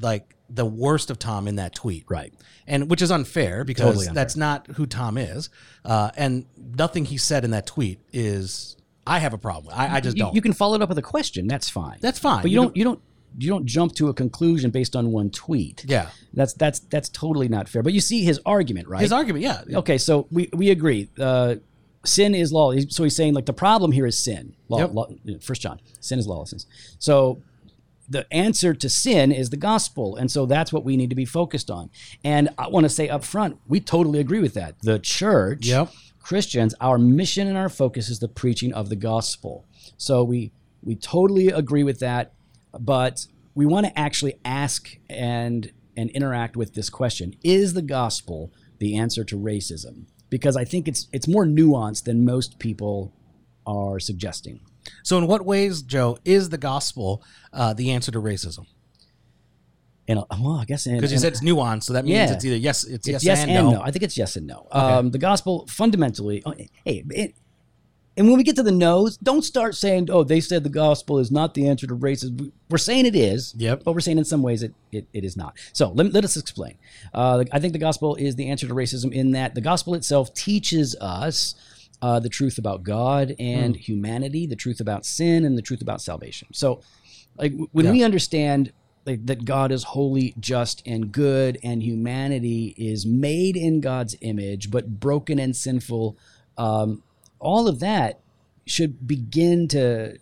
like 0.00 0.36
the 0.48 0.66
worst 0.66 1.10
of 1.10 1.18
Tom 1.18 1.48
in 1.48 1.56
that 1.56 1.74
tweet 1.74 2.04
Right. 2.08 2.34
and 2.66 2.90
which 2.90 3.00
is 3.02 3.10
unfair 3.10 3.64
because 3.64 3.84
Totally 3.86 4.06
unfair. 4.08 4.14
that's 4.14 4.36
not 4.36 4.66
who 4.76 4.84
Tom 4.86 5.16
is. 5.16 5.48
Uh, 5.84 6.10
and 6.16 6.44
nothing 6.56 7.04
he 7.06 7.16
said 7.16 7.44
in 7.44 7.52
that 7.52 7.66
tweet 7.66 7.98
is 8.12 8.76
I 9.06 9.20
have 9.20 9.32
a 9.32 9.38
problem. 9.38 9.74
I, 9.76 9.96
I 9.96 10.00
just 10.00 10.16
you, 10.16 10.24
don't. 10.24 10.34
you 10.34 10.42
can 10.42 10.52
follow 10.52 10.74
it 10.74 10.82
up 10.82 10.88
with 10.88 10.98
a 10.98 11.02
question. 11.02 11.46
That's 11.46 11.70
fine. 11.70 11.98
That's 12.00 12.18
fine. 12.18 12.42
But 12.42 12.50
you, 12.50 12.56
You 12.60 12.62
don't. 12.66 12.76
You 12.76 12.84
don't. 12.84 13.00
You 13.38 13.48
don't 13.48 13.66
jump 13.66 13.94
to 13.96 14.08
a 14.08 14.14
conclusion 14.14 14.70
based 14.70 14.94
on 14.96 15.12
one 15.12 15.30
tweet. 15.30 15.84
yeah, 15.86 16.10
That's 16.34 16.52
that's 16.54 16.80
that's 16.80 17.08
totally 17.08 17.48
not 17.48 17.68
fair. 17.68 17.82
But 17.82 17.92
you 17.92 18.00
see 18.00 18.22
his 18.24 18.40
argument, 18.44 18.88
right? 18.88 19.00
his 19.02 19.12
argument. 19.12 19.44
Yeah, 19.44 19.62
okay, 19.78 19.98
so 19.98 20.26
we 20.30 20.48
we 20.52 20.70
agree. 20.70 21.08
Uh, 21.18 21.56
sin 22.04 22.34
is 22.34 22.52
law. 22.52 22.72
So 22.88 23.04
he's 23.04 23.14
saying 23.16 23.34
like 23.34 23.46
the 23.46 23.52
problem 23.52 23.92
here 23.92 24.06
is 24.06 24.18
sin. 24.18 24.54
Law, 24.68 24.78
Yep. 24.78 24.94
law, 24.94 25.06
First 25.40 25.62
John, 25.62 25.80
sin 26.00 26.18
is 26.18 26.26
lawlessness. 26.26 26.66
So 26.98 27.40
the 28.08 28.26
answer 28.32 28.74
to 28.74 28.88
sin 28.88 29.30
is 29.30 29.50
the 29.50 29.56
gospel, 29.56 30.16
and 30.16 30.30
so 30.30 30.44
that's 30.44 30.72
what 30.72 30.84
we 30.84 30.96
need 30.96 31.10
to 31.10 31.16
be 31.16 31.24
focused 31.24 31.70
on. 31.70 31.90
And 32.24 32.48
I 32.58 32.66
want 32.68 32.84
to 32.84 32.90
say 32.90 33.08
up 33.08 33.22
front, 33.24 33.58
we 33.68 33.78
totally 33.80 34.18
agree 34.18 34.40
with 34.40 34.54
that. 34.54 34.74
The 34.82 34.98
church, 34.98 35.66
Yep. 35.66 35.92
Christians, 36.18 36.74
our 36.80 36.98
mission 36.98 37.46
and 37.48 37.56
our 37.56 37.68
focus 37.68 38.08
is 38.08 38.18
the 38.18 38.28
preaching 38.28 38.72
of 38.74 38.88
the 38.88 38.96
gospel. 38.96 39.64
So 39.96 40.24
we 40.24 40.50
we 40.82 40.96
totally 40.96 41.48
agree 41.48 41.84
with 41.84 42.00
that, 42.00 42.32
but 42.78 43.26
we 43.54 43.66
want 43.66 43.86
to 43.86 43.98
actually 43.98 44.34
ask 44.44 44.96
and 45.08 45.72
and 45.96 46.10
interact 46.10 46.56
with 46.56 46.74
this 46.74 46.90
question: 46.90 47.34
Is 47.42 47.74
the 47.74 47.82
gospel 47.82 48.52
the 48.78 48.96
answer 48.96 49.24
to 49.24 49.36
racism? 49.36 50.06
Because 50.28 50.56
I 50.56 50.64
think 50.64 50.88
it's 50.88 51.08
it's 51.12 51.26
more 51.26 51.44
nuanced 51.44 52.04
than 52.04 52.24
most 52.24 52.58
people 52.58 53.12
are 53.66 53.98
suggesting. 54.00 54.60
So 55.02 55.18
in 55.18 55.26
what 55.26 55.44
ways, 55.44 55.82
Joe, 55.82 56.18
is 56.24 56.48
the 56.48 56.58
gospel 56.58 57.22
uh, 57.52 57.74
the 57.74 57.90
answer 57.90 58.10
to 58.12 58.20
racism? 58.20 58.66
And 60.08 60.24
well, 60.40 60.56
I 60.56 60.64
guess 60.64 60.86
Because 60.86 61.12
you 61.12 61.18
said 61.18 61.32
it's 61.32 61.42
nuanced, 61.42 61.84
so 61.84 61.92
that 61.92 62.04
means 62.04 62.16
Yeah. 62.16 62.32
it's 62.32 62.44
either 62.44 62.56
yes, 62.56 62.82
it's, 62.82 63.06
It's 63.06 63.22
yes, 63.22 63.44
and, 63.44 63.70
no. 63.70 63.80
I 63.80 63.92
think 63.92 64.02
it's 64.02 64.16
yes 64.16 64.34
and 64.34 64.44
no. 64.44 64.66
Um, 64.72 65.12
the 65.12 65.18
gospel 65.18 65.66
fundamentally, 65.68 66.42
oh, 66.44 66.52
hey, 66.84 67.04
it, 67.10 67.34
and 68.20 68.28
when 68.28 68.36
we 68.36 68.44
get 68.44 68.54
to 68.56 68.62
the 68.62 68.70
no's, 68.70 69.16
don't 69.16 69.42
start 69.42 69.74
saying, 69.74 70.08
"Oh, 70.10 70.22
they 70.24 70.40
said 70.40 70.62
the 70.62 70.68
gospel 70.68 71.18
is 71.18 71.30
not 71.30 71.54
the 71.54 71.66
answer 71.66 71.86
to 71.86 71.96
racism." 71.96 72.52
We're 72.68 72.78
saying 72.78 73.06
it 73.06 73.16
is, 73.16 73.54
Yep. 73.56 73.82
but 73.84 73.94
we're 73.94 74.00
saying 74.00 74.18
in 74.18 74.24
some 74.24 74.42
ways 74.42 74.62
it 74.62 74.74
it, 74.92 75.08
it 75.12 75.24
is 75.24 75.36
not. 75.36 75.56
So 75.72 75.90
let, 75.92 76.12
let 76.12 76.24
us 76.24 76.36
explain. 76.36 76.74
Uh, 77.14 77.44
I 77.50 77.58
think 77.58 77.72
the 77.72 77.78
gospel 77.78 78.14
is 78.16 78.36
the 78.36 78.48
answer 78.50 78.66
to 78.68 78.74
racism 78.74 79.10
in 79.12 79.32
that 79.32 79.54
the 79.54 79.60
gospel 79.60 79.94
itself 79.94 80.32
teaches 80.34 80.94
us. 81.00 81.54
Uh, 82.02 82.18
the 82.18 82.30
truth 82.30 82.56
about 82.56 82.82
God 82.82 83.34
and 83.38 83.76
Hmm. 83.76 83.80
humanity, 83.80 84.46
the 84.46 84.56
truth 84.56 84.80
about 84.80 85.04
sin, 85.04 85.44
and 85.44 85.58
the 85.58 85.60
truth 85.60 85.82
about 85.82 86.00
salvation. 86.00 86.48
So, 86.52 86.80
like 87.36 87.52
when 87.72 87.84
Yeah. 87.84 87.92
we 87.92 88.02
understand 88.02 88.72
like, 89.06 89.26
that 89.26 89.44
God 89.44 89.70
is 89.70 89.82
holy, 89.82 90.34
just, 90.40 90.82
and 90.86 91.12
good, 91.12 91.58
and 91.62 91.82
humanity 91.82 92.74
is 92.78 93.04
made 93.04 93.54
in 93.56 93.80
God's 93.80 94.14
image, 94.22 94.70
but 94.70 94.98
broken 95.00 95.38
and 95.38 95.54
sinful, 95.54 96.16
um, 96.56 97.02
all 97.40 97.68
of 97.68 97.80
that 97.80 98.20
should 98.66 99.06
begin 99.06 99.66
to 99.68 100.18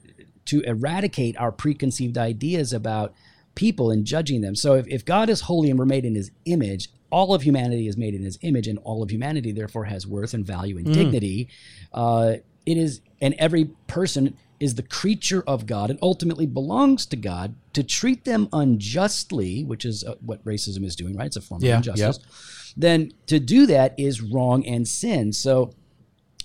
to 0.46 0.62
eradicate 0.62 1.36
our 1.36 1.52
preconceived 1.52 2.16
ideas 2.16 2.72
about 2.72 3.12
people 3.54 3.90
and 3.90 4.06
judging 4.06 4.40
them. 4.40 4.54
So 4.54 4.76
if, 4.76 4.86
if 4.86 5.04
God 5.04 5.28
is 5.28 5.42
holy 5.42 5.68
and 5.68 5.78
we're 5.78 5.84
made 5.84 6.06
in 6.06 6.14
his 6.14 6.30
image, 6.46 6.88
all 7.10 7.34
of 7.34 7.42
humanity 7.42 7.86
is 7.86 7.98
made 7.98 8.14
in 8.14 8.22
his 8.22 8.38
image, 8.42 8.66
and 8.66 8.78
all 8.78 9.02
of 9.02 9.10
humanity 9.10 9.52
therefore 9.52 9.84
has 9.84 10.06
worth 10.06 10.32
and 10.32 10.46
value 10.46 10.78
and 10.78 10.86
dignity. 10.94 11.48
Uh, 11.92 12.34
it 12.64 12.78
is, 12.78 13.00
and 13.20 13.34
every 13.38 13.66
person 13.86 14.36
is 14.60 14.74
the 14.74 14.82
creature 14.82 15.42
of 15.46 15.66
God 15.66 15.90
and 15.90 15.98
ultimately 16.02 16.46
belongs 16.46 17.06
to 17.06 17.16
God. 17.16 17.54
To 17.74 17.82
treat 17.82 18.24
them 18.24 18.48
unjustly, 18.52 19.64
which 19.64 19.84
is 19.84 20.04
uh, 20.04 20.14
what 20.20 20.44
racism 20.44 20.84
is 20.84 20.96
doing, 20.96 21.16
right? 21.16 21.26
It's 21.26 21.36
a 21.36 21.40
form 21.40 21.62
Yeah, 21.62 21.74
of 21.74 21.86
injustice. 21.86 22.18
Then 22.76 23.12
to 23.26 23.38
do 23.38 23.66
that 23.66 23.94
is 23.98 24.20
wrong 24.20 24.66
and 24.66 24.86
sin. 24.86 25.32
So 25.32 25.72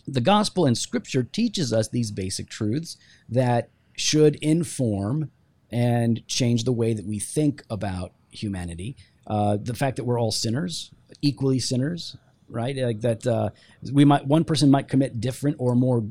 the 0.08 0.22
gospel 0.22 0.66
and 0.66 0.78
scripture 0.78 1.24
teaches 1.24 1.72
us 1.72 1.88
these 1.88 2.12
basic 2.12 2.50
truths 2.50 2.98
that 3.30 3.70
should 3.96 4.36
inform 4.36 5.32
and 5.72 6.26
change 6.28 6.64
the 6.64 6.72
way 6.72 6.94
that 6.94 7.06
we 7.06 7.20
think 7.20 7.64
about 7.70 8.12
humanity. 8.30 8.96
Uh, 9.26 9.58
the 9.62 9.74
fact 9.74 9.96
that 9.96 10.04
we're 10.04 10.20
all 10.20 10.32
sinners, 10.32 10.92
equally 11.22 11.60
sinners, 11.60 12.18
right? 12.50 12.76
Like 12.76 13.02
that, 13.02 13.26
uh, 13.26 13.50
we 13.92 14.06
might 14.06 14.26
one 14.28 14.44
person 14.44 14.70
might 14.70 14.88
commit 14.88 15.22
different 15.22 15.58
or 15.60 15.76
more 15.76 16.04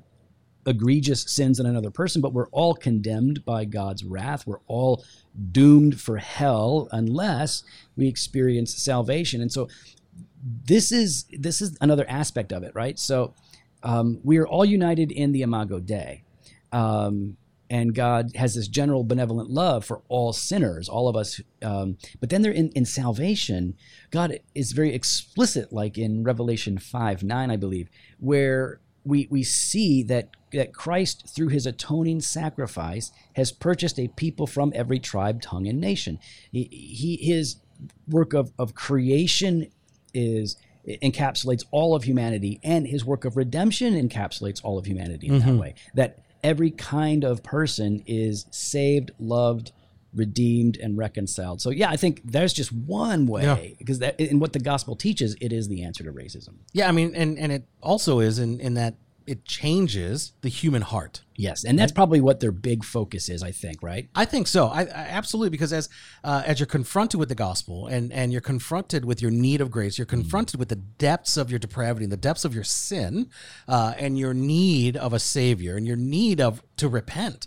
egregious 0.66 1.22
sins 1.22 1.59
than 1.59 1.66
another 1.66 1.90
person, 1.90 2.22
but 2.22 2.33
we're 2.33 2.48
all 2.48 2.74
condemned 2.74 3.44
by 3.44 3.64
God's 3.64 4.05
wrath. 4.05 4.46
We're 4.46 4.61
all 4.66 5.05
doomed 5.50 6.00
for 6.00 6.18
hell 6.18 6.88
unless 6.92 7.64
we 7.96 8.09
experience 8.09 8.74
salvation. 8.74 9.40
And 9.40 9.52
so 9.52 9.68
this 10.64 10.92
is 10.92 11.26
this 11.31 11.61
is 11.61 11.76
another 11.81 12.09
aspect 12.09 12.52
of 12.52 12.62
it, 12.62 12.72
right? 12.74 12.98
So 12.98 13.35
um, 13.83 14.21
we 14.23 14.38
are 14.38 14.47
all 14.47 14.64
united 14.64 15.12
in 15.12 15.33
the 15.33 15.42
Imago 15.42 15.81
Dei. 15.81 16.25
Um, 16.73 17.37
and 17.73 17.95
God 17.95 18.33
has 18.37 18.55
this 18.55 18.68
general 18.68 19.03
benevolent 19.03 19.49
love 19.49 19.87
for 19.87 20.03
all 20.09 20.35
sinners, 20.35 20.90
all 20.90 21.09
of 21.09 21.16
us. 21.16 21.40
Um, 21.62 21.97
but 22.21 22.29
then 22.29 22.42
they're 22.42 22.53
in, 22.53 22.68
in 22.73 22.85
salvation, 22.85 23.77
God 24.11 24.40
is 24.55 24.73
very 24.73 24.95
explicit, 24.95 25.73
like 25.73 25.97
in 25.97 26.23
Revelation 26.23 26.77
5 26.77 27.23
9, 27.23 27.51
I 27.51 27.57
believe, 27.57 27.88
where 28.21 28.81
we, 29.05 29.27
we 29.31 29.42
see 29.42 30.03
that, 30.03 30.29
that 30.53 30.75
Christ, 30.75 31.35
through 31.35 31.49
his 31.49 31.66
atoning 31.66 32.21
sacrifice, 32.21 33.11
has 33.37 33.51
purchased 33.51 33.99
a 33.99 34.09
people 34.09 34.47
from 34.47 34.73
every 34.75 34.99
tribe, 34.99 35.40
tongue, 35.40 35.66
and 35.66 35.81
nation. 35.81 36.18
He, 36.53 36.64
he, 36.64 37.16
his 37.16 37.57
work 38.07 38.35
of, 38.35 38.53
of 38.59 38.75
creation 38.75 39.68
is 40.12 40.57
encapsulates 40.87 41.64
all 41.71 41.95
of 41.95 42.05
humanity 42.05 42.61
and 42.62 42.87
his 42.87 43.05
work 43.05 43.25
of 43.25 43.37
redemption 43.37 43.95
encapsulates 43.95 44.61
all 44.64 44.79
of 44.79 44.87
humanity 44.87 45.29
in 45.29 45.38
that 45.38 45.47
mm-hmm. 45.47 45.59
way. 45.59 45.75
That 45.95 46.25
every 46.42 46.71
kind 46.71 47.25
of 47.25 47.42
person 47.42 48.03
is 48.07 48.47
saved 48.51 49.12
loved 49.18 49.73
redeemed 50.14 50.77
and 50.77 50.99
reconciled. 50.99 51.61
So 51.62 51.71
yeah 51.71 51.88
i 51.88 51.97
think 51.97 52.21
there's 52.25 52.53
just 52.53 52.73
one 52.73 53.27
way 53.27 53.42
Yeah. 53.42 53.59
because 53.79 54.01
that 54.01 54.21
in 54.21 54.40
what 54.40 54.53
the 54.53 54.59
gospel 54.59 54.95
teaches 54.97 55.37
it 55.40 55.53
is 55.53 55.68
the 55.68 55.83
answer 55.85 56.05
to 56.05 56.12
racism. 56.12 56.57
Yeah, 56.73 56.88
I 56.88 56.92
mean, 56.92 57.14
and 57.14 57.38
and 57.38 57.51
it 57.53 57.64
also 57.83 58.21
is 58.21 58.38
in 58.38 58.61
in 58.61 58.75
that 58.75 58.97
it 59.27 59.45
changes 59.45 60.33
the 60.43 60.49
human 60.49 60.83
heart. 60.83 61.23
yes 61.37 61.65
and 61.65 61.79
that's 61.79 61.93
probably 61.93 62.21
what 62.21 62.41
their 62.41 62.53
big 62.53 62.85
focus 62.85 63.29
is 63.29 63.43
i 63.43 63.51
think 63.51 63.83
right 63.83 64.09
I 64.15 64.25
think 64.25 64.47
so. 64.47 64.67
I, 64.67 64.83
I 64.83 65.07
absolutely 65.19 65.51
because 65.51 65.73
as 65.73 65.89
uh, 66.25 66.43
as 66.47 66.61
you're 66.61 66.67
confronted 66.67 67.19
with 67.19 67.29
the 67.29 67.35
gospel 67.35 67.87
and 67.87 68.13
and 68.13 68.31
you're 68.33 68.41
confronted 68.41 69.05
with 69.05 69.23
your 69.23 69.31
need 69.31 69.61
of 69.61 69.71
grace, 69.71 69.99
you're 69.99 70.07
confronted 70.07 70.59
with 70.59 70.69
the 70.69 70.77
depths 70.77 71.37
of 71.37 71.51
your 71.51 71.59
depravity, 71.59 72.05
and 72.05 72.13
the 72.13 72.17
depths 72.17 72.45
of 72.45 72.55
your 72.55 72.65
sin, 72.65 73.29
uh, 73.69 73.95
and 73.99 74.19
your 74.19 74.35
need 74.35 74.97
of 74.97 75.13
a 75.13 75.19
savior, 75.19 75.77
and 75.77 75.87
your 75.87 75.97
need 75.97 76.41
of 76.41 76.63
to 76.83 76.88
repent, 76.88 77.47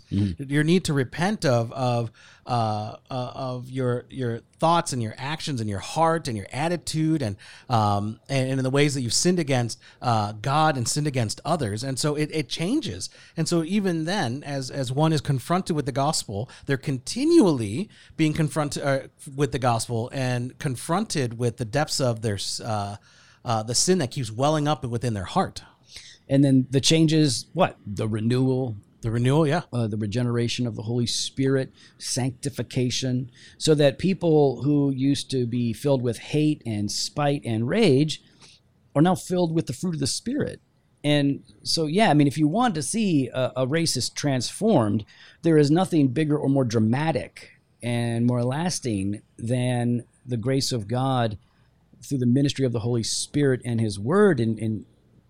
your 0.54 0.64
need 0.64 0.82
to 0.84 0.92
repent 0.92 1.44
of 1.44 1.72
of 1.72 2.10
uh, 2.46 2.96
uh, 3.10 3.32
of 3.50 3.70
your 3.70 4.04
your 4.10 4.40
thoughts 4.58 4.92
and 4.94 5.02
your 5.02 5.14
actions 5.18 5.60
and 5.60 5.68
your 5.68 5.84
heart 5.94 6.28
and 6.28 6.36
your 6.36 6.46
attitude 6.52 7.20
and 7.26 7.36
um 7.68 8.18
and, 8.28 8.50
and 8.50 8.58
in 8.60 8.64
the 8.64 8.70
ways 8.78 8.94
that 8.94 9.02
you've 9.02 9.20
sinned 9.24 9.38
against 9.38 9.78
uh, 10.00 10.32
God 10.52 10.76
and 10.76 10.88
sinned 10.88 11.06
against 11.06 11.40
others, 11.44 11.84
and 11.84 11.98
so 11.98 12.14
it, 12.16 12.30
it 12.32 12.48
changes. 12.48 13.10
And 13.36 13.46
so 13.48 13.62
even 13.64 14.04
then, 14.04 14.42
as 14.44 14.70
as 14.70 14.90
one 14.90 15.12
is 15.12 15.20
confronted 15.20 15.76
with 15.76 15.86
the 15.86 15.92
gospel, 16.06 16.48
they're 16.66 16.76
continually 16.92 17.88
being 18.16 18.34
confronted 18.34 18.82
uh, 18.82 19.00
with 19.34 19.50
the 19.52 19.58
gospel 19.58 20.10
and 20.12 20.58
confronted 20.58 21.38
with 21.38 21.56
the 21.58 21.64
depths 21.64 22.00
of 22.00 22.22
their 22.22 22.38
uh, 22.64 22.96
uh, 23.44 23.62
the 23.62 23.74
sin 23.74 23.98
that 23.98 24.10
keeps 24.10 24.30
welling 24.32 24.66
up 24.68 24.84
within 24.84 25.14
their 25.14 25.30
heart. 25.36 25.62
and 26.28 26.42
then 26.44 26.66
the 26.70 26.80
changes 26.80 27.46
what 27.54 27.76
the 27.86 28.08
renewal 28.08 28.74
The 29.02 29.10
renewal, 29.10 29.46
yeah. 29.46 29.62
uh, 29.72 29.86
the 29.86 29.96
regeneration 29.96 30.66
of 30.66 30.74
the 30.74 30.82
Holy 30.82 31.06
Spirit, 31.06 31.72
sanctification, 31.98 33.30
so 33.58 33.74
that 33.74 33.98
people 33.98 34.62
who 34.62 34.90
used 34.90 35.30
to 35.30 35.46
be 35.46 35.72
filled 35.72 36.02
with 36.02 36.18
hate 36.18 36.62
and 36.66 36.90
spite 36.90 37.42
and 37.44 37.68
rage 37.68 38.22
are 38.94 39.02
now 39.02 39.14
filled 39.14 39.54
with 39.54 39.66
the 39.66 39.72
fruit 39.72 39.94
of 39.94 40.00
the 40.00 40.06
Spirit. 40.06 40.60
And 41.04 41.44
so, 41.62 41.86
yeah, 41.86 42.10
I 42.10 42.14
mean, 42.14 42.26
if 42.26 42.38
you 42.38 42.48
want 42.48 42.74
to 42.74 42.82
see 42.82 43.28
a, 43.28 43.52
a 43.54 43.66
racist 43.66 44.14
transformed, 44.14 45.04
there 45.42 45.58
is 45.58 45.70
nothing 45.70 46.08
bigger 46.08 46.36
or 46.36 46.48
more 46.48 46.64
dramatic 46.64 47.60
and 47.82 48.26
more 48.26 48.42
lasting 48.42 49.22
than 49.38 50.04
the 50.24 50.36
grace 50.36 50.72
of 50.72 50.88
God 50.88 51.38
through 52.02 52.18
the 52.18 52.26
ministry 52.26 52.64
of 52.64 52.72
the 52.72 52.80
Holy 52.80 53.04
Spirit 53.04 53.60
and 53.64 53.80
His 53.80 54.00
Word 54.00 54.40
in, 54.40 54.58
in 54.58 54.86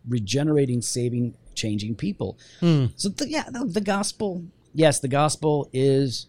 regenerating, 0.08 0.80
saving, 0.80 1.34
changing 1.56 1.94
people. 1.96 2.38
So, 2.96 3.08
the, 3.08 3.28
yeah, 3.28 3.44
the, 3.50 3.64
the 3.64 3.80
gospel, 3.80 4.44
yes, 4.74 5.00
the 5.00 5.08
gospel 5.08 5.68
is 5.72 6.26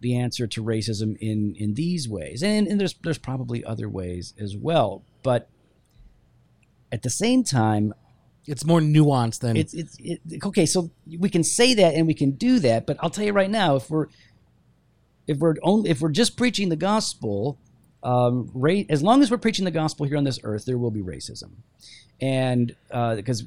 the 0.00 0.16
answer 0.16 0.46
to 0.46 0.62
racism 0.62 1.16
in 1.20 1.54
in 1.56 1.74
these 1.74 2.08
ways, 2.08 2.42
and 2.42 2.66
and 2.68 2.80
there's 2.80 2.94
there's 3.02 3.18
probably 3.18 3.64
other 3.64 3.88
ways 3.88 4.34
as 4.38 4.56
well, 4.56 5.02
but 5.22 5.48
at 6.92 7.02
the 7.02 7.10
same 7.10 7.42
time, 7.42 7.92
It's 8.46 8.64
more 8.64 8.80
nuanced 8.80 9.40
than 9.40 9.56
it's 9.56 9.74
it's 9.74 9.96
it, 9.98 10.20
okay. 10.44 10.66
So 10.66 10.90
we 11.18 11.28
can 11.28 11.42
say 11.42 11.74
that 11.74 11.94
and 11.94 12.06
we 12.06 12.14
can 12.14 12.30
do 12.32 12.60
that, 12.60 12.86
but 12.86 12.96
I'll 13.00 13.10
tell 13.10 13.24
you 13.24 13.32
right 13.32 13.50
now, 13.50 13.74
if 13.76 13.90
we're 13.90 14.06
if 15.26 15.38
we're 15.38 15.56
only 15.62 15.90
if 15.90 16.00
we're 16.00 16.12
just 16.12 16.36
preaching 16.36 16.68
the 16.68 16.76
gospel, 16.76 17.58
um, 18.04 18.48
ra- 18.54 18.86
as 18.88 19.02
long 19.02 19.22
as 19.22 19.30
we're 19.32 19.38
preaching 19.46 19.64
the 19.64 19.72
gospel 19.72 20.06
here 20.06 20.16
on 20.16 20.22
this 20.24 20.38
earth, 20.44 20.64
there 20.64 20.78
will 20.78 20.92
be 20.92 21.02
racism, 21.02 21.50
and 22.20 22.76
because 23.16 23.42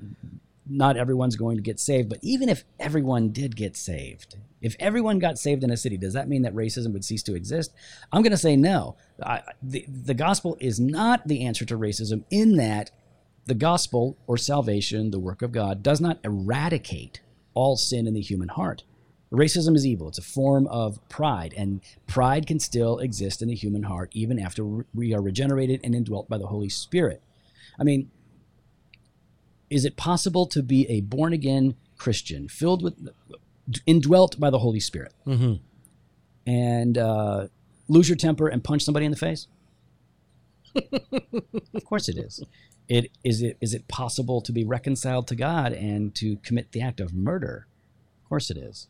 not 0.70 0.98
everyone's 0.98 1.36
going 1.36 1.58
to 1.58 1.64
get 1.64 1.80
saved. 1.80 2.10
But 2.10 2.20
even 2.22 2.48
if 2.48 2.64
everyone 2.80 3.30
did 3.30 3.56
get 3.56 3.76
saved, 3.76 4.38
if 4.62 4.76
everyone 4.80 5.20
got 5.20 5.40
saved 5.40 5.64
in 5.64 5.72
a 5.72 5.78
city, 5.78 5.98
does 5.98 6.14
that 6.14 6.30
mean 6.30 6.44
that 6.44 6.54
racism 6.54 6.94
would 6.94 7.06
cease 7.06 7.24
to 7.24 7.36
exist? 7.36 7.74
I'm 8.12 8.22
going 8.22 8.32
to 8.32 8.38
say 8.38 8.56
no. 8.56 8.96
I, 9.24 9.42
the 9.64 9.86
the 9.88 10.14
gospel 10.14 10.58
is 10.60 10.80
not 10.80 11.28
the 11.28 11.46
answer 11.46 11.66
to 11.66 11.78
racism 11.78 12.24
in 12.30 12.58
that 12.58 12.92
the 13.46 13.56
gospel 13.56 14.18
or 14.28 14.38
salvation, 14.38 15.12
the 15.12 15.20
work 15.20 15.42
of 15.42 15.52
God, 15.52 15.82
does 15.82 16.00
not 16.00 16.20
eradicate 16.24 17.22
all 17.54 17.76
sin 17.76 18.06
in 18.06 18.14
the 18.14 18.22
human 18.22 18.50
heart. 18.50 18.84
Racism 19.32 19.76
is 19.76 19.86
evil. 19.86 20.08
It's 20.08 20.18
a 20.18 20.24
form 20.24 20.68
of 20.68 21.08
pride, 21.08 21.54
and 21.56 21.82
pride 22.08 22.48
can 22.48 22.60
still 22.60 23.00
exist 23.00 23.42
in 23.42 23.48
the 23.48 23.56
human 23.56 23.84
heart 23.84 24.10
even 24.14 24.40
after 24.40 24.86
we 24.94 25.14
are 25.14 25.22
regenerated 25.22 25.82
and 25.84 25.94
indwelt 25.96 26.30
by 26.30 26.38
the 26.38 26.48
Holy 26.48 26.70
Spirit. 26.70 27.22
I 27.80 27.84
mean, 27.84 28.10
is 29.70 29.86
it 29.86 29.96
possible 29.98 30.46
to 30.48 30.62
be 30.64 30.88
a 30.90 31.02
born 31.02 31.34
again 31.34 31.76
Christian 31.98 32.48
filled 32.48 32.82
with, 32.84 32.96
indwelt 33.86 34.40
by 34.40 34.50
the 34.50 34.60
Holy 34.60 34.80
Spirit, 34.80 35.14
Mhm. 35.26 35.60
and 36.48 36.98
uh, 36.98 37.48
lose 37.88 38.10
your 38.10 38.16
temper 38.16 38.48
and 38.48 38.64
punch 38.64 38.84
somebody 38.84 39.06
in 39.06 39.12
the 39.12 39.18
face? 39.18 39.48
of 41.74 41.86
course 41.86 42.08
it 42.10 42.18
is. 42.18 42.44
It 42.88 43.12
is 43.24 43.42
it 43.42 43.58
is 43.62 43.74
it 43.74 43.88
possible 43.88 44.42
to 44.42 44.52
be 44.52 44.64
reconciled 44.64 45.28
to 45.28 45.36
God 45.36 45.74
and 45.74 46.14
to 46.16 46.38
commit 46.38 46.72
the 46.72 46.82
act 46.82 47.00
of 47.00 47.14
murder? 47.14 47.68
Of 48.24 48.30
course 48.30 48.50
it 48.50 48.58
is. 48.58 48.88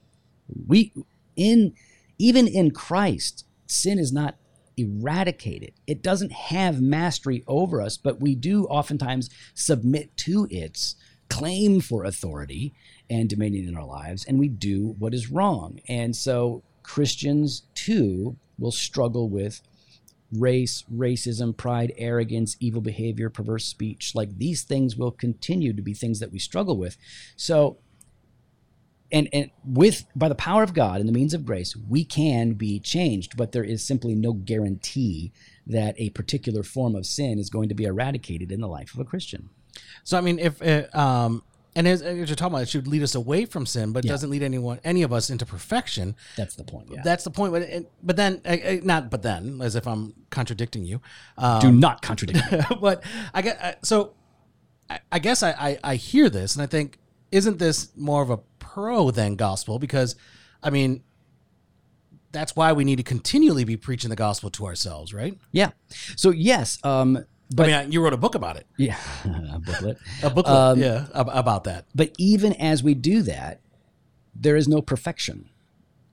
We 0.67 0.93
in 1.35 1.73
even 2.17 2.47
in 2.47 2.71
Christ, 2.71 3.45
sin 3.67 3.99
is 3.99 4.11
not 4.11 4.35
eradicated. 4.79 5.73
It 5.87 6.01
doesn't 6.01 6.31
have 6.31 6.81
mastery 6.81 7.43
over 7.47 7.81
us, 7.81 7.97
but 7.97 8.19
we 8.19 8.35
do 8.35 8.65
oftentimes 8.65 9.29
submit 9.53 10.15
to 10.17 10.47
its 10.49 10.95
claim 11.29 11.79
for 11.79 12.03
authority 12.03 12.73
and 13.09 13.29
dominion 13.29 13.67
in 13.67 13.75
our 13.75 13.85
lives, 13.85 14.25
and 14.25 14.39
we 14.39 14.47
do 14.47 14.95
what 14.99 15.13
is 15.13 15.31
wrong. 15.31 15.79
And 15.87 16.15
so 16.15 16.63
Christians 16.83 17.63
too 17.75 18.37
will 18.57 18.71
struggle 18.71 19.29
with 19.29 19.61
race, 20.31 20.83
racism, 20.93 21.55
pride, 21.55 21.93
arrogance, 21.97 22.55
evil 22.59 22.81
behavior, 22.81 23.29
perverse 23.29 23.65
speech. 23.65 24.13
Like 24.13 24.37
these 24.37 24.63
things 24.63 24.95
will 24.95 25.11
continue 25.11 25.73
to 25.73 25.81
be 25.81 25.93
things 25.93 26.19
that 26.19 26.31
we 26.31 26.39
struggle 26.39 26.77
with. 26.77 26.97
So, 27.35 27.77
and 29.11 29.27
and 29.33 29.51
with 29.65 30.05
by 30.15 30.29
the 30.29 30.35
power 30.35 30.63
of 30.63 30.73
God 30.73 30.99
and 30.99 31.07
the 31.09 31.13
means 31.13 31.33
of 31.33 31.45
grace, 31.45 31.75
we 31.75 32.03
can 32.03 32.53
be 32.53 32.79
changed, 32.79 33.35
but 33.37 33.51
there 33.51 33.63
is 33.63 33.83
simply 33.85 34.15
no 34.15 34.33
guarantee 34.33 35.31
that 35.67 35.95
a 35.97 36.09
particular 36.11 36.63
form 36.63 36.95
of 36.95 37.05
sin 37.05 37.39
is 37.39 37.49
going 37.49 37.69
to 37.69 37.75
be 37.75 37.85
eradicated 37.85 38.51
in 38.51 38.59
the 38.61 38.67
life 38.67 38.93
of 38.93 38.99
a 38.99 39.05
Christian. 39.05 39.49
So 40.03 40.17
I 40.17 40.21
mean, 40.21 40.39
if 40.39 40.61
uh, 40.61 40.87
um, 40.97 41.43
And 41.75 41.87
as, 41.87 42.01
as 42.01 42.15
you're 42.17 42.35
talking 42.35 42.53
about, 42.53 42.63
it 42.63 42.69
should 42.69 42.87
lead 42.87 43.03
us 43.03 43.13
away 43.15 43.45
from 43.45 43.65
sin, 43.67 43.91
but 43.93 44.03
Yeah. 44.03 44.11
doesn't 44.11 44.29
lead 44.31 44.41
anyone, 44.41 44.79
any 44.83 45.03
of 45.03 45.13
us, 45.13 45.29
into 45.29 45.45
perfection. 45.45 46.15
That's 46.35 46.55
the 46.55 46.63
point. 46.63 46.87
Yeah. 46.91 47.01
That's 47.03 47.23
the 47.23 47.29
point. 47.31 47.53
But, 47.53 47.63
but 48.01 48.15
then, 48.15 48.41
uh, 48.43 48.49
uh, 48.49 48.77
not 48.83 49.11
but 49.11 49.21
then, 49.21 49.61
as 49.61 49.75
if 49.75 49.87
I'm 49.87 50.13
contradicting 50.31 50.83
you. 50.83 50.99
Um, 51.37 51.61
Do 51.61 51.71
not 51.71 52.01
contradict. 52.01 52.51
me. 52.51 52.59
but 52.81 53.03
I 53.33 53.41
get 53.43 53.85
so. 53.85 54.13
I, 54.89 54.99
I 55.11 55.19
guess 55.19 55.43
I, 55.43 55.51
I 55.51 55.79
I 55.91 55.95
hear 55.95 56.29
this 56.31 56.55
and 56.55 56.63
I 56.63 56.65
think, 56.65 56.97
isn't 57.31 57.59
this 57.59 57.89
more 57.95 58.23
of 58.23 58.31
a 58.31 58.39
pro 58.79 59.11
than 59.11 59.35
gospel? 59.35 59.79
Because, 59.79 60.15
I 60.63 60.69
mean, 60.69 61.03
that's 62.31 62.55
why 62.55 62.73
we 62.73 62.83
need 62.83 62.97
to 62.97 63.03
continually 63.03 63.63
be 63.63 63.77
preaching 63.77 64.09
the 64.09 64.15
gospel 64.15 64.49
to 64.51 64.65
ourselves, 64.65 65.13
right? 65.13 65.37
yeah. 65.51 65.71
So 66.15 66.29
yes, 66.29 66.77
um, 66.83 67.25
but 67.53 67.69
I 67.69 67.81
mean, 67.83 67.91
you 67.91 68.03
wrote 68.03 68.13
a 68.13 68.17
book 68.17 68.35
about 68.35 68.57
it, 68.57 68.67
yeah, 68.77 68.97
a 69.53 69.59
booklet. 69.59 69.97
a 70.23 70.29
booklet, 70.29 70.55
Um, 70.55 70.79
yeah, 70.79 71.07
about 71.13 71.63
that. 71.63 71.85
But 71.95 72.13
even 72.17 72.53
as 72.53 72.83
we 72.83 72.93
do 72.93 73.23
that, 73.23 73.59
there 74.35 74.55
is 74.55 74.67
no 74.67 74.81
perfection. 74.81 75.49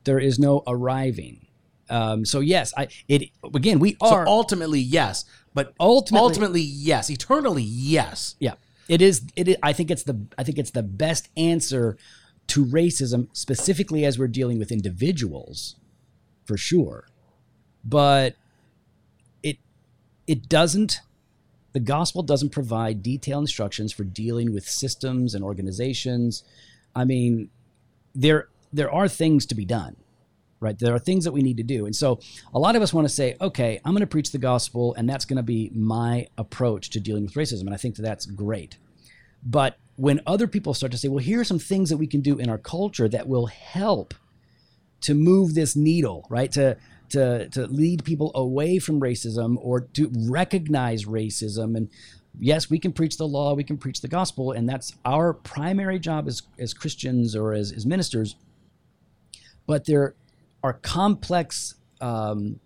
There 0.04 0.18
is 0.18 0.38
no 0.38 0.62
arriving. 0.66 1.46
Um, 1.90 2.24
so 2.24 2.40
yes, 2.40 2.72
I 2.76 2.88
it 3.06 3.30
again 3.54 3.78
we 3.78 3.96
So 4.00 4.08
are 4.08 4.26
ultimately, 4.26 4.80
yes, 4.80 5.24
but 5.54 5.74
ultimately, 5.78 6.24
ultimately, 6.24 6.60
yes, 6.62 7.10
eternally, 7.10 7.62
yes. 7.62 8.34
yeah. 8.40 8.54
It 8.88 9.02
is 9.02 9.22
it 9.36 9.48
is, 9.48 9.56
I 9.62 9.72
think 9.72 9.90
it's 9.90 10.04
the 10.04 10.18
I 10.38 10.42
think 10.44 10.58
it's 10.58 10.70
the 10.70 10.82
best 10.82 11.28
answer 11.36 11.98
to 12.48 12.64
racism 12.64 13.28
specifically 13.32 14.04
as 14.04 14.18
we're 14.18 14.28
dealing 14.28 14.58
with 14.58 14.70
individuals 14.70 15.76
for 16.44 16.56
sure. 16.56 17.08
But 17.84 18.36
it 19.42 19.58
it 20.26 20.48
doesn't 20.48 21.00
the 21.72 21.80
gospel 21.80 22.22
doesn't 22.22 22.50
provide 22.50 23.02
detailed 23.02 23.42
instructions 23.42 23.92
for 23.92 24.02
dealing 24.02 24.54
with 24.54 24.66
systems 24.66 25.34
and 25.34 25.44
organizations. 25.44 26.42
I 26.94 27.04
mean, 27.04 27.50
there 28.14 28.48
there 28.72 28.90
are 28.90 29.08
things 29.08 29.44
to 29.46 29.54
be 29.54 29.66
done, 29.66 29.96
right? 30.58 30.78
There 30.78 30.94
are 30.94 30.98
things 30.98 31.24
that 31.24 31.32
we 31.32 31.42
need 31.42 31.58
to 31.58 31.62
do, 31.62 31.84
and 31.84 31.94
so 31.94 32.20
a 32.54 32.58
lot 32.58 32.76
of 32.76 32.82
us 32.82 32.94
want 32.94 33.06
to 33.06 33.12
say, 33.12 33.36
okay, 33.42 33.78
I'm 33.84 33.92
going 33.92 34.00
to 34.00 34.06
preach 34.06 34.32
the 34.32 34.38
gospel, 34.38 34.94
and 34.94 35.06
that's 35.06 35.26
going 35.26 35.36
to 35.36 35.42
be 35.42 35.70
my 35.74 36.28
approach 36.38 36.90
to 36.90 37.00
dealing 37.00 37.24
with 37.24 37.34
racism, 37.34 37.62
and 37.62 37.74
I 37.74 37.76
think 37.76 37.96
that 37.96 38.02
that's 38.02 38.24
great. 38.24 38.78
But 39.44 39.76
when 39.96 40.20
other 40.26 40.46
people 40.46 40.74
start 40.74 40.92
to 40.92 40.98
say, 40.98 41.08
well, 41.08 41.18
here 41.18 41.40
are 41.40 41.44
some 41.44 41.58
things 41.58 41.90
that 41.90 41.96
we 41.96 42.06
can 42.06 42.20
do 42.20 42.38
in 42.38 42.48
our 42.48 42.58
culture 42.58 43.08
that 43.08 43.26
will 43.26 43.46
help 43.46 44.14
to 45.02 45.14
move 45.14 45.54
this 45.54 45.74
needle, 45.76 46.26
right? 46.30 46.52
To 46.52 46.76
to 47.10 47.48
to 47.50 47.66
lead 47.66 48.04
people 48.04 48.32
away 48.34 48.78
from 48.78 49.00
racism 49.00 49.56
or 49.60 49.80
to 49.80 50.10
recognize 50.28 51.04
racism 51.04 51.76
and 51.76 51.88
yes, 52.38 52.68
we 52.68 52.78
can 52.78 52.92
preach 52.92 53.16
the 53.16 53.26
law, 53.26 53.54
we 53.54 53.64
can 53.64 53.78
preach 53.78 54.00
the 54.00 54.08
gospel, 54.08 54.52
and 54.52 54.68
that's 54.68 54.94
our 55.04 55.32
primary 55.32 55.98
job 55.98 56.28
as 56.28 56.42
as 56.58 56.74
Christians 56.74 57.34
or 57.34 57.52
as, 57.52 57.72
as 57.72 57.86
ministers. 57.86 58.36
But 59.66 59.86
there 59.86 60.14
are 60.62 60.74
complex 60.74 61.74
um, 62.00 62.60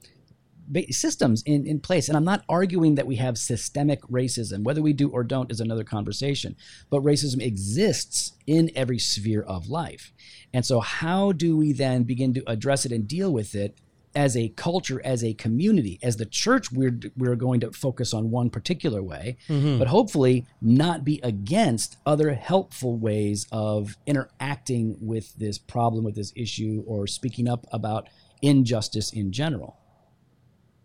systems 0.91 1.43
in, 1.45 1.67
in 1.67 1.81
place. 1.81 2.09
And 2.09 2.17
I'm 2.17 2.25
not 2.25 2.45
arguing 2.49 2.95
that 2.95 3.07
we 3.07 3.17
have 3.17 3.39
systemic 3.39 4.03
racism. 4.03 4.63
Whether 4.63 4.83
we 4.83 4.93
do 4.93 5.09
or 5.09 5.25
don't 5.25 5.51
is 5.51 5.61
another 5.61 5.85
conversation. 5.85 6.57
But 6.91 7.03
racism 7.03 7.43
exists 7.43 8.33
in 8.47 8.71
every 8.75 8.99
sphere 8.99 9.43
of 9.43 9.69
life. 9.69 10.13
And 10.53 10.65
so, 10.65 10.81
how 10.81 11.33
do 11.33 11.57
we 11.57 11.73
then 11.73 12.05
begin 12.05 12.35
to 12.35 12.43
address 12.47 12.85
it 12.85 12.93
and 12.93 13.07
deal 13.07 13.33
with 13.33 13.55
it 13.55 13.79
as 14.15 14.37
a 14.37 14.49
culture, 14.51 15.01
as 15.05 15.23
a 15.23 15.35
community? 15.35 15.99
As 16.03 16.17
the 16.17 16.27
church, 16.27 16.73
we're, 16.73 16.99
we're 17.17 17.37
going 17.37 17.61
to 17.61 17.73
focus 17.73 18.13
on 18.13 18.31
one 18.31 18.51
particular 18.51 19.03
way, 19.03 19.37
mm-hmm. 19.49 19.79
but 19.79 19.89
hopefully 19.89 20.47
not 20.61 21.05
be 21.05 21.21
against 21.23 21.97
other 22.05 22.35
helpful 22.35 22.97
ways 22.97 23.47
of 23.53 23.97
interacting 24.07 24.97
with 25.01 25.35
this 25.37 25.59
problem, 25.59 26.05
with 26.05 26.17
this 26.17 26.33
issue, 26.35 26.83
or 26.87 27.07
speaking 27.07 27.49
up 27.49 27.67
about 27.73 28.09
injustice 28.43 29.13
in 29.13 29.33
general. 29.33 29.80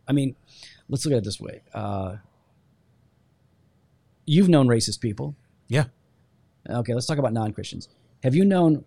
I 0.07 0.13
mean, 0.13 0.35
let's 0.89 1.05
look 1.05 1.13
at 1.13 1.19
it 1.19 1.23
this 1.23 1.39
way. 1.39 1.61
Uh, 1.73 2.17
you've 4.25 4.49
known 4.49 4.67
racist 4.67 4.99
people. 5.01 5.35
Yeah. 5.67 5.85
Okay, 6.69 6.93
let's 6.93 7.05
talk 7.05 7.17
about 7.17 7.33
non 7.33 7.53
Christians. 7.53 7.89
Have 8.23 8.35
you 8.35 8.45
known 8.45 8.85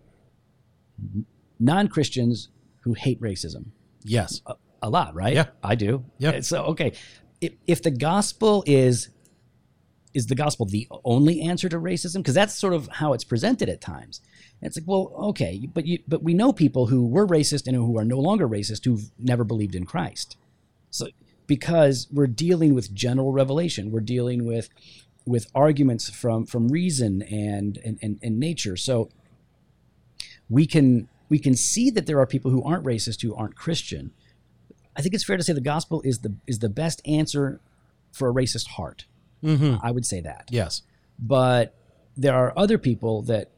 non 1.59 1.87
Christians 1.87 2.49
who 2.81 2.93
hate 2.93 3.21
racism? 3.21 3.67
Yes. 4.03 4.41
A, 4.45 4.55
a 4.81 4.89
lot, 4.89 5.15
right? 5.15 5.33
Yeah. 5.33 5.47
I 5.63 5.75
do. 5.75 6.05
Yeah. 6.17 6.39
So, 6.41 6.63
okay, 6.65 6.93
if, 7.41 7.53
if 7.67 7.83
the 7.83 7.91
gospel 7.91 8.63
is 8.65 9.09
is 10.13 10.27
the 10.27 10.35
gospel 10.35 10.65
the 10.65 10.87
only 11.05 11.41
answer 11.41 11.69
to 11.69 11.79
racism? 11.79 12.17
Because 12.17 12.33
that's 12.33 12.55
sort 12.55 12.73
of 12.73 12.87
how 12.87 13.13
it's 13.13 13.23
presented 13.23 13.69
at 13.69 13.79
times. 13.79 14.21
And 14.59 14.67
it's 14.67 14.77
like, 14.77 14.87
well, 14.87 15.13
okay, 15.29 15.69
but 15.71 15.85
you, 15.85 15.99
but 16.07 16.23
we 16.23 16.33
know 16.33 16.51
people 16.51 16.87
who 16.87 17.05
were 17.05 17.27
racist 17.27 17.67
and 17.67 17.75
who 17.75 17.97
are 17.97 18.05
no 18.05 18.19
longer 18.19 18.47
racist 18.47 18.85
who've 18.85 19.11
never 19.19 19.43
believed 19.43 19.75
in 19.75 19.85
Christ. 19.85 20.35
So 20.89 21.07
because 21.47 22.07
we're 22.11 22.27
dealing 22.27 22.73
with 22.73 22.93
general 22.93 23.31
revelation, 23.31 23.91
we're 23.91 24.01
dealing 24.01 24.45
with 24.45 24.69
with 25.25 25.47
arguments 25.53 26.09
from 26.09 26.45
from 26.45 26.69
reason 26.69 27.21
and 27.23 27.77
and, 27.83 27.99
and, 28.01 28.19
and 28.21 28.39
nature. 28.39 28.75
So 28.75 29.09
we 30.49 30.65
can 30.65 31.07
we 31.29 31.39
can 31.39 31.55
see 31.55 31.89
that 31.91 32.07
there 32.07 32.19
are 32.19 32.25
people 32.25 32.51
who 32.51 32.63
aren't 32.63 32.85
racist 32.85 33.21
who 33.21 33.35
aren't 33.35 33.55
Christian. 33.55 34.11
I 34.95 35.01
think 35.01 35.13
it's 35.13 35.23
fair 35.23 35.37
to 35.37 35.43
say 35.43 35.53
the 35.53 35.61
gospel 35.61 36.01
is 36.03 36.19
the 36.19 36.35
is 36.47 36.59
the 36.59 36.69
best 36.69 37.01
answer 37.05 37.61
for 38.11 38.29
a 38.29 38.33
racist 38.33 38.69
heart. 38.69 39.05
Mm-hmm. 39.43 39.77
I 39.81 39.91
would 39.91 40.05
say 40.05 40.21
that. 40.21 40.49
Yes. 40.49 40.81
But 41.17 41.75
there 42.17 42.35
are 42.35 42.53
other 42.57 42.77
people 42.77 43.21
that 43.23 43.51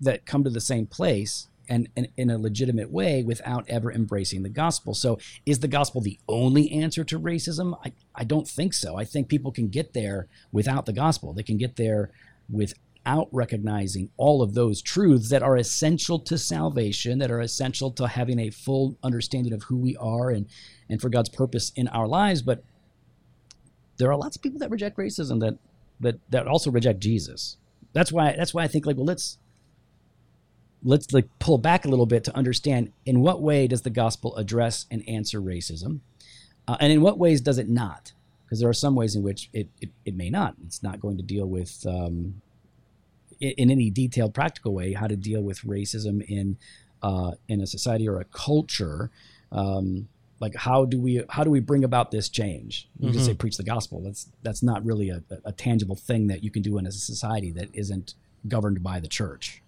that 0.00 0.24
come 0.24 0.42
to 0.44 0.50
the 0.50 0.60
same 0.60 0.86
place 0.86 1.48
and, 1.70 1.88
and 1.96 2.08
in 2.16 2.28
a 2.28 2.36
legitimate 2.36 2.90
way 2.90 3.22
without 3.22 3.64
ever 3.68 3.90
embracing 3.92 4.42
the 4.42 4.48
gospel. 4.48 4.92
So 4.92 5.18
is 5.46 5.60
the 5.60 5.68
gospel 5.68 6.00
the 6.00 6.18
only 6.28 6.70
answer 6.72 7.04
to 7.04 7.18
racism? 7.18 7.78
I, 7.84 7.92
I 8.14 8.24
don't 8.24 8.46
think 8.46 8.74
so. 8.74 8.96
I 8.96 9.04
think 9.04 9.28
people 9.28 9.52
can 9.52 9.68
get 9.68 9.94
there 9.94 10.26
without 10.52 10.84
the 10.84 10.92
gospel. 10.92 11.32
They 11.32 11.44
can 11.44 11.56
get 11.56 11.76
there 11.76 12.10
without 12.50 13.28
recognizing 13.30 14.10
all 14.16 14.42
of 14.42 14.54
those 14.54 14.82
truths 14.82 15.30
that 15.30 15.44
are 15.44 15.56
essential 15.56 16.18
to 16.18 16.36
salvation, 16.36 17.20
that 17.20 17.30
are 17.30 17.40
essential 17.40 17.92
to 17.92 18.08
having 18.08 18.40
a 18.40 18.50
full 18.50 18.98
understanding 19.04 19.52
of 19.52 19.62
who 19.62 19.76
we 19.76 19.96
are 19.96 20.30
and, 20.30 20.46
and 20.88 21.00
for 21.00 21.08
God's 21.08 21.28
purpose 21.28 21.70
in 21.76 21.86
our 21.88 22.08
lives. 22.08 22.42
But 22.42 22.64
there 23.96 24.10
are 24.10 24.16
lots 24.16 24.34
of 24.34 24.42
people 24.42 24.58
that 24.58 24.70
reject 24.70 24.98
racism 24.98 25.40
that 25.40 25.58
that 26.00 26.18
that 26.30 26.48
also 26.48 26.70
reject 26.70 26.98
Jesus. 27.00 27.58
That's 27.92 28.10
why 28.10 28.34
that's 28.36 28.54
why 28.54 28.64
I 28.64 28.66
think 28.66 28.86
like 28.86 28.96
well 28.96 29.04
let's 29.04 29.38
let's 30.82 31.12
like 31.12 31.28
pull 31.38 31.58
back 31.58 31.84
a 31.84 31.88
little 31.88 32.06
bit 32.06 32.24
to 32.24 32.36
understand 32.36 32.92
in 33.04 33.20
what 33.20 33.42
way 33.42 33.66
does 33.66 33.82
the 33.82 33.90
gospel 33.90 34.36
address 34.36 34.86
and 34.90 35.06
answer 35.08 35.40
racism, 35.40 36.00
uh, 36.66 36.76
and 36.80 36.92
in 36.92 37.00
what 37.00 37.18
ways 37.18 37.40
does 37.40 37.58
it 37.58 37.68
not? 37.68 38.12
Because 38.44 38.60
there 38.60 38.68
are 38.68 38.74
some 38.74 38.94
ways 38.94 39.14
in 39.14 39.22
which 39.22 39.48
it, 39.52 39.68
it, 39.80 39.90
it 40.04 40.16
may 40.16 40.30
not. 40.30 40.54
It's 40.66 40.82
not 40.82 41.00
going 41.00 41.16
to 41.18 41.22
deal 41.22 41.46
with 41.46 41.86
um, 41.86 42.40
in, 43.40 43.50
in 43.56 43.70
any 43.70 43.90
detailed, 43.90 44.34
practical 44.34 44.74
way 44.74 44.92
how 44.92 45.06
to 45.06 45.16
deal 45.16 45.42
with 45.42 45.60
racism 45.62 46.22
in 46.28 46.56
uh, 47.02 47.32
in 47.48 47.60
a 47.60 47.66
society 47.66 48.08
or 48.08 48.20
a 48.20 48.24
culture. 48.24 49.10
Um, 49.52 50.08
like 50.40 50.54
how 50.56 50.86
do 50.86 50.98
we 50.98 51.22
how 51.28 51.44
do 51.44 51.50
we 51.50 51.60
bring 51.60 51.84
about 51.84 52.10
this 52.10 52.28
change? 52.28 52.88
You 52.98 53.10
just 53.10 53.26
say 53.26 53.34
preach 53.34 53.58
the 53.58 53.62
gospel. 53.62 54.00
That's 54.00 54.28
that's 54.42 54.62
not 54.62 54.84
really 54.84 55.10
a, 55.10 55.22
a 55.44 55.52
tangible 55.52 55.96
thing 55.96 56.28
that 56.28 56.42
you 56.42 56.50
can 56.50 56.62
do 56.62 56.78
in 56.78 56.86
a 56.86 56.92
society 56.92 57.50
that 57.52 57.68
isn't 57.74 58.14
governed 58.48 58.82
by 58.82 59.00
the 59.00 59.08
church. 59.08 59.62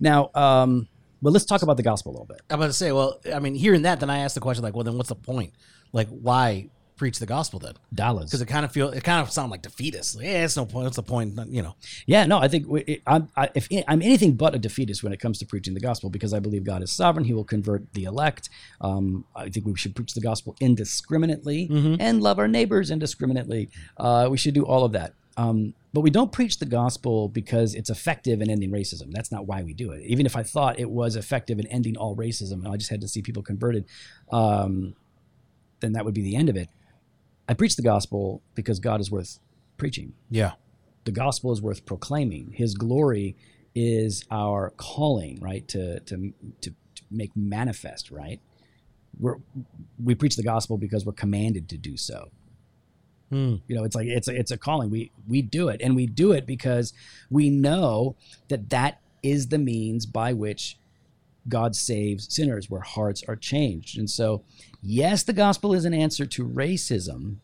Now, 0.00 0.30
um, 0.34 0.88
but 1.22 1.32
let's 1.32 1.44
talk 1.44 1.62
about 1.62 1.76
the 1.76 1.82
gospel 1.82 2.12
a 2.12 2.14
little 2.14 2.26
bit. 2.26 2.40
I'm 2.50 2.58
about 2.58 2.66
to 2.66 2.72
say, 2.72 2.92
well, 2.92 3.20
I 3.34 3.38
mean, 3.38 3.54
hearing 3.54 3.82
that, 3.82 4.00
then 4.00 4.10
I 4.10 4.18
asked 4.18 4.34
the 4.34 4.40
question, 4.40 4.62
like, 4.62 4.74
well, 4.74 4.84
then 4.84 4.96
what's 4.96 5.08
the 5.08 5.14
point? 5.14 5.52
Like, 5.92 6.08
why 6.08 6.68
preach 6.96 7.18
the 7.18 7.26
gospel 7.26 7.58
then? 7.58 7.74
Dollars. 7.92 8.26
Because 8.26 8.40
it 8.40 8.46
kind 8.46 8.64
of 8.64 8.72
feel, 8.72 8.88
it 8.88 9.04
kind 9.04 9.20
of 9.20 9.30
sound 9.30 9.50
like 9.50 9.60
defeatist. 9.62 10.16
Like, 10.16 10.24
yeah, 10.24 10.44
it's 10.44 10.56
no 10.56 10.64
point. 10.64 10.84
What's 10.84 10.96
the 10.96 11.02
point? 11.02 11.38
You 11.50 11.62
know. 11.62 11.74
Yeah, 12.06 12.24
no, 12.26 12.38
I 12.38 12.48
think 12.48 12.66
we- 12.68 12.82
it, 12.84 13.02
I'm, 13.06 13.28
I, 13.36 13.50
if 13.54 13.68
I'm 13.86 14.00
anything 14.02 14.32
but 14.34 14.54
a 14.54 14.58
defeatist 14.58 15.02
when 15.02 15.12
it 15.12 15.20
comes 15.20 15.38
to 15.40 15.46
preaching 15.46 15.74
the 15.74 15.80
gospel 15.80 16.08
because 16.10 16.32
I 16.32 16.38
believe 16.38 16.64
God 16.64 16.82
is 16.82 16.90
sovereign. 16.92 17.24
He 17.26 17.34
will 17.34 17.44
convert 17.44 17.92
the 17.92 18.04
elect. 18.04 18.48
Um, 18.80 19.26
I 19.34 19.48
think 19.50 19.66
we 19.66 19.76
should 19.76 19.94
preach 19.94 20.14
the 20.14 20.20
gospel 20.22 20.56
indiscriminately 20.60 21.68
and 22.00 22.22
love 22.22 22.38
our 22.38 22.48
neighbors 22.48 22.90
indiscriminately. 22.90 23.68
Uh, 23.96 24.28
we 24.30 24.38
should 24.38 24.54
do 24.54 24.64
all 24.64 24.84
of 24.84 24.92
that. 24.92 25.12
Um, 25.36 25.74
but 25.92 26.00
we 26.00 26.10
don't 26.10 26.32
preach 26.32 26.58
the 26.58 26.66
gospel 26.66 27.28
because 27.28 27.74
it's 27.74 27.90
effective 27.90 28.40
in 28.40 28.50
ending 28.50 28.70
racism. 28.70 29.10
That's 29.12 29.30
not 29.32 29.46
why 29.46 29.62
we 29.62 29.74
do 29.74 29.92
it. 29.92 30.02
Even 30.06 30.26
if 30.26 30.36
I 30.36 30.42
thought 30.42 30.78
it 30.78 30.90
was 30.90 31.16
effective 31.16 31.58
in 31.58 31.66
ending 31.68 31.96
all 31.96 32.16
racism 32.16 32.64
and 32.64 32.68
I 32.68 32.76
just 32.76 32.90
had 32.90 33.00
to 33.02 33.08
see 33.08 33.22
people 33.22 33.42
converted, 33.42 33.84
um, 34.30 34.94
then 35.80 35.92
that 35.92 36.04
would 36.04 36.14
be 36.14 36.22
the 36.22 36.36
end 36.36 36.48
of 36.48 36.56
it. 36.56 36.68
I 37.48 37.54
preach 37.54 37.76
the 37.76 37.82
gospel 37.82 38.42
because 38.54 38.78
God 38.80 39.00
is 39.00 39.10
worth 39.10 39.38
preaching 39.76 40.14
Yeah. 40.30 40.52
the 41.04 41.12
gospel 41.12 41.52
is 41.52 41.60
worth 41.62 41.84
proclaiming. 41.86 42.52
His 42.52 42.74
glory 42.74 43.36
is 43.74 44.24
our 44.30 44.70
calling, 44.78 45.38
right? 45.40 45.68
To 45.68 46.00
to 46.00 46.32
to, 46.62 46.70
to 46.70 47.02
make 47.10 47.36
manifest, 47.36 48.10
right? 48.10 48.40
We're 49.18 49.36
we 50.02 50.14
preach 50.14 50.36
the 50.36 50.42
gospel 50.42 50.78
because 50.78 51.04
we're 51.06 51.12
commanded 51.12 51.68
to 51.70 51.76
do 51.76 51.96
so. 51.96 52.30
Hmm. 53.30 53.56
You 53.66 53.74
know, 53.76 53.84
it's 53.84 53.96
like 53.96 54.06
it's 54.06 54.28
a, 54.28 54.34
it's 54.38 54.50
a 54.52 54.56
calling. 54.56 54.88
We 54.90 55.10
we 55.26 55.42
do 55.42 55.68
it, 55.68 55.80
and 55.82 55.96
we 55.96 56.06
do 56.06 56.32
it 56.32 56.46
because 56.46 56.92
we 57.30 57.50
know 57.50 58.16
that 58.48 58.70
that 58.70 59.00
is 59.22 59.48
the 59.48 59.58
means 59.58 60.06
by 60.06 60.32
which 60.32 60.78
God 61.48 61.74
saves 61.74 62.32
sinners, 62.32 62.70
where 62.70 62.82
hearts 62.82 63.22
are 63.26 63.36
changed. 63.36 63.98
And 63.98 64.08
so, 64.08 64.42
yes, 64.82 65.22
the 65.24 65.32
gospel 65.32 65.72
is 65.74 65.84
an 65.84 65.94
answer 65.94 66.24
to 66.26 66.46
racism, 66.46 67.36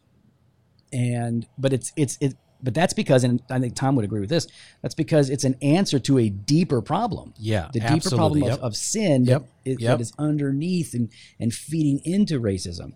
and 0.93 1.47
but 1.59 1.73
it's 1.73 1.93
it's 1.97 2.19
it. 2.21 2.35
But 2.65 2.75
that's 2.75 2.93
because, 2.95 3.25
and 3.25 3.43
I 3.51 3.59
think 3.59 3.75
Tom 3.75 3.97
would 3.97 4.05
agree 4.05 4.21
with 4.21 4.31
this. 4.31 4.47
That's 4.83 4.95
because 4.95 5.31
it's 5.31 5.43
an 5.43 5.57
answer 5.63 5.99
to 5.99 6.19
a 6.19 6.29
deeper 6.29 6.81
problem. 6.81 7.35
Yeah, 7.37 7.69
the 7.73 7.81
deeper 7.81 8.11
problem 8.11 8.45
Yep. 8.45 8.53
of, 8.53 8.61
of 8.61 8.77
sin 8.77 9.25
Yep. 9.25 9.41
that, 9.65 9.71
is, 9.71 9.81
Yep. 9.81 9.91
that 9.99 10.01
is 10.01 10.13
underneath 10.17 10.95
and, 10.95 11.09
and 11.41 11.53
feeding 11.53 11.99
into 12.05 12.39
racism. 12.41 12.93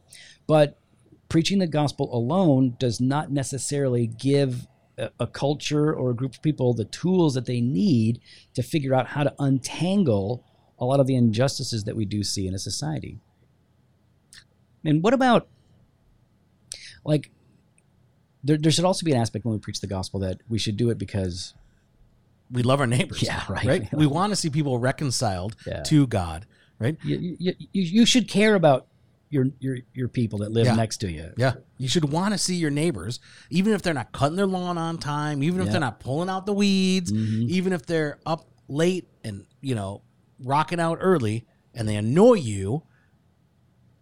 But 0.47 0.79
preaching 1.29 1.59
the 1.59 1.67
gospel 1.67 2.15
alone 2.17 2.77
does 2.79 3.01
not 3.01 3.31
necessarily 3.31 4.07
give 4.07 4.67
a, 4.99 5.11
a 5.21 5.27
culture 5.27 5.93
or 5.95 6.11
a 6.11 6.15
group 6.15 6.35
of 6.35 6.43
people 6.43 6.73
the 6.75 6.85
tools 6.85 7.35
that 7.35 7.47
they 7.47 7.61
need 7.61 8.21
to 8.55 8.63
figure 8.63 8.95
out 8.95 9.09
how 9.09 9.23
to 9.25 9.35
untangle 9.39 10.45
a 10.79 10.85
lot 10.85 11.01
of 11.01 11.07
the 11.07 11.15
injustices 11.17 11.85
that 11.85 11.97
we 11.97 12.05
do 12.05 12.23
see 12.23 12.47
in 12.47 12.55
a 12.55 12.59
society. 12.59 13.19
And 14.85 15.03
what 15.03 15.15
about, 15.15 15.49
like, 17.05 17.31
there, 18.45 18.57
there 18.57 18.71
should 18.71 18.85
also 18.85 19.05
be 19.05 19.13
an 19.13 19.19
aspect 19.21 19.45
when 19.45 19.53
we 19.55 19.59
preach 19.59 19.81
the 19.81 19.87
gospel 19.87 20.21
that 20.21 20.41
we 20.49 20.59
should 20.59 20.77
do 20.77 20.91
it 20.91 20.99
because 20.99 21.55
we 22.51 22.63
love 22.63 22.79
our 22.81 22.87
neighbors. 22.87 23.23
Yeah, 23.23 23.43
right. 23.49 23.65
Right. 23.67 23.89
We 23.97 24.07
want 24.07 24.31
to 24.31 24.37
see 24.37 24.51
people 24.51 24.79
reconciled 24.79 25.57
Yeah. 25.67 25.83
to 25.85 26.07
God. 26.07 26.47
Right. 26.79 26.99
you, 27.03 27.37
you, 27.41 27.55
you, 27.73 27.83
you 27.83 28.07
should 28.07 28.29
care 28.29 28.55
about 28.55 28.87
your, 29.29 29.47
your, 29.59 29.79
your 29.93 30.09
people 30.09 30.39
that 30.41 30.53
live 30.53 30.67
Yeah. 30.67 30.75
next 30.77 30.99
to 30.99 31.11
you. 31.11 31.33
Yeah. 31.37 31.55
You 31.79 31.89
should 31.89 32.11
want 32.13 32.33
to 32.33 32.39
see 32.39 32.55
your 32.57 32.71
neighbors, 32.71 33.19
even 33.51 33.73
if 33.73 33.83
they're 33.83 33.95
not 33.95 34.13
cutting 34.13 34.37
their 34.37 34.47
lawn 34.47 34.79
on 34.79 34.99
time, 34.99 35.43
even 35.43 35.61
if 35.61 35.67
Yeah. 35.67 35.73
they're 35.73 35.81
not 35.81 36.01
pulling 36.01 36.29
out 36.29 36.47
the 36.47 36.53
weeds, 36.53 37.13
Mhm. 37.13 37.49
even 37.49 37.73
if 37.73 37.85
they're 37.87 38.19
up 38.25 38.49
late 38.69 39.09
and, 39.25 39.45
you 39.61 39.75
know, 39.75 40.03
rocking 40.41 40.79
out 40.81 40.99
early 41.01 41.45
and 41.75 41.89
they 41.89 41.97
annoy 41.97 42.35
you. 42.35 42.83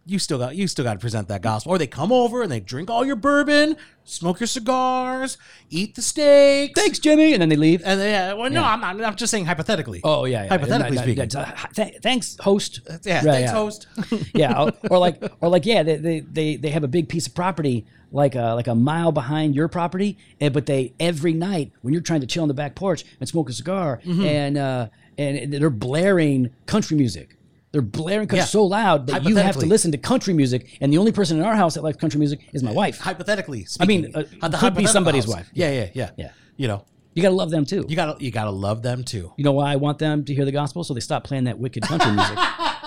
You 0.06 0.18
still 0.18 0.36
got 0.38 0.54
you 0.54 0.68
still 0.68 0.84
got 0.84 0.92
to 0.94 0.98
present 0.98 1.28
that 1.28 1.40
gospel, 1.40 1.72
or 1.72 1.78
they 1.78 1.86
come 1.86 2.12
over 2.12 2.42
and 2.42 2.52
they 2.52 2.60
drink 2.60 2.90
all 2.90 3.06
your 3.06 3.16
bourbon, 3.16 3.76
smoke 4.04 4.38
your 4.38 4.46
cigars, 4.46 5.38
eat 5.70 5.94
the 5.94 6.02
steak. 6.02 6.72
Thanks, 6.74 6.98
Jimmy. 6.98 7.32
And 7.32 7.40
then 7.40 7.48
they 7.48 7.56
leave. 7.56 7.80
And 7.86 7.98
they, 7.98 8.14
uh, 8.14 8.36
well, 8.36 8.50
no, 8.50 8.60
Yeah. 8.60 8.72
I'm 8.72 8.80
not. 8.80 9.02
I'm 9.02 9.16
just 9.16 9.30
saying 9.30 9.46
hypothetically. 9.46 10.02
Oh 10.04 10.26
yeah, 10.26 10.42
yeah. 10.42 10.48
Hypothetically 10.50 10.96
Yeah, 10.96 11.02
speaking. 11.02 11.30
yeah, 11.32 11.52
yeah. 11.56 11.84
Th- 11.84 11.96
thanks, 12.02 12.36
host. 12.38 12.80
yeah, 13.04 13.14
Right, 13.16 13.24
thanks, 13.24 13.50
host. 13.52 13.86
yeah, 14.34 14.62
or, 14.64 14.72
or 14.90 14.98
like, 14.98 15.22
or 15.40 15.48
like, 15.48 15.64
yeah, 15.64 15.82
they, 15.82 15.96
they 15.96 16.20
they 16.20 16.56
they 16.56 16.68
have 16.68 16.84
a 16.84 16.88
big 16.88 17.08
piece 17.08 17.26
of 17.26 17.34
property 17.34 17.86
like 18.12 18.34
a 18.34 18.52
like 18.54 18.66
a 18.66 18.74
mile 18.74 19.10
behind 19.10 19.54
your 19.54 19.68
property, 19.68 20.18
and 20.38 20.52
but 20.52 20.66
they 20.66 20.92
every 21.00 21.32
night 21.32 21.72
when 21.80 21.94
you're 21.94 22.02
trying 22.02 22.20
to 22.20 22.26
chill 22.26 22.42
on 22.42 22.48
the 22.48 22.54
back 22.54 22.74
porch 22.74 23.04
and 23.20 23.28
smoke 23.28 23.48
a 23.48 23.52
cigar, 23.54 24.00
Mm-hmm. 24.04 24.22
and 24.24 24.58
uh, 24.58 24.88
and 25.16 25.50
they're 25.52 25.70
blaring 25.70 26.50
country 26.66 26.94
music. 26.96 27.38
They're 27.74 27.82
blaring 27.82 28.28
Yeah. 28.32 28.44
so 28.44 28.64
loud 28.64 29.08
that 29.08 29.24
you 29.24 29.34
have 29.34 29.56
to 29.58 29.66
listen 29.66 29.90
to 29.90 29.98
country 29.98 30.32
music, 30.32 30.78
and 30.80 30.92
the 30.92 30.98
only 30.98 31.10
person 31.10 31.40
in 31.40 31.44
our 31.44 31.56
house 31.56 31.74
that 31.74 31.82
likes 31.82 31.96
country 31.96 32.20
music 32.20 32.38
is 32.52 32.62
my 32.62 32.70
wife. 32.70 33.00
hypothetically, 33.00 33.64
speaking, 33.64 34.14
I 34.14 34.18
mean, 34.22 34.28
uh, 34.40 34.46
Uh, 34.46 34.58
could 34.60 34.76
be 34.76 34.86
somebody's 34.86 35.24
house. 35.24 35.34
wife. 35.34 35.50
Yeah, 35.54 35.72
yeah, 35.72 35.88
yeah, 35.92 36.10
Yeah. 36.16 36.30
You 36.56 36.68
know, 36.68 36.84
You 37.14 37.22
gotta 37.24 37.34
love 37.34 37.50
them 37.50 37.64
too. 37.64 37.84
you 37.88 37.96
gotta 37.96 38.22
you 38.24 38.30
gotta 38.30 38.52
love 38.52 38.82
them 38.82 39.02
too, 39.02 39.32
You 39.36 39.42
know 39.42 39.50
why 39.50 39.72
I 39.72 39.76
want 39.76 39.98
them 39.98 40.24
to 40.24 40.32
hear 40.32 40.44
the 40.44 40.52
gospel? 40.52 40.84
So 40.84 40.94
they 40.94 41.00
stop 41.00 41.24
playing 41.24 41.44
that 41.44 41.58
wicked 41.58 41.82
country 41.82 42.12
music. 42.12 42.38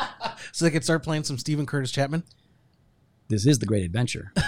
so 0.53 0.63
they 0.63 0.71
can 0.71 0.81
start 0.83 1.03
playing 1.03 1.25
some 1.25 1.37
Steven 1.37 1.65
Curtis 1.65 1.91
Chapman. 1.91 2.23
this 3.27 3.45
is 3.45 3.59
the 3.59 3.65
great 3.65 3.83
adventure. 3.83 4.31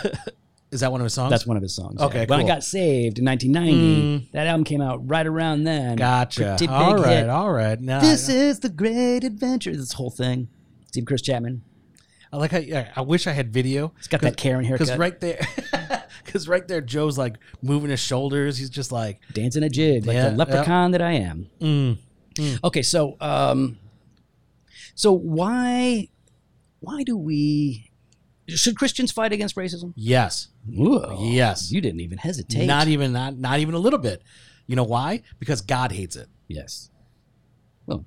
Is 0.71 0.81
that 0.81 0.91
one 0.91 1.01
of 1.01 1.05
his 1.05 1.13
songs? 1.15 1.31
That's 1.31 1.47
one 1.47 1.57
of 1.57 1.63
his 1.63 1.75
songs. 1.75 1.99
Okay, 1.99 2.19
yeah. 2.21 2.25
When 2.27 2.39
I 2.39 2.43
got 2.47 2.63
saved 2.63 3.17
in 3.17 3.25
1990, 3.25 4.29
that 4.33 4.45
album 4.45 4.63
came 4.63 4.81
out 4.81 5.07
right 5.09 5.25
around 5.25 5.63
then. 5.63 5.95
gotcha. 5.97 6.57
All 6.69 6.95
right, 6.95 7.17
hit. 7.17 7.29
all 7.29 7.51
right. 7.51 7.79
Now 7.81 8.01
This 8.01 8.29
is 8.29 8.59
the 8.59 8.69
great 8.69 9.23
adventure. 9.23 9.75
This 9.75 9.93
whole 9.93 10.11
thing. 10.11 10.47
Steve 10.87 11.05
Chris 11.05 11.21
Chapman. 11.21 11.63
I 12.31 12.37
like 12.37 12.51
how 12.51 12.59
yeah, 12.59 12.91
I 12.95 13.01
wish 13.01 13.25
I 13.25 13.31
had 13.31 13.51
video. 13.51 13.93
He's 13.97 14.07
got 14.07 14.21
that 14.21 14.37
Karen 14.37 14.63
haircut. 14.63 14.85
because 14.87 14.99
right 14.99 15.19
there, 15.19 15.39
because 16.23 16.47
right 16.47 16.67
there, 16.67 16.81
Joe's 16.81 17.17
like 17.17 17.37
moving 17.63 17.89
his 17.89 17.99
shoulders. 17.99 18.57
He's 18.59 18.69
just 18.69 18.91
like, 18.91 19.19
Dancing 19.33 19.63
a 19.63 19.69
jig 19.69 20.05
like 20.05 20.13
Yeah, 20.13 20.29
the 20.29 20.35
leprechaun 20.35 20.91
that 20.91 21.01
I 21.01 21.13
am. 21.13 21.49
mm, 21.59 21.97
Okay, 22.63 22.83
so 22.83 23.17
um, 23.19 23.79
so 24.93 25.11
why 25.11 26.09
why 26.81 27.01
do 27.03 27.17
we 27.17 27.88
should 28.57 28.77
Christians 28.77 29.11
fight 29.11 29.31
against 29.33 29.55
racism? 29.55 29.93
yes, 29.95 30.47
Ooh, 30.77 31.03
Yes. 31.19 31.71
You 31.71 31.81
didn't 31.81 32.01
even 32.01 32.17
hesitate. 32.17 32.65
not 32.65 32.87
even 32.87 33.11
not 33.13 33.37
not 33.37 33.59
even 33.59 33.73
a 33.75 33.79
little 33.79 33.99
bit. 33.99 34.21
You 34.67 34.75
know 34.75 34.83
why? 34.83 35.21
Because 35.39 35.61
God 35.61 35.91
hates 35.91 36.15
it. 36.15 36.27
Yes. 36.47 36.89
Well, 37.87 38.05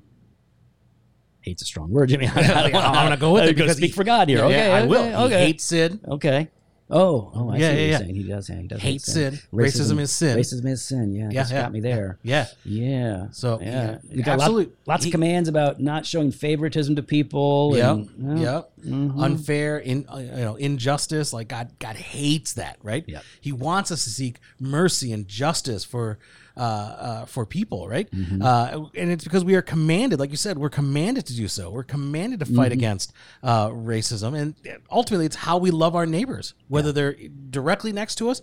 hate's 1.41 1.63
a 1.63 1.65
strong 1.65 1.91
word, 1.91 2.09
Jimmy. 2.09 2.27
I 2.35 2.65
I'm 2.67 2.71
gonna 2.73 3.17
go 3.17 3.33
with 3.33 3.45
it 3.45 3.47
because 3.49 3.63
because 3.63 3.77
speak 3.79 3.91
he- 3.91 3.95
for 3.97 4.05
God 4.05 4.29
here. 4.29 4.39
Yeah, 4.39 4.45
okay, 4.47 4.69
yeah, 4.69 4.75
I 4.75 4.79
okay, 4.81 4.89
will. 4.89 5.05
He 5.05 5.15
Okay. 5.15 5.47
hates 5.47 5.65
sin. 5.65 6.01
Okay. 6.07 6.49
Oh, 6.95 7.33
oh, 7.35 7.51
I 7.51 7.57
Yeah, 7.57 7.59
see 7.59 7.63
yeah, 7.63 7.71
what 7.71 7.79
you're 7.79 7.89
yeah. 7.89 7.99
saying. 7.99 8.15
He 8.15 8.23
does. 8.25 8.47
He 8.49 8.67
does 8.69 8.81
Hate 8.83 9.01
sin. 9.01 9.39
Racism 9.53 9.99
is 9.99 10.13
sin. 10.13 10.37
Racism 10.37 10.67
is 10.69 10.85
sin. 10.85 11.15
Yeah, 11.15 11.31
Yeah, 11.33 11.47
yeah. 11.49 11.63
got 11.63 11.73
me 11.73 11.81
there. 11.81 12.19
Yeah. 12.23 12.47
Yeah. 12.67 13.29
So, 13.33 13.59
yeah, 13.63 13.67
yeah, 13.67 13.99
you 14.11 14.23
got 14.23 14.39
lot- 14.39 14.69
lots 14.87 15.05
he- 15.05 15.09
of 15.11 15.13
commands 15.13 15.49
about 15.49 15.81
not 15.81 16.05
showing 16.05 16.31
favoritism 16.31 16.95
to 16.97 17.03
people. 17.03 17.73
Yep. 17.77 17.91
and- 17.97 18.39
yeah. 18.39 18.53
Yep. 18.55 18.73
Mhm. 18.87 19.23
Unfair, 19.23 19.79
in 19.79 20.05
uh, 20.13 20.19
you 20.19 20.31
know, 20.43 20.57
injustice. 20.57 21.33
Like 21.33 21.49
God, 21.49 21.71
God 21.79 21.97
hates 21.97 22.53
that, 22.55 22.77
right? 22.83 23.05
Yep. 23.09 23.25
He 23.41 23.53
wants 23.53 23.91
us 23.91 24.05
to 24.05 24.11
seek 24.11 24.39
mercy 24.61 25.13
and 25.13 25.27
justice 25.27 25.85
for, 25.85 26.19
uh, 26.57 26.61
uh, 26.61 27.25
for 27.27 27.45
people, 27.47 27.89
right? 27.89 28.11
Mm-hmm. 28.11 28.43
Uh, 28.43 28.89
and 28.95 29.11
it's 29.11 29.25
because 29.25 29.45
we 29.45 29.55
are 29.55 29.63
commanded, 29.63 30.21
like 30.21 30.31
you 30.31 30.37
said, 30.37 30.59
we're 30.59 30.69
commanded 30.71 31.27
to 31.27 31.35
do 31.35 31.49
so. 31.49 31.71
We're 31.71 31.83
commanded 31.83 32.41
to 32.41 32.47
Mm-hmm. 32.47 32.57
fight 32.57 32.73
against 32.73 33.13
uh, 33.43 33.69
racism, 33.69 34.39
and 34.39 34.55
ultimately, 34.91 35.27
it's 35.27 35.37
how 35.37 35.59
we 35.59 35.71
love 35.71 35.97
our 35.97 36.07
neighbors, 36.07 36.55
whether 36.69 36.93
they're 36.93 37.17
directly 37.51 37.93
next 37.93 38.17
to 38.17 38.29
us, 38.29 38.43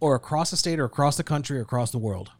or 0.00 0.14
across 0.16 0.50
the 0.50 0.56
state, 0.56 0.80
or 0.80 0.84
across 0.84 1.16
the 1.16 1.22
country, 1.22 1.58
or 1.58 1.62
across 1.62 1.90
the 1.92 1.98
world. 1.98 2.30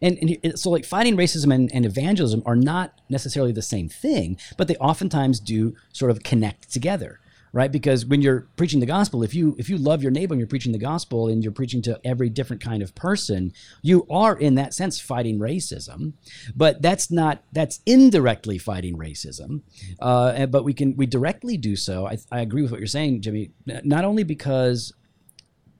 And, 0.00 0.18
and 0.42 0.58
so, 0.58 0.70
like, 0.70 0.84
fighting 0.84 1.16
racism 1.16 1.52
and, 1.52 1.70
and 1.74 1.84
evangelism 1.84 2.42
are 2.46 2.56
not 2.56 3.00
necessarily 3.08 3.52
the 3.52 3.60
same 3.60 3.88
thing, 3.88 4.38
but 4.56 4.68
they 4.68 4.76
oftentimes 4.76 5.40
do 5.40 5.74
sort 5.92 6.10
of 6.10 6.22
connect 6.22 6.72
together, 6.72 7.18
right? 7.56 7.72
Because 7.72 8.04
when 8.04 8.20
you're 8.20 8.46
preaching 8.56 8.80
the 8.80 8.86
gospel, 8.86 9.22
if 9.22 9.34
you 9.34 9.56
if 9.58 9.70
you 9.70 9.78
love 9.78 10.02
your 10.02 10.12
neighbor 10.12 10.34
and 10.34 10.38
you're 10.38 10.46
preaching 10.46 10.72
the 10.72 10.78
gospel 10.78 11.26
and 11.28 11.42
you're 11.42 11.54
preaching 11.54 11.80
to 11.80 11.98
every 12.04 12.28
different 12.28 12.62
kind 12.62 12.82
of 12.82 12.94
person, 12.94 13.50
you 13.80 14.06
are 14.10 14.36
in 14.36 14.56
that 14.56 14.74
sense 14.74 15.00
fighting 15.00 15.38
racism. 15.38 16.12
But 16.54 16.82
that's 16.82 17.10
not 17.10 17.42
that's 17.52 17.80
indirectly 17.86 18.58
fighting 18.58 18.98
racism. 18.98 19.62
Uh, 19.98 20.34
and- 20.36 20.52
but 20.52 20.64
we 20.64 20.74
can 20.74 20.96
we 20.96 21.06
directly 21.06 21.56
do 21.56 21.76
so. 21.76 22.06
I, 22.06 22.18
I 22.30 22.40
agree 22.42 22.60
with 22.60 22.72
what 22.72 22.78
you're 22.78 22.86
saying, 22.86 23.22
Jimmy. 23.22 23.52
Not 23.64 24.04
only 24.04 24.22
because 24.22 24.92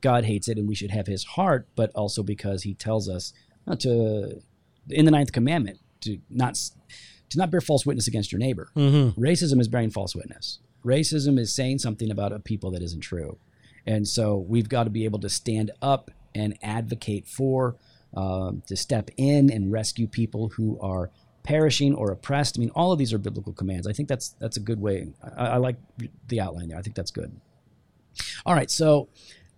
God 0.00 0.24
hates 0.24 0.48
it 0.48 0.56
and 0.56 0.66
we 0.66 0.74
should 0.74 0.92
have 0.92 1.06
his 1.06 1.24
heart, 1.24 1.68
but 1.76 1.90
also 1.94 2.22
because 2.22 2.62
he 2.62 2.72
tells 2.72 3.06
us 3.06 3.34
uh, 3.66 3.76
to 3.76 4.40
in 4.88 5.04
the 5.04 5.10
ninth 5.10 5.32
commandment 5.32 5.78
to 6.00 6.18
not 6.30 6.54
to 7.28 7.36
not 7.36 7.50
bear 7.50 7.60
false 7.60 7.84
witness 7.84 8.06
against 8.08 8.32
your 8.32 8.38
neighbor. 8.38 8.70
Mm-hmm. 8.74 9.20
Racism 9.20 9.60
is 9.60 9.68
bearing 9.68 9.90
false 9.90 10.14
witness. 10.16 10.60
Racism 10.86 11.38
is 11.38 11.52
saying 11.52 11.78
something 11.80 12.10
about 12.10 12.32
a 12.32 12.38
people 12.38 12.70
that 12.70 12.82
isn't 12.82 13.00
true, 13.00 13.38
and 13.86 14.06
so 14.06 14.36
we've 14.36 14.68
got 14.68 14.84
to 14.84 14.90
be 14.90 15.04
able 15.04 15.18
to 15.20 15.28
stand 15.28 15.72
up 15.82 16.10
and 16.34 16.56
advocate 16.62 17.26
for, 17.26 17.76
um, 18.14 18.62
to 18.66 18.76
step 18.76 19.10
in 19.16 19.50
and 19.50 19.72
rescue 19.72 20.06
people 20.06 20.50
who 20.50 20.78
are 20.80 21.10
perishing 21.42 21.94
or 21.94 22.10
oppressed. 22.10 22.58
I 22.58 22.60
mean, 22.60 22.70
all 22.74 22.92
of 22.92 22.98
these 22.98 23.12
are 23.12 23.18
biblical 23.18 23.52
commands. 23.52 23.86
I 23.86 23.92
think 23.92 24.08
that's 24.08 24.30
that's 24.38 24.56
a 24.56 24.60
good 24.60 24.80
way. 24.80 25.08
I, 25.36 25.46
I 25.46 25.56
like 25.56 25.76
the 26.28 26.40
outline 26.40 26.68
there. 26.68 26.78
I 26.78 26.82
think 26.82 26.96
that's 26.96 27.10
good. 27.10 27.34
All 28.44 28.54
right, 28.54 28.70
so 28.70 29.08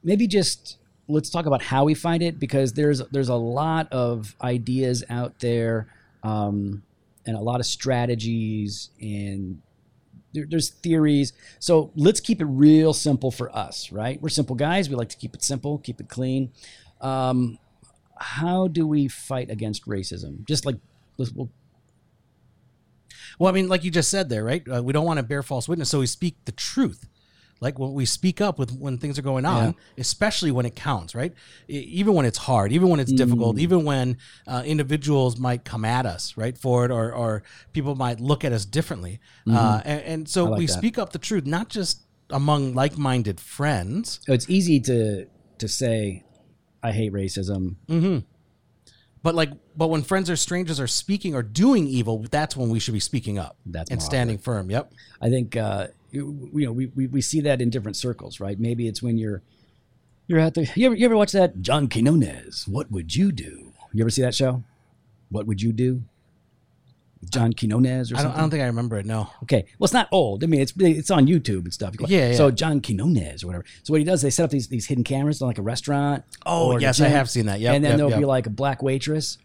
maybe 0.03 0.27
just 0.27 0.79
let's 1.09 1.31
talk 1.31 1.47
about 1.47 1.63
how 1.63 1.85
we 1.85 1.95
find 1.95 2.23
it 2.23 2.39
because 2.39 2.75
there's 2.75 3.03
there's 3.11 3.29
a 3.29 3.35
lot 3.35 3.91
of 3.93 4.37
ideas 4.43 5.03
out 5.09 5.41
there 5.41 5.89
um, 6.23 6.83
and 7.27 7.37
a 7.37 7.41
lot 7.41 7.61
of 7.61 7.67
strategies 7.67 8.91
and 9.01 9.61
there, 10.33 10.47
there's 10.49 10.71
theories. 10.71 11.33
So 11.59 11.91
let's 11.97 12.21
keep 12.21 12.41
it 12.41 12.47
real 12.47 12.93
simple 12.93 13.31
for 13.31 13.55
us, 13.57 13.91
right? 13.93 14.21
We're 14.21 14.29
simple 14.29 14.57
guys. 14.57 14.89
We 14.89 14.97
like 14.97 15.09
to 15.11 15.17
keep 15.17 15.35
it 15.35 15.43
simple, 15.43 15.79
keep 15.79 16.01
it 16.01 16.09
clean. 16.09 16.53
Um, 17.01 17.59
how 18.17 18.69
do 18.69 18.87
we 18.87 19.09
fight 19.09 19.51
against 19.51 19.87
racism? 19.87 20.47
Just 20.47 20.67
like 20.67 20.77
we'll, 21.17 21.51
Well, 23.39 23.51
I 23.51 23.55
mean, 23.55 23.69
like 23.69 23.85
you 23.85 23.91
just 23.91 24.11
said 24.11 24.29
there, 24.29 24.45
right? 24.45 24.63
Uh, 24.69 24.83
we 24.83 24.93
don't 24.93 25.07
want 25.07 25.19
to 25.19 25.23
bear 25.23 25.43
false 25.43 25.69
witness, 25.69 25.91
so 25.91 26.01
we 26.01 26.07
speak 26.07 26.37
the 26.45 26.53
truth. 26.53 27.08
Like 27.61 27.79
when 27.79 27.93
we 27.93 28.05
speak 28.05 28.41
up 28.41 28.59
with 28.59 28.71
when 28.73 28.99
things 28.99 29.19
are 29.19 29.23
going 29.23 29.45
on, 29.45 29.65
Yeah. 29.67 29.73
especially 30.01 30.51
when 30.53 30.65
it 30.67 30.77
counts, 30.77 31.15
right? 31.15 31.33
Even 31.67 32.15
when 32.15 32.25
it's 32.25 32.39
hard, 32.39 32.73
even 32.73 32.89
when 32.89 33.01
it's 33.01 33.13
difficult, 33.13 33.57
Mm. 33.57 33.61
even 33.61 33.85
when 33.85 34.17
uh, 34.47 34.63
individuals 34.65 35.39
might 35.39 35.65
come 35.65 35.85
at 35.85 36.07
us, 36.07 36.37
right, 36.37 36.57
for 36.57 36.85
it, 36.85 36.91
or 36.91 37.13
or 37.13 37.43
people 37.73 37.95
might 37.97 38.21
look 38.21 38.45
at 38.45 38.53
us 38.53 38.65
differently, 38.65 39.19
uh, 39.51 39.81
and, 39.85 40.01
and 40.03 40.29
so 40.29 40.43
Mm-hmm. 40.45 40.51
Like 40.53 40.59
we 40.59 40.67
that. 40.67 40.73
speak 40.73 40.99
up 40.99 41.13
the 41.13 41.19
truth, 41.19 41.47
not 41.47 41.69
just 41.69 42.03
among 42.31 42.75
like-minded 42.75 43.41
friends. 43.41 44.21
So 44.27 44.33
it's 44.33 44.49
easy 44.49 44.79
to 44.81 45.27
to 45.59 45.67
say, 45.69 46.23
I 46.83 46.93
hate 46.93 47.13
racism. 47.13 47.75
Mm-hmm. 47.89 48.19
But 49.23 49.35
like, 49.35 49.51
but 49.77 49.89
when 49.89 50.03
friends 50.03 50.31
or 50.31 50.37
strangers 50.37 50.79
are 50.79 50.87
speaking 50.87 51.35
or 51.35 51.43
doing 51.43 51.89
evil, 51.89 52.25
that's 52.31 52.57
when 52.57 52.69
we 52.71 52.79
should 52.79 52.95
be 52.95 53.01
speaking 53.01 53.37
up. 53.39 53.57
That's 53.67 53.91
and 53.91 54.01
standing 54.01 54.39
firm. 54.39 54.71
Yep. 54.71 54.93
I 55.21 55.29
think 55.29 55.57
uh, 55.57 55.89
you, 56.11 56.51
know 56.53 56.73
we, 56.73 56.87
we, 56.87 57.07
we 57.07 57.21
see 57.21 57.41
that 57.43 57.61
in 57.61 57.71
different 57.71 57.97
circles, 57.97 58.41
right? 58.41 58.59
Maybe 58.59 58.89
it's 58.89 59.03
when 59.03 59.19
you're 59.19 59.43
you're 60.27 60.39
at 60.39 60.55
the 60.55 60.71
you 60.75 60.87
ever 60.87 60.95
you 60.95 61.05
ever 61.05 61.17
watch 61.17 61.33
that 61.33 61.61
John 61.61 61.89
Quinones? 61.89 62.67
What 62.69 62.91
would 62.91 63.15
you 63.15 63.33
do? 63.33 63.73
You 63.93 64.03
ever 64.03 64.11
see 64.11 64.23
that 64.23 64.35
show? 64.35 64.63
What 65.31 65.47
would 65.47 65.61
you 65.61 65.73
do? 65.73 66.03
John 67.31 67.53
Quinones 67.53 68.13
or 68.13 68.17
I 68.17 68.19
don't, 68.19 68.25
something. 68.27 68.39
I 68.39 68.41
don't 68.41 68.51
think 68.51 68.63
I 68.63 68.67
remember 68.67 68.97
it. 68.97 69.07
No. 69.07 69.29
Okay, 69.43 69.65
well, 69.79 69.87
it's 69.87 69.93
not 69.93 70.09
old. 70.13 70.45
I 70.45 70.47
mean, 70.47 70.61
it's 70.61 70.73
it's 70.79 71.11
on 71.11 71.27
YouTube 71.27 71.65
and 71.65 71.75
stuff. 71.75 71.95
Yeah, 72.07 72.31
yeah. 72.31 72.37
So 72.37 72.51
John 72.51 72.81
Quinones 72.81 73.43
or 73.43 73.49
whatever. 73.49 73.65
So 73.83 73.93
what 73.93 73.99
he 73.99 74.05
does, 74.05 74.23
they 74.23 74.31
set 74.31 74.45
up 74.45 74.51
these 74.51 74.69
these 74.69 74.87
hidden 74.87 75.05
cameras 75.05 75.43
on 75.43 75.49
like 75.49 75.59
a 75.59 75.63
restaurant. 75.63 76.25
Oh, 76.47 76.79
yes, 76.79 77.01
I 77.01 77.09
have 77.09 77.29
seen 77.29 77.47
that. 77.47 77.61
Yeah. 77.61 77.73
and 77.73 77.83
then 77.83 77.93
yep, 77.93 77.99
there'll 77.99 78.11
yep. 78.13 78.21
be 78.21 78.25
like 78.25 78.47
a 78.47 78.51
black 78.51 78.83
waitress 78.83 79.39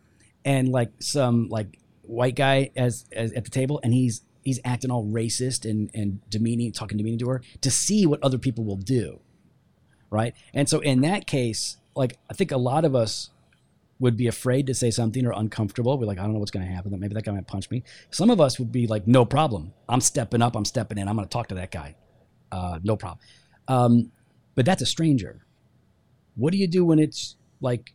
and 0.46 0.70
like 0.70 0.92
some 1.00 1.50
like 1.50 1.80
white 2.04 2.36
guy 2.36 2.72
as, 2.76 3.06
as 3.12 3.34
at 3.34 3.44
the 3.44 3.50
table, 3.50 3.80
and 3.84 3.94
he's 3.94 4.22
he's 4.44 4.60
acting 4.66 4.92
all 4.92 5.06
racist 5.06 5.70
and 5.70 5.90
and 5.94 6.20
demeaning, 6.30 6.72
talking 6.72 6.98
demeaning 6.98 7.20
to 7.20 7.30
her 7.30 7.42
to 7.62 7.72
see 7.72 8.06
what 8.06 8.22
other 8.24 8.38
people 8.38 8.64
will 8.64 8.78
do, 8.78 9.20
right? 10.10 10.34
And 10.54 10.68
so 10.68 10.80
in 10.80 11.02
that 11.02 11.28
case, 11.28 11.78
like 11.96 12.18
I 12.30 12.34
think 12.34 12.52
a 12.52 12.58
lot 12.58 12.86
of 12.86 12.96
us 12.96 13.30
would 14.00 14.18
be 14.18 14.28
afraid 14.28 14.68
to 14.68 14.74
say 14.74 14.92
something 14.92 15.26
or 15.26 15.32
uncomfortable. 15.32 15.98
We're 15.98 16.06
like, 16.06 16.20
I 16.20 16.24
don't 16.24 16.34
know 16.34 16.40
what's 16.40 16.52
going 16.52 16.66
to 16.66 16.72
happen. 16.72 16.98
Maybe 17.00 17.14
that 17.14 17.24
guy 17.24 17.32
might 17.32 17.48
punch 17.48 17.70
me. 17.70 17.84
Some 18.10 18.30
of 18.30 18.42
us 18.42 18.60
would 18.60 18.72
be 18.72 18.88
like, 18.88 19.08
no 19.08 19.24
problem. 19.24 19.74
I'm 19.88 20.02
stepping 20.02 20.42
up. 20.42 20.56
I'm 20.56 20.66
stepping 20.66 20.98
in. 20.98 21.08
I'm 21.08 21.16
going 21.16 21.28
to 21.28 21.32
talk 21.32 21.48
to 21.50 21.56
that 21.56 21.72
guy. 21.72 21.96
Uh, 22.52 22.80
no 22.84 22.98
problem. 22.98 23.20
Um, 23.68 24.12
but 24.56 24.66
that's 24.66 24.82
a 24.82 24.86
stranger. 24.86 25.46
What 26.36 26.52
do 26.52 26.58
you 26.58 26.68
do 26.68 26.84
when 26.84 27.00
it's 27.00 27.38
like 27.62 27.94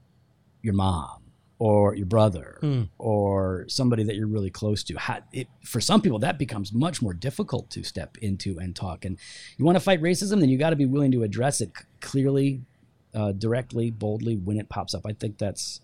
your 0.62 0.74
mom 0.74 1.17
or 1.60 1.94
your 1.96 2.06
brother 2.06 2.58
Hmm. 2.60 2.82
or 2.98 3.64
somebody 3.68 4.04
that 4.04 4.14
you're 4.14 4.28
really 4.28 4.50
close 4.50 4.84
to? 4.84 4.96
How, 4.98 5.18
it, 5.32 5.48
for 5.64 5.80
some 5.80 6.00
people, 6.00 6.18
that 6.20 6.38
becomes 6.38 6.72
much 6.72 7.02
more 7.02 7.12
difficult 7.14 7.68
to 7.70 7.82
step 7.82 8.16
into 8.18 8.58
and 8.58 8.76
talk. 8.76 9.04
And 9.04 9.18
you 9.56 9.64
want 9.64 9.76
to 9.76 9.80
fight 9.80 10.00
racism, 10.00 10.38
then 10.40 10.48
you 10.48 10.58
got 10.58 10.70
to 10.70 10.76
be 10.76 10.86
willing 10.86 11.10
to 11.12 11.22
address 11.24 11.60
it 11.60 11.72
clearly, 12.00 12.62
uh, 13.14 13.32
directly, 13.32 13.90
boldly 13.90 14.36
when 14.36 14.56
it 14.58 14.68
pops 14.68 14.94
up. 14.94 15.02
I 15.06 15.12
think 15.12 15.38
that's 15.38 15.80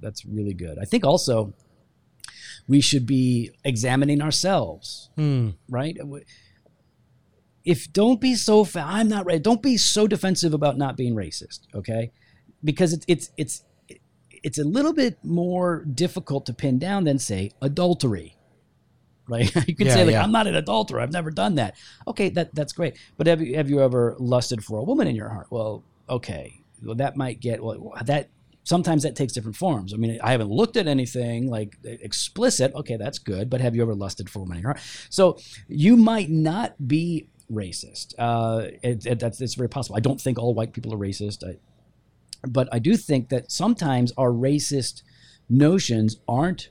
that's 0.00 0.24
really 0.24 0.54
good. 0.54 0.78
I 0.80 0.84
think 0.84 1.04
also 1.04 1.54
we 2.66 2.80
should 2.80 3.06
be 3.06 3.50
examining 3.64 4.20
ourselves, 4.20 5.10
Hmm. 5.16 5.50
right? 5.68 5.96
If 7.64 7.92
don't 7.92 8.20
be 8.20 8.34
so 8.34 8.64
fa- 8.64 8.84
I'm 8.84 9.08
not 9.08 9.24
right. 9.24 9.40
Don't 9.40 9.62
be 9.62 9.76
so 9.76 10.08
defensive 10.08 10.52
about 10.52 10.76
not 10.76 10.96
being 10.96 11.14
racist, 11.14 11.60
okay? 11.74 12.10
Because 12.64 12.92
it's 12.92 13.04
it's 13.06 13.30
it's 13.36 13.62
it's 14.42 14.58
a 14.58 14.64
little 14.64 14.92
bit 14.92 15.18
more 15.22 15.84
difficult 15.84 16.46
to 16.46 16.52
pin 16.54 16.78
down 16.78 17.04
than 17.04 17.18
say 17.18 17.52
adultery. 17.60 18.36
Right? 19.28 19.54
you 19.68 19.74
can 19.76 19.86
Yeah, 19.86 19.94
say 19.94 20.04
like 20.04 20.12
yeah. 20.12 20.22
I'm 20.22 20.32
not 20.32 20.46
an 20.46 20.56
adulterer. 20.56 21.00
I've 21.00 21.12
never 21.12 21.30
done 21.30 21.54
that. 21.56 21.76
Okay, 22.06 22.28
that 22.30 22.54
that's 22.54 22.72
great. 22.72 22.96
But 23.16 23.26
have 23.26 23.40
you 23.40 23.56
have 23.56 23.70
you 23.70 23.80
ever 23.80 24.16
lusted 24.18 24.64
for 24.64 24.78
a 24.78 24.82
woman 24.82 25.06
in 25.06 25.14
your 25.14 25.28
heart? 25.28 25.46
Well, 25.50 25.84
okay. 26.08 26.60
Well, 26.82 26.96
that 26.96 27.16
might 27.16 27.40
get 27.40 27.62
well 27.62 27.94
that 28.04 28.28
sometimes 28.64 29.02
that 29.04 29.16
takes 29.16 29.32
different 29.32 29.56
forms. 29.56 29.94
I 29.94 29.96
mean, 29.96 30.18
I 30.22 30.32
haven't 30.32 30.50
looked 30.50 30.76
at 30.76 30.86
anything 30.86 31.48
like 31.48 31.76
explicit. 31.84 32.74
Okay, 32.74 32.96
that's 32.96 33.18
good. 33.18 33.48
But 33.48 33.60
have 33.60 33.74
you 33.76 33.82
ever 33.82 33.94
lusted 33.94 34.28
for 34.28 34.40
a 34.40 34.42
woman 34.42 34.58
in 34.58 34.62
your 34.62 34.72
heart? 34.72 34.82
So 35.08 35.38
you 35.68 35.96
might 35.96 36.30
not 36.30 36.88
be 36.88 37.28
racist. 37.50 38.14
Uh, 38.18 38.68
it, 38.82 39.06
it, 39.06 39.18
that's 39.20 39.40
it's 39.40 39.54
very 39.54 39.68
possible. 39.68 39.96
I 39.96 40.00
don't 40.00 40.20
think 40.20 40.38
all 40.38 40.54
white 40.54 40.72
people 40.72 40.92
are 40.94 40.98
racist. 40.98 41.44
I, 41.48 41.58
but 42.48 42.68
I 42.72 42.78
do 42.78 42.96
think 42.96 43.28
that 43.28 43.50
sometimes 43.50 44.12
our 44.16 44.30
racist 44.30 45.02
notions 45.48 46.16
aren't 46.26 46.68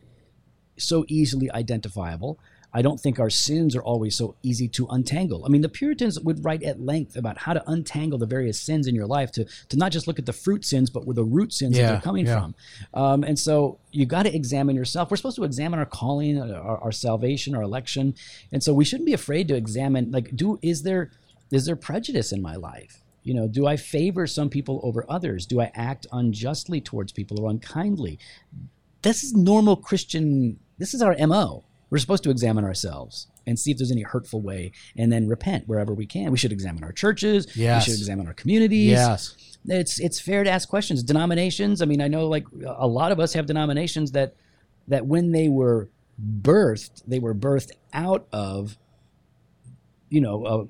so 0.77 1.05
easily 1.07 1.51
identifiable. 1.51 2.39
I 2.73 2.81
don't 2.81 2.99
think 2.99 3.19
our 3.19 3.29
sins 3.29 3.75
are 3.75 3.83
always 3.83 4.15
so 4.15 4.35
easy 4.43 4.67
to 4.69 4.87
untangle. 4.87 5.43
I 5.45 5.49
mean, 5.49 5.61
the 5.61 5.69
Puritans 5.69 6.17
would 6.21 6.43
write 6.45 6.63
at 6.63 6.79
length 6.79 7.17
about 7.17 7.37
how 7.37 7.53
to 7.53 7.61
untangle 7.69 8.17
the 8.17 8.25
various 8.25 8.59
sins 8.61 8.87
in 8.87 8.95
your 8.95 9.05
life 9.07 9.31
to, 9.33 9.45
to 9.69 9.77
not 9.77 9.91
just 9.91 10.07
look 10.07 10.19
at 10.19 10.25
the 10.25 10.33
fruit 10.33 10.63
sins, 10.63 10.89
but 10.89 11.05
where 11.05 11.13
the 11.13 11.23
root 11.23 11.51
sins 11.51 11.75
that 11.75 11.81
Yeah, 11.81 11.91
they're 11.91 12.01
coming 12.01 12.25
yeah. 12.25 12.39
from. 12.39 12.55
Um, 12.93 13.23
and 13.23 13.37
so 13.37 13.77
you 13.91 14.05
got 14.05 14.23
to 14.23 14.33
examine 14.33 14.77
yourself. 14.77 15.11
We're 15.11 15.17
supposed 15.17 15.35
to 15.35 15.43
examine 15.43 15.79
our 15.79 15.85
calling, 15.85 16.41
our, 16.41 16.77
our 16.77 16.91
salvation, 16.93 17.55
our 17.55 17.61
election, 17.61 18.15
and 18.53 18.63
so 18.63 18.73
we 18.73 18.85
shouldn't 18.85 19.07
be 19.07 19.13
afraid 19.13 19.49
to 19.49 19.55
examine. 19.55 20.09
Like, 20.11 20.33
do 20.35 20.57
is 20.61 20.83
there 20.83 21.11
is 21.51 21.65
there 21.65 21.75
prejudice 21.75 22.31
in 22.31 22.41
my 22.41 22.55
life? 22.55 23.00
You 23.23 23.33
know, 23.35 23.47
do 23.47 23.67
I 23.67 23.77
favor 23.77 24.25
some 24.25 24.49
people 24.49 24.79
over 24.83 25.05
others? 25.09 25.45
Do 25.45 25.61
I 25.61 25.71
act 25.75 26.07
unjustly 26.11 26.81
towards 26.81 27.11
people 27.11 27.39
or 27.39 27.49
unkindly? 27.49 28.17
This 29.03 29.23
is 29.23 29.33
normal 29.33 29.75
Christian. 29.75 30.59
This 30.77 30.93
is 30.93 31.01
our 31.01 31.15
mo. 31.27 31.63
We're 31.89 31.99
supposed 31.99 32.23
to 32.23 32.29
examine 32.31 32.63
ourselves 32.63 33.27
and 33.45 33.59
see 33.59 33.71
if 33.71 33.77
there's 33.77 33.91
any 33.91 34.03
hurtful 34.03 34.39
way, 34.41 34.71
and 34.95 35.11
then 35.11 35.27
repent 35.27 35.67
wherever 35.67 35.93
we 35.93 36.05
can. 36.05 36.31
We 36.31 36.37
should 36.37 36.51
examine 36.51 36.83
our 36.83 36.91
churches. 36.91 37.47
Yes. 37.55 37.85
We 37.87 37.91
should 37.93 37.99
examine 37.99 38.27
our 38.27 38.33
communities 38.33 38.91
Yes. 38.91 39.35
it's 39.67 39.99
it's 39.99 40.19
fair 40.19 40.43
to 40.43 40.49
ask 40.49 40.69
questions. 40.69 41.03
Denominations. 41.03 41.81
I 41.81 41.85
mean, 41.85 42.01
I 42.01 42.07
know 42.07 42.27
like 42.27 42.45
a 42.65 42.87
lot 42.87 43.11
of 43.11 43.19
us 43.19 43.33
have 43.33 43.45
denominations 43.45 44.11
that 44.13 44.35
that 44.87 45.05
when 45.05 45.31
they 45.31 45.49
were 45.49 45.89
birthed, 46.41 47.03
they 47.07 47.19
were 47.19 47.33
birthed 47.35 47.71
out 47.93 48.27
of 48.31 48.77
you 50.09 50.21
know 50.21 50.45
uh, 50.45 50.65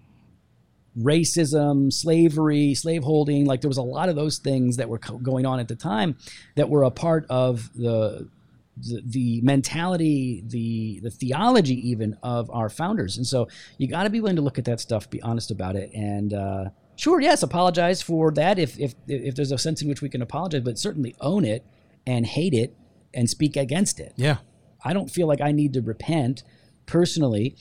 racism, 0.97 1.91
slavery, 1.91 2.73
slaveholding. 2.73 3.45
Like 3.45 3.61
there 3.61 3.69
was 3.69 3.77
a 3.77 3.83
lot 3.83 4.09
of 4.09 4.15
those 4.15 4.39
things 4.39 4.77
that 4.77 4.89
were 4.89 4.99
co- 4.99 5.17
going 5.17 5.45
on 5.45 5.59
at 5.59 5.67
the 5.67 5.75
time 5.75 6.17
that 6.55 6.69
were 6.69 6.83
a 6.83 6.91
part 6.91 7.25
of 7.29 7.69
the. 7.75 8.29
The, 8.77 9.03
the 9.05 9.41
mentality, 9.41 10.43
the 10.47 11.01
the 11.03 11.11
theology, 11.11 11.89
even 11.89 12.17
of 12.23 12.49
our 12.49 12.69
founders, 12.69 13.17
and 13.17 13.27
so 13.27 13.49
you 13.77 13.87
got 13.87 14.03
to 14.03 14.09
be 14.09 14.21
willing 14.21 14.37
to 14.37 14.41
look 14.41 14.57
at 14.57 14.65
that 14.65 14.79
stuff, 14.79 15.09
be 15.09 15.21
honest 15.21 15.51
about 15.51 15.75
it, 15.75 15.91
and 15.93 16.33
uh, 16.33 16.69
sure, 16.95 17.19
yes, 17.19 17.43
apologize 17.43 18.01
for 18.01 18.31
that 18.31 18.57
if 18.57 18.79
if 18.79 18.95
if 19.07 19.35
there's 19.35 19.51
a 19.51 19.57
sense 19.57 19.81
in 19.81 19.89
which 19.89 20.01
we 20.01 20.09
can 20.09 20.21
apologize, 20.21 20.61
but 20.61 20.79
certainly 20.79 21.13
own 21.19 21.43
it 21.43 21.65
and 22.07 22.25
hate 22.25 22.53
it 22.53 22.73
and 23.13 23.29
speak 23.29 23.57
against 23.57 23.99
it. 23.99 24.13
Yeah. 24.15 24.37
I 24.83 24.93
don't 24.93 25.11
feel 25.11 25.27
like 25.27 25.41
I 25.41 25.51
need 25.51 25.73
to 25.73 25.81
repent 25.81 26.43
personally 26.85 27.55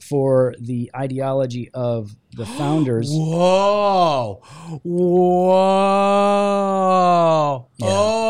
for 0.00 0.54
the 0.60 0.90
ideology 0.94 1.70
of 1.74 2.14
the 2.32 2.46
founders. 2.46 3.08
Whoa. 3.12 4.40
Whoa. 4.82 5.56
Yeah. 7.76 7.86
Oh. 7.88 8.26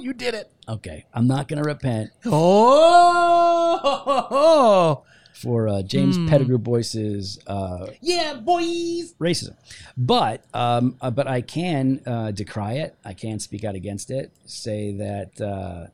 You 0.00 0.12
did 0.12 0.34
it. 0.34 0.50
Okay, 0.68 1.04
I'm 1.12 1.26
not 1.26 1.48
going 1.48 1.60
to 1.62 1.68
repent 1.68 2.10
Oh. 2.26 3.42
for 5.34 5.68
uh, 5.68 5.82
James 5.82 6.16
Hmm. 6.16 6.28
Petigru 6.28 6.62
Boyce's 6.62 7.38
uh, 7.46 7.88
Yeah, 8.00 8.34
boys. 8.34 9.14
racism, 9.20 9.56
but 9.96 10.44
um, 10.54 10.96
uh, 11.00 11.10
but 11.10 11.26
I 11.26 11.40
can 11.42 12.00
uh, 12.06 12.30
decry 12.30 12.74
it. 12.74 12.94
I 13.04 13.12
can 13.14 13.38
speak 13.40 13.64
out 13.64 13.74
against 13.74 14.10
it. 14.10 14.30
Say 14.46 14.92
that 14.92 15.40
uh, 15.40 15.86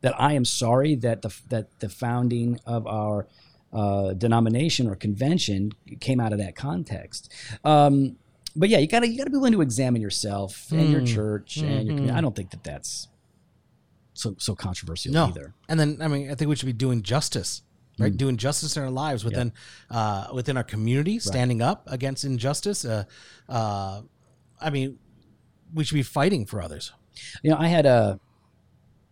that 0.00 0.14
I 0.20 0.32
am 0.32 0.44
sorry 0.44 0.94
that 0.96 1.22
the 1.22 1.34
that 1.50 1.78
the 1.80 1.88
founding 1.88 2.60
of 2.66 2.86
our 2.86 3.26
uh, 3.72 4.14
denomination 4.14 4.88
or 4.88 4.94
convention 4.96 5.72
came 6.00 6.18
out 6.20 6.32
of 6.32 6.38
that 6.38 6.56
context. 6.56 7.30
Um, 7.64 8.16
but 8.56 8.70
yeah, 8.70 8.78
you 8.78 8.86
gotta 8.88 9.06
you 9.08 9.18
gotta 9.18 9.30
be 9.30 9.36
willing 9.36 9.52
to 9.52 9.60
examine 9.60 10.00
yourself 10.00 10.72
and 10.72 10.90
your 10.90 11.02
Mm. 11.02 11.06
church 11.14 11.58
and 11.58 11.86
your. 11.86 11.96
Community. 11.96 12.10
I 12.10 12.20
don't 12.22 12.34
think 12.34 12.50
that 12.50 12.64
that's 12.64 13.08
so 14.14 14.34
so 14.38 14.54
controversial 14.54 15.12
No. 15.12 15.26
either. 15.26 15.54
And 15.68 15.78
then 15.78 15.98
I 16.00 16.08
mean, 16.08 16.30
I 16.30 16.34
think 16.34 16.48
we 16.48 16.56
should 16.56 16.66
be 16.66 16.72
doing 16.72 17.02
justice, 17.02 17.62
right? 17.98 18.16
Doing 18.16 18.36
justice 18.36 18.76
in 18.76 18.82
our 18.82 18.90
lives 18.90 19.24
within 19.24 19.52
uh, 19.90 20.28
within 20.32 20.56
our 20.56 20.64
community, 20.64 21.18
standing 21.18 21.62
up 21.62 21.84
against 21.86 22.24
injustice. 22.24 22.84
Uh, 22.84 23.04
uh, 23.48 24.02
I 24.60 24.70
mean, 24.70 24.98
we 25.74 25.84
should 25.84 25.94
be 25.94 26.02
fighting 26.02 26.46
for 26.46 26.60
others. 26.62 26.92
You 27.42 27.50
know, 27.50 27.56
I 27.58 27.66
had 27.68 27.86
a 27.86 28.20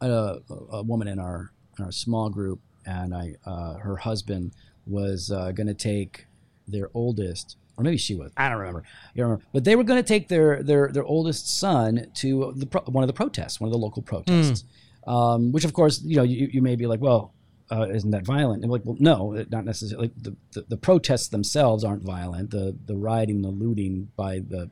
a, 0.00 0.38
a 0.70 0.82
woman 0.82 1.08
in 1.08 1.18
our 1.18 1.52
in 1.78 1.84
our 1.84 1.92
small 1.92 2.30
group, 2.30 2.60
and 2.84 3.14
I 3.14 3.34
uh, 3.44 3.74
her 3.74 3.96
husband 3.96 4.52
was 4.86 5.30
uh, 5.30 5.50
going 5.52 5.66
to 5.66 5.74
take 5.74 6.26
their 6.68 6.90
oldest, 6.94 7.56
or 7.76 7.84
maybe 7.84 7.96
she 7.96 8.14
was. 8.14 8.32
I 8.36 8.48
don't 8.48 8.58
remember. 8.58 8.84
You 9.14 9.22
don't 9.22 9.30
remember, 9.30 9.44
but 9.52 9.64
they 9.64 9.76
were 9.76 9.84
going 9.84 10.02
to 10.02 10.06
take 10.06 10.28
their 10.28 10.62
their 10.62 10.88
their 10.92 11.04
oldest 11.04 11.58
son 11.58 12.10
to 12.14 12.52
the 12.56 12.66
pro- 12.66 12.82
one 12.82 13.02
of 13.02 13.08
the 13.08 13.14
protests, 13.14 13.60
one 13.60 13.68
of 13.68 13.72
the 13.72 13.78
local 13.78 14.02
protests. 14.02 14.64
Um, 15.06 15.52
which, 15.52 15.64
of 15.64 15.72
course, 15.72 16.02
you 16.02 16.16
know, 16.16 16.24
you, 16.24 16.48
you 16.52 16.60
may 16.60 16.74
be 16.74 16.88
like, 16.88 17.00
well, 17.00 17.32
uh, 17.70 17.86
isn't 17.90 18.10
that 18.10 18.24
violent? 18.24 18.62
And 18.62 18.70
like, 18.70 18.82
well, 18.84 18.96
no, 18.98 19.44
not 19.50 19.64
necessarily. 19.64 20.12
The, 20.16 20.36
the, 20.52 20.66
the 20.68 20.76
protests 20.76 21.28
themselves 21.28 21.84
aren't 21.84 22.02
violent. 22.02 22.50
The 22.50 22.76
the 22.84 22.96
rioting, 22.96 23.42
the 23.42 23.48
looting 23.48 24.10
by 24.16 24.38
the 24.38 24.70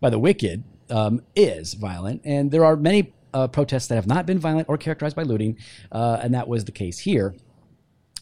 by 0.00 0.10
the 0.10 0.18
wicked 0.18 0.64
um, 0.90 1.22
is 1.34 1.74
violent, 1.74 2.22
and 2.24 2.50
there 2.50 2.64
are 2.64 2.76
many 2.76 3.12
uh, 3.34 3.48
protests 3.48 3.88
that 3.88 3.96
have 3.96 4.06
not 4.06 4.26
been 4.26 4.38
violent 4.38 4.68
or 4.68 4.78
characterized 4.78 5.16
by 5.16 5.22
looting, 5.22 5.58
uh, 5.92 6.20
and 6.22 6.34
that 6.34 6.48
was 6.48 6.64
the 6.64 6.72
case 6.72 7.00
here. 7.00 7.34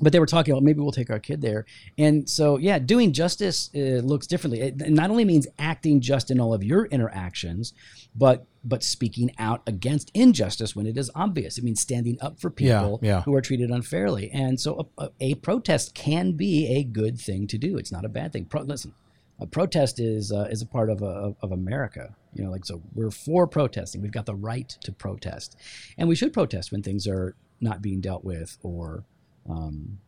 But 0.01 0.13
they 0.13 0.19
were 0.21 0.27
talking 0.27 0.53
about 0.53 0.63
maybe 0.63 0.81
we'll 0.81 0.93
take 0.93 1.11
our 1.11 1.19
kid 1.19 1.41
there. 1.41 1.65
And 1.97 2.29
so, 2.29 2.59
yeah, 2.59 2.79
doing 2.79 3.13
justice 3.13 3.71
uh, 3.75 3.79
looks 4.05 4.27
differently. 4.27 4.61
It 4.61 4.91
not 4.91 5.11
only 5.11 5.25
means 5.25 5.47
acting 5.59 6.01
just 6.01 6.31
in 6.31 6.39
all 6.41 6.53
of 6.53 6.63
your 6.63 6.87
interactions, 6.87 7.73
but 8.15 8.47
but 8.65 8.83
speaking 8.83 9.31
out 9.39 9.63
against 9.69 10.11
injustice 10.13 10.75
when 10.75 10.87
it 10.87 10.99
is 10.99 11.09
obvious. 11.15 11.57
It 11.57 11.63
means 11.63 11.81
standing 11.81 12.19
up 12.21 12.41
for 12.41 12.51
people 12.51 12.99
Yeah, 13.01 13.09
yeah. 13.09 13.23
who 13.23 13.35
are 13.35 13.41
treated 13.41 13.71
unfairly. 13.71 14.29
And 14.33 14.61
so, 14.61 14.89
a, 14.99 15.05
a, 15.05 15.11
a 15.21 15.35
protest 15.37 15.95
can 15.95 16.33
be 16.33 16.67
a 16.77 16.83
good 16.83 17.19
thing 17.21 17.47
to 17.47 17.59
do. 17.59 17.79
It's 17.79 17.93
not 17.93 18.05
a 18.05 18.09
bad 18.09 18.33
thing. 18.33 18.45
Pro, 18.47 18.63
listen, 18.63 18.93
a 19.39 19.47
protest 19.47 20.01
is 20.01 20.33
uh, 20.33 20.49
is 20.51 20.63
a 20.63 20.67
part 20.67 20.91
of 20.91 21.03
a, 21.03 21.35
of 21.41 21.53
America. 21.53 22.15
You 22.35 22.45
know, 22.45 22.51
like 22.51 22.65
so 22.67 22.83
we're 22.95 23.11
for 23.11 23.47
protesting. 23.47 24.03
We've 24.03 24.11
got 24.13 24.27
the 24.27 24.35
right 24.35 24.69
to 24.83 24.93
protest, 24.93 25.57
and 25.97 26.09
we 26.09 26.17
should 26.17 26.33
protest 26.33 26.71
when 26.73 26.83
things 26.83 27.07
are 27.07 27.35
not 27.61 27.81
being 27.81 28.01
dealt 28.03 28.25
with 28.25 28.59
or 28.63 29.05
um, 29.49 29.99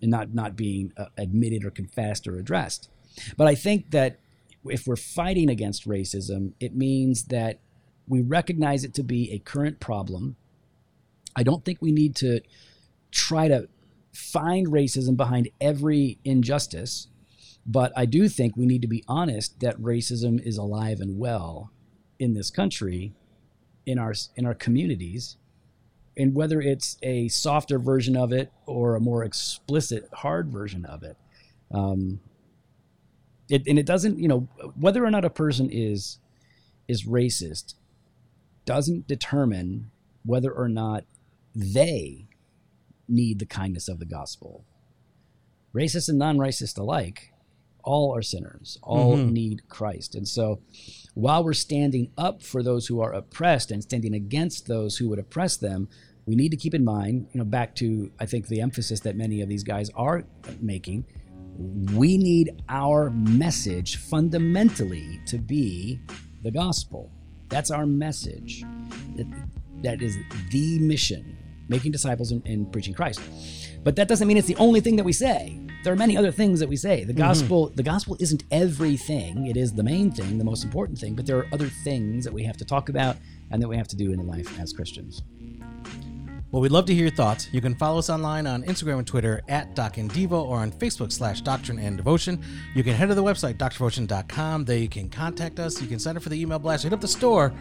and 0.00 0.10
not 0.10 0.34
not 0.34 0.56
being 0.56 0.92
uh, 0.96 1.06
admitted 1.16 1.64
or 1.64 1.70
confessed 1.70 2.26
or 2.26 2.38
addressed. 2.38 2.88
But 3.36 3.46
I 3.46 3.54
think 3.54 3.90
that 3.90 4.18
if 4.64 4.86
we're 4.86 4.96
fighting 4.96 5.50
against 5.50 5.88
racism, 5.88 6.52
it 6.60 6.74
means 6.74 7.24
that 7.24 7.60
we 8.06 8.20
recognize 8.20 8.84
it 8.84 8.94
to 8.94 9.02
be 9.02 9.32
a 9.32 9.38
current 9.38 9.80
problem. 9.80 10.36
I 11.36 11.42
don't 11.42 11.64
think 11.64 11.80
we 11.80 11.92
need 11.92 12.14
to 12.16 12.40
try 13.10 13.48
to 13.48 13.68
find 14.12 14.68
racism 14.68 15.16
behind 15.16 15.48
every 15.60 16.18
injustice, 16.24 17.08
but 17.66 17.92
I 17.96 18.06
do 18.06 18.28
think 18.28 18.56
we 18.56 18.66
need 18.66 18.82
to 18.82 18.88
be 18.88 19.04
honest 19.08 19.60
that 19.60 19.80
racism 19.80 20.40
is 20.44 20.56
alive 20.56 21.00
and 21.00 21.18
well 21.18 21.70
in 22.18 22.34
this 22.34 22.50
country, 22.50 23.12
in 23.86 23.98
our 23.98 24.14
in 24.36 24.46
our 24.46 24.54
communities, 24.54 25.36
and 26.16 26.34
whether 26.34 26.60
it's 26.60 26.96
a 27.02 27.28
softer 27.28 27.78
version 27.78 28.16
of 28.16 28.32
it 28.32 28.52
or 28.66 28.94
a 28.94 29.00
more 29.00 29.24
explicit, 29.24 30.08
hard 30.12 30.50
version 30.50 30.84
of 30.84 31.02
it. 31.02 31.16
Um, 31.70 32.20
it 33.48 33.66
and 33.66 33.78
it 33.78 33.86
doesn't, 33.86 34.18
you 34.18 34.28
know, 34.28 34.48
whether 34.78 35.04
or 35.04 35.10
not 35.10 35.24
a 35.24 35.30
person 35.30 35.68
is 35.70 36.18
is 36.88 37.04
racist 37.04 37.74
doesn't 38.64 39.06
determine 39.06 39.90
whether 40.24 40.50
or 40.50 40.68
not 40.68 41.04
they 41.54 42.26
need 43.08 43.38
the 43.38 43.46
kindness 43.46 43.88
of 43.88 43.98
the 43.98 44.06
gospel. 44.06 44.64
Racist 45.74 46.08
and 46.08 46.18
non-racist 46.18 46.78
alike, 46.78 47.33
all 47.84 48.14
are 48.16 48.22
sinners. 48.22 48.78
All 48.82 49.16
Mhm. 49.16 49.30
need 49.32 49.68
Christ. 49.68 50.14
And 50.14 50.26
so 50.26 50.60
while 51.14 51.44
we're 51.44 51.52
standing 51.52 52.10
up 52.18 52.42
for 52.42 52.62
those 52.62 52.86
who 52.86 53.00
are 53.00 53.12
oppressed 53.12 53.70
and 53.70 53.82
standing 53.82 54.14
against 54.14 54.66
those 54.66 54.96
who 54.96 55.08
would 55.10 55.18
oppress 55.18 55.56
them, 55.56 55.88
we 56.26 56.34
need 56.34 56.48
to 56.50 56.56
keep 56.56 56.74
in 56.74 56.84
mind, 56.84 57.26
you 57.32 57.38
know, 57.38 57.44
back 57.44 57.74
to 57.76 58.10
I 58.18 58.26
think 58.26 58.48
the 58.48 58.60
emphasis 58.60 59.00
that 59.00 59.16
many 59.16 59.40
of 59.42 59.48
these 59.48 59.62
guys 59.62 59.90
are 59.94 60.24
making, 60.60 61.04
we 61.94 62.16
need 62.18 62.62
our 62.68 63.10
message 63.10 63.96
fundamentally 63.96 65.20
to 65.26 65.38
be 65.38 66.00
the 66.42 66.50
gospel. 66.50 67.10
That's 67.48 67.70
our 67.70 67.86
message. 67.86 68.64
That, 69.16 69.26
that 69.82 70.02
is 70.02 70.16
the 70.50 70.78
mission, 70.78 71.36
making 71.68 71.92
disciples 71.92 72.32
and, 72.32 72.44
and 72.46 72.72
preaching 72.72 72.94
Christ. 72.94 73.20
But 73.84 73.96
that 73.96 74.08
doesn't 74.08 74.26
mean 74.26 74.38
it's 74.38 74.48
the 74.48 74.56
only 74.56 74.80
thing 74.80 74.96
that 74.96 75.04
we 75.04 75.12
say. 75.12 75.60
There 75.84 75.92
are 75.92 75.96
many 75.96 76.16
other 76.16 76.32
things 76.32 76.60
that 76.60 76.68
we 76.68 76.76
say. 76.76 77.04
The 77.04 77.12
mm-hmm. 77.12 77.20
gospel, 77.20 77.68
the 77.68 77.82
gospel 77.82 78.16
isn't 78.18 78.44
everything. 78.50 79.48
It 79.48 79.58
is 79.58 79.74
the 79.74 79.82
main 79.82 80.10
thing, 80.10 80.38
the 80.38 80.44
most 80.44 80.64
important 80.64 80.98
thing. 80.98 81.14
But 81.14 81.26
there 81.26 81.36
are 81.36 81.46
other 81.52 81.68
things 81.68 82.24
that 82.24 82.32
we 82.32 82.42
have 82.44 82.56
to 82.56 82.64
talk 82.64 82.88
about 82.88 83.18
and 83.50 83.62
that 83.62 83.68
we 83.68 83.76
have 83.76 83.88
to 83.88 83.96
do 83.96 84.10
in 84.10 84.26
life 84.26 84.58
as 84.58 84.72
Christians. 84.72 85.22
Well, 86.50 86.62
we'd 86.62 86.72
love 86.72 86.86
to 86.86 86.94
hear 86.94 87.02
your 87.02 87.14
thoughts. 87.14 87.48
You 87.52 87.60
can 87.60 87.74
follow 87.74 87.98
us 87.98 88.08
online 88.08 88.46
on 88.46 88.62
Instagram 88.62 88.98
and 88.98 89.06
Twitter 89.06 89.42
at 89.48 89.74
Doc 89.74 89.98
and 89.98 90.10
Devo 90.10 90.42
or 90.42 90.58
on 90.58 90.72
Facebook 90.72 91.12
slash 91.12 91.42
Doctrine 91.42 91.78
and 91.78 91.98
Devotion. 91.98 92.42
You 92.74 92.82
can 92.82 92.94
head 92.94 93.08
to 93.08 93.14
the 93.14 93.22
website, 93.22 93.58
drdevotion.com. 93.58 94.64
There 94.64 94.78
you 94.78 94.88
can 94.88 95.10
contact 95.10 95.60
us. 95.60 95.82
You 95.82 95.88
can 95.88 95.98
sign 95.98 96.16
up 96.16 96.22
for 96.22 96.30
the 96.30 96.40
email 96.40 96.58
blast. 96.58 96.84
Hit 96.84 96.94
up 96.94 97.00
the 97.02 97.08
store, 97.08 97.52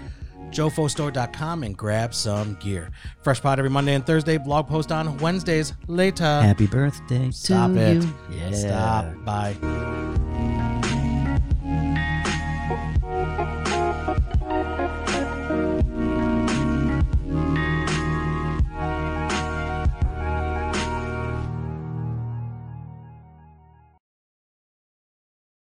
jofostore.com, 0.51 1.63
and 1.63 1.77
grab 1.77 2.13
some 2.13 2.55
gear. 2.59 2.89
Fresh 3.21 3.41
pot 3.41 3.59
every 3.59 3.69
Monday 3.71 3.93
and 3.95 4.05
Thursday. 4.05 4.37
Blog 4.37 4.67
post 4.67 4.91
on 4.91 5.17
Wednesdays. 5.17 5.73
Later. 5.87 6.23
Happy 6.23 6.67
birthday 6.67 7.29
Stop 7.31 7.73
to 7.73 7.79
it. 7.79 8.03
you. 8.03 8.13
Yeah. 8.31 8.51
Stop. 8.51 9.25
Bye. 9.25 10.69